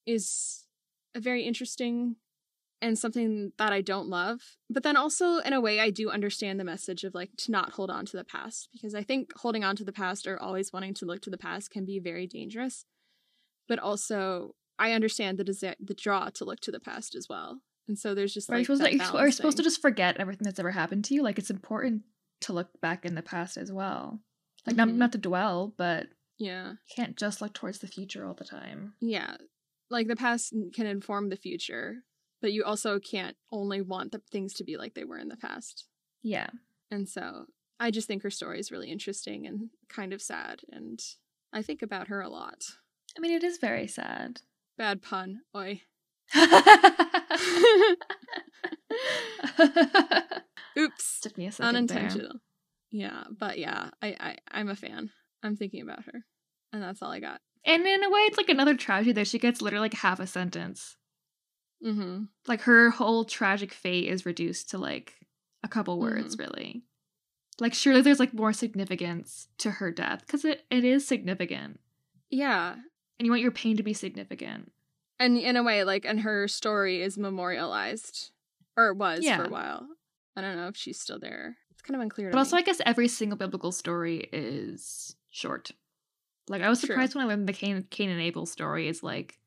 is 0.07 0.67
a 1.15 1.21
very 1.21 1.45
interesting 1.45 2.17
and 2.83 2.99
something 2.99 3.53
that 3.59 3.73
I 3.73 3.81
don't 3.81 4.09
love. 4.09 4.41
But 4.69 4.83
then 4.83 4.97
also, 4.97 5.39
in 5.39 5.53
a 5.53 5.61
way, 5.61 5.81
I 5.81 5.91
do 5.91 6.11
understand 6.11 6.61
the 6.61 6.65
message 6.65 7.05
of 7.05 7.15
like 7.15 7.31
to 7.39 7.51
not 7.51 7.73
hold 7.73 7.91
on 7.91 8.05
to 8.07 8.17
the 8.17 8.25
past 8.25 8.69
because 8.73 8.95
I 8.95 9.03
think 9.03 9.33
holding 9.37 9.65
on 9.65 9.77
to 9.77 9.85
the 9.85 9.93
past 9.93 10.27
or 10.27 10.41
always 10.41 10.73
wanting 10.73 10.95
to 10.95 11.07
look 11.07 11.23
to 11.23 11.31
the 11.31 11.39
past 11.39 11.71
can 11.71 11.85
be 11.85 11.99
very 11.99 12.27
dangerous. 12.27 12.85
But 13.69 13.79
also, 13.79 14.55
I 14.79 14.93
understand 14.93 15.39
the 15.39 15.45
desi- 15.45 15.75
the 15.81 15.95
draw 15.95 16.29
to 16.31 16.45
look 16.45 16.61
to 16.61 16.71
the 16.71 16.81
past 16.81 17.15
as 17.15 17.27
well. 17.29 17.61
And 17.89 17.99
so 17.99 18.15
there's 18.15 18.35
just 18.35 18.51
Are 18.51 18.55
you 18.55 18.59
like 18.59 18.67
supposed, 18.67 18.83
that 18.83 19.13
to, 19.13 19.17
are 19.19 19.27
you 19.27 19.33
supposed 19.33 19.57
to 19.59 19.63
just 19.63 19.81
forget 19.81 20.17
everything 20.19 20.45
that's 20.45 20.59
ever 20.59 20.73
happened 20.73 21.05
to 21.07 21.15
you? 21.15 21.23
Like, 21.23 21.39
it's 21.39 21.51
important 21.51 22.03
to 22.43 22.53
look 22.53 22.81
back 22.81 23.05
in 23.07 23.15
the 23.15 23.23
past 23.23 23.57
as 23.57 23.73
well. 23.73 24.21
Like, 24.67 24.77
not, 24.77 24.89
Mhm. 24.89 24.95
not 24.97 25.13
to 25.13 25.19
dwell, 25.19 25.73
but 25.79 26.09
yeah, 26.37 26.73
you 26.73 26.77
can't 26.95 27.17
just 27.17 27.41
look 27.41 27.55
towards 27.55 27.79
the 27.79 27.87
future 27.87 28.27
all 28.27 28.35
the 28.35 28.45
time. 28.45 28.95
yeah, 29.01 29.37
like 29.89 30.09
the 30.09 30.17
past 30.17 30.53
can 30.75 30.87
inform 30.87 31.29
the 31.29 31.37
future, 31.37 32.03
but 32.41 32.53
you 32.53 32.65
also 32.65 32.99
can't 32.99 33.37
only 33.51 33.81
want 33.81 34.13
the 34.13 34.21
things 34.31 34.55
to 34.55 34.65
be 34.65 34.77
like 34.77 34.95
they 34.95 35.05
were 35.05 35.19
in 35.19 35.29
the 35.29 35.37
past. 35.37 35.87
Yeah. 36.23 36.49
And 36.91 37.09
so 37.09 37.47
I 37.79 37.91
just 37.91 38.07
think 38.09 38.23
her 38.23 38.31
story 38.31 38.59
is 38.59 38.71
really 38.71 38.91
interesting 38.91 39.47
and 39.47 39.71
kind 39.89 40.13
of 40.13 40.23
sad. 40.23 40.61
And 40.71 41.01
I 41.53 41.63
think 41.63 41.83
about 41.83 42.09
her 42.09 42.21
a 42.21 42.29
lot. 42.29 42.65
I 43.17 43.21
mean, 43.21 43.33
it 43.33 43.45
is 43.45 43.59
very 43.59 43.87
sad. 43.87 44.41
Bad 44.77 45.03
pun. 45.03 45.41
Oi. 45.57 45.83
Oops. 50.79 51.21
Took 51.23 51.39
me 51.39 51.47
a 51.47 51.53
second 51.53 51.89
there. 51.89 51.97
Unintentional. 51.99 52.41
Yeah, 52.91 53.25
but 53.31 53.59
yeah, 53.59 53.91
I, 54.03 54.17
I 54.19 54.37
I'm 54.51 54.69
a 54.69 54.77
fan. 54.77 55.11
I'm 55.43 55.57
thinking 55.57 55.83
about 55.83 56.05
her. 56.05 56.25
And 56.73 56.83
that's 56.83 57.03
all 57.03 57.11
I 57.11 57.21
got. 57.21 57.41
And 57.65 57.87
in 57.87 58.05
a 58.05 58.11
way, 58.11 58.21
it's 58.21 58.37
like 58.37 58.49
another 58.49 58.75
tragedy 58.77 59.13
that 59.13 59.27
she 59.27 59.39
gets 59.39 59.61
literally 59.61 59.85
like 59.85 59.95
half 59.95 60.21
a 60.21 60.27
sentence. 60.27 60.97
Mm-hmm. 61.87 62.25
Like 62.49 62.63
her 62.63 62.91
whole 62.91 63.25
tragic 63.25 63.73
fate 63.73 64.09
is 64.09 64.27
reduced 64.27 64.71
to 64.71 64.79
like 64.79 65.15
a 65.63 65.69
couple 65.69 65.95
Mm-hmm. 65.99 66.03
words, 66.17 66.39
really. 66.39 66.83
Like 67.61 67.73
surely 67.75 68.03
there's 68.03 68.21
like 68.21 68.35
more 68.35 68.53
significance 68.53 69.49
to 69.59 69.71
her 69.73 69.91
death 69.91 70.21
because 70.27 70.45
it, 70.45 70.65
it 70.71 70.85
is 70.85 71.07
significant, 71.07 71.81
Yeah. 72.31 72.73
and 72.75 73.25
you 73.25 73.31
want 73.31 73.43
your 73.43 73.51
pain 73.53 73.77
to 73.79 73.83
be 73.83 73.95
significant. 73.95 74.73
And 75.19 75.39
in 75.39 75.57
a 75.57 75.63
way, 75.63 75.83
like 75.85 76.05
and 76.05 76.21
her 76.21 76.49
story 76.49 77.01
is 77.01 77.17
memorialized. 77.17 78.31
Or 78.77 78.89
it 78.89 78.97
was 78.99 79.27
for 79.27 79.45
a 79.45 79.49
while. 79.49 79.87
I 80.37 80.43
don't 80.43 80.57
know 80.57 80.69
if 80.69 80.77
she's 80.77 81.01
still 81.01 81.19
there. 81.19 81.57
It's 81.71 81.81
kind 81.81 81.95
of 81.97 82.03
unclear 82.03 82.31
But 82.31 82.37
also, 82.39 82.57
me. 82.57 82.61
I 82.61 82.65
guess 82.67 82.83
every 82.85 83.09
single 83.09 83.39
biblical 83.39 83.73
story 83.73 84.29
is 84.35 85.17
short. 85.31 85.71
Like 86.49 86.61
I 86.61 86.69
was 86.69 86.81
True. 86.81 86.89
surprised 86.89 87.15
when 87.15 87.25
I 87.25 87.29
learned 87.29 87.49
the 87.49 87.55
Cain, 87.55 87.87
Cain 87.89 88.11
and 88.11 88.21
Abel 88.21 88.45
story 88.45 88.87
is 88.89 89.03
like 89.03 89.39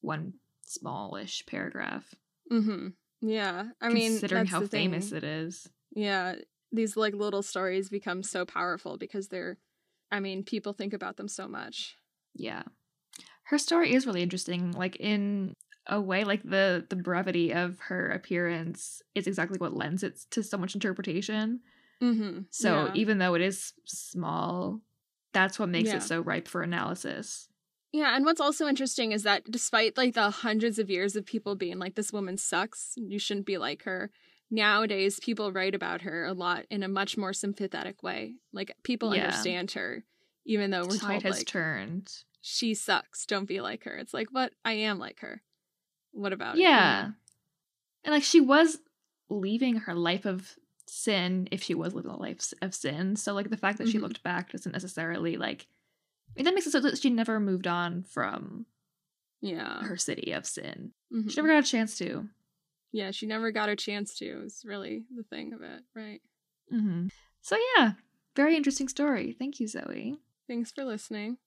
one 0.00 0.32
smallish 0.66 1.44
paragraph. 1.46 2.14
mm-hmm. 2.50 2.88
Yeah. 3.20 3.68
I 3.80 3.88
mean 3.88 4.12
considering 4.12 4.46
how 4.46 4.60
the 4.60 4.68
thing. 4.68 4.90
famous 4.90 5.12
it 5.12 5.24
is. 5.24 5.68
Yeah, 5.94 6.34
these 6.72 6.96
like 6.96 7.14
little 7.14 7.42
stories 7.42 7.88
become 7.88 8.22
so 8.22 8.44
powerful 8.44 8.96
because 8.98 9.28
they're 9.28 9.58
I 10.12 10.20
mean, 10.20 10.44
people 10.44 10.72
think 10.72 10.92
about 10.92 11.16
them 11.16 11.28
so 11.28 11.48
much. 11.48 11.96
Yeah. 12.34 12.62
Her 13.44 13.58
story 13.58 13.94
is 13.94 14.06
really 14.06 14.22
interesting. 14.22 14.72
Like 14.72 14.96
in 14.96 15.54
a 15.86 16.00
way, 16.00 16.24
like 16.24 16.42
the 16.42 16.86
the 16.88 16.96
brevity 16.96 17.52
of 17.52 17.78
her 17.80 18.10
appearance 18.10 19.02
is 19.14 19.26
exactly 19.26 19.58
what 19.58 19.74
lends 19.76 20.02
it 20.02 20.20
to 20.30 20.42
so 20.42 20.56
much 20.56 20.74
interpretation. 20.74 21.60
Mm-hmm. 22.02 22.42
So 22.50 22.90
even 22.94 23.18
though 23.18 23.34
it 23.34 23.42
is 23.42 23.72
small, 23.86 24.80
that's 25.32 25.58
what 25.58 25.68
makes 25.68 25.88
Yeah. 25.88 25.96
it 25.96 26.02
so 26.02 26.20
ripe 26.20 26.48
for 26.48 26.62
analysis. 26.62 27.48
Yeah, 27.94 28.16
and 28.16 28.24
what's 28.24 28.40
also 28.40 28.66
interesting 28.66 29.12
is 29.12 29.22
that 29.22 29.44
despite 29.48 29.96
like 29.96 30.14
the 30.14 30.28
hundreds 30.28 30.80
of 30.80 30.90
years 30.90 31.14
of 31.14 31.24
people 31.24 31.54
being 31.54 31.78
like 31.78 31.94
this 31.94 32.12
woman 32.12 32.36
sucks, 32.36 32.92
you 32.96 33.20
shouldn't 33.20 33.46
be 33.46 33.56
like 33.56 33.84
her. 33.84 34.10
Nowadays 34.50 35.20
people 35.22 35.52
write 35.52 35.76
about 35.76 36.00
her 36.02 36.24
a 36.24 36.32
lot 36.32 36.64
in 36.70 36.82
a 36.82 36.88
much 36.88 37.16
more 37.16 37.32
sympathetic 37.32 38.02
way. 38.02 38.34
Like 38.52 38.74
people 38.82 39.14
Yeah. 39.14 39.26
understand 39.26 39.70
her 39.72 40.04
even 40.44 40.70
though 40.72 40.82
we're 40.86 40.98
Tide 40.98 41.08
told 41.08 41.22
has 41.22 41.38
like 41.38 41.46
turned. 41.46 42.12
she 42.40 42.74
sucks, 42.74 43.26
don't 43.26 43.46
be 43.46 43.60
like 43.60 43.84
her. 43.84 43.96
It's 43.96 44.12
like, 44.12 44.28
"What? 44.32 44.52
I 44.64 44.72
am 44.72 44.98
like 44.98 45.20
her." 45.20 45.40
What 46.10 46.32
about 46.32 46.56
it? 46.56 46.62
Yeah. 46.62 47.12
And 48.02 48.12
like 48.12 48.24
she 48.24 48.40
was 48.40 48.78
leaving 49.30 49.76
her 49.76 49.94
life 49.94 50.26
of 50.26 50.56
sin 50.86 51.48
if 51.52 51.62
she 51.62 51.74
was 51.74 51.94
living 51.94 52.10
a 52.10 52.16
life 52.18 52.52
of 52.60 52.74
sin. 52.74 53.14
So 53.16 53.34
like 53.34 53.50
the 53.50 53.56
fact 53.56 53.78
that 53.78 53.88
she 53.88 53.98
Mhm. 53.98 54.02
looked 54.02 54.22
back 54.24 54.50
doesn't 54.50 54.72
necessarily 54.72 55.36
like 55.36 55.68
that 56.36 56.54
makes 56.54 56.66
it 56.66 56.72
so 56.72 56.80
that 56.80 56.98
she 56.98 57.10
never 57.10 57.38
moved 57.40 57.66
on 57.66 58.02
from 58.02 58.66
Yeah. 59.40 59.82
her 59.84 59.96
city 59.96 60.32
of 60.32 60.46
sin. 60.46 60.92
Mhm. 61.12 61.30
She 61.30 61.36
never 61.36 61.48
got 61.48 61.64
a 61.64 61.70
chance 61.70 61.96
to. 61.98 62.28
Yeah, 62.92 63.10
she 63.10 63.26
never 63.26 63.50
got 63.50 63.68
her 63.68 63.76
chance 63.76 64.14
to. 64.18 64.42
Is 64.44 64.64
really 64.64 65.04
the 65.14 65.22
thing 65.24 65.52
of 65.52 65.62
it, 65.62 65.82
right? 65.94 66.20
mm-hmm. 66.72 67.08
So 67.42 67.56
yeah, 67.76 67.92
very 68.36 68.56
interesting 68.56 68.88
story. 68.88 69.32
Thank 69.38 69.60
you, 69.60 69.66
Zoe. 69.68 70.18
Thanks 70.48 70.72
for 70.72 70.84
listening. 70.84 71.38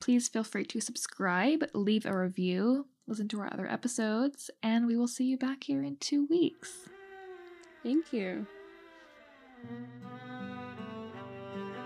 Please 0.00 0.28
feel 0.28 0.44
free 0.44 0.64
to 0.66 0.80
subscribe, 0.80 1.64
leave 1.74 2.06
a 2.06 2.16
review, 2.18 2.86
listen 3.06 3.28
to 3.28 3.40
our 3.40 3.52
other 3.52 3.70
episodes, 3.70 4.50
and 4.62 4.86
we 4.86 4.96
will 4.96 5.06
see 5.08 5.24
you 5.24 5.36
back 5.36 5.64
here 5.64 5.82
in 5.82 5.96
two 5.96 6.24
weeks. 6.26 6.88
Thank 7.82 8.12
you. 8.12 8.46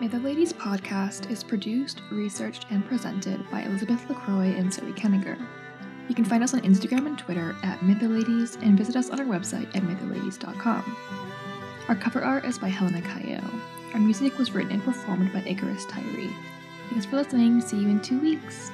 Mytho 0.01 0.23
Ladies 0.23 0.53
podcast 0.53 1.29
is 1.29 1.43
produced, 1.43 2.03
researched, 2.13 2.67
and 2.71 2.87
presented 2.87 3.45
by 3.51 3.63
Elizabeth 3.63 4.09
LaCroix 4.09 4.55
and 4.57 4.73
Zoe 4.73 4.93
Kenninger. 4.93 5.37
You 6.09 6.15
can 6.15 6.25
find 6.25 6.45
us 6.45 6.55
on 6.55 6.61
Instagram 6.61 7.07
and 7.07 7.19
Twitter 7.19 7.57
at 7.65 7.81
Mytholadies 7.81 8.63
and 8.63 8.79
visit 8.79 8.95
us 8.95 9.11
on 9.11 9.19
our 9.19 9.27
website 9.27 9.67
at 9.75 9.83
mytholadies.com. 9.83 10.97
Our 11.89 11.97
cover 11.97 12.23
art 12.23 12.45
is 12.45 12.61
by 12.61 12.69
Helena 12.69 13.03
Cayo. 13.03 13.43
Our 13.93 13.99
music 13.99 14.39
was 14.39 14.53
written 14.53 14.71
and 14.71 14.85
performed 14.85 15.33
by 15.33 15.41
Icarus 15.41 15.85
Tyree. 15.87 16.31
Thanks 16.91 17.07
for 17.07 17.17
listening. 17.17 17.61
See 17.61 17.79
you 17.79 17.89
in 17.89 18.01
two 18.01 18.21
weeks. 18.21 18.71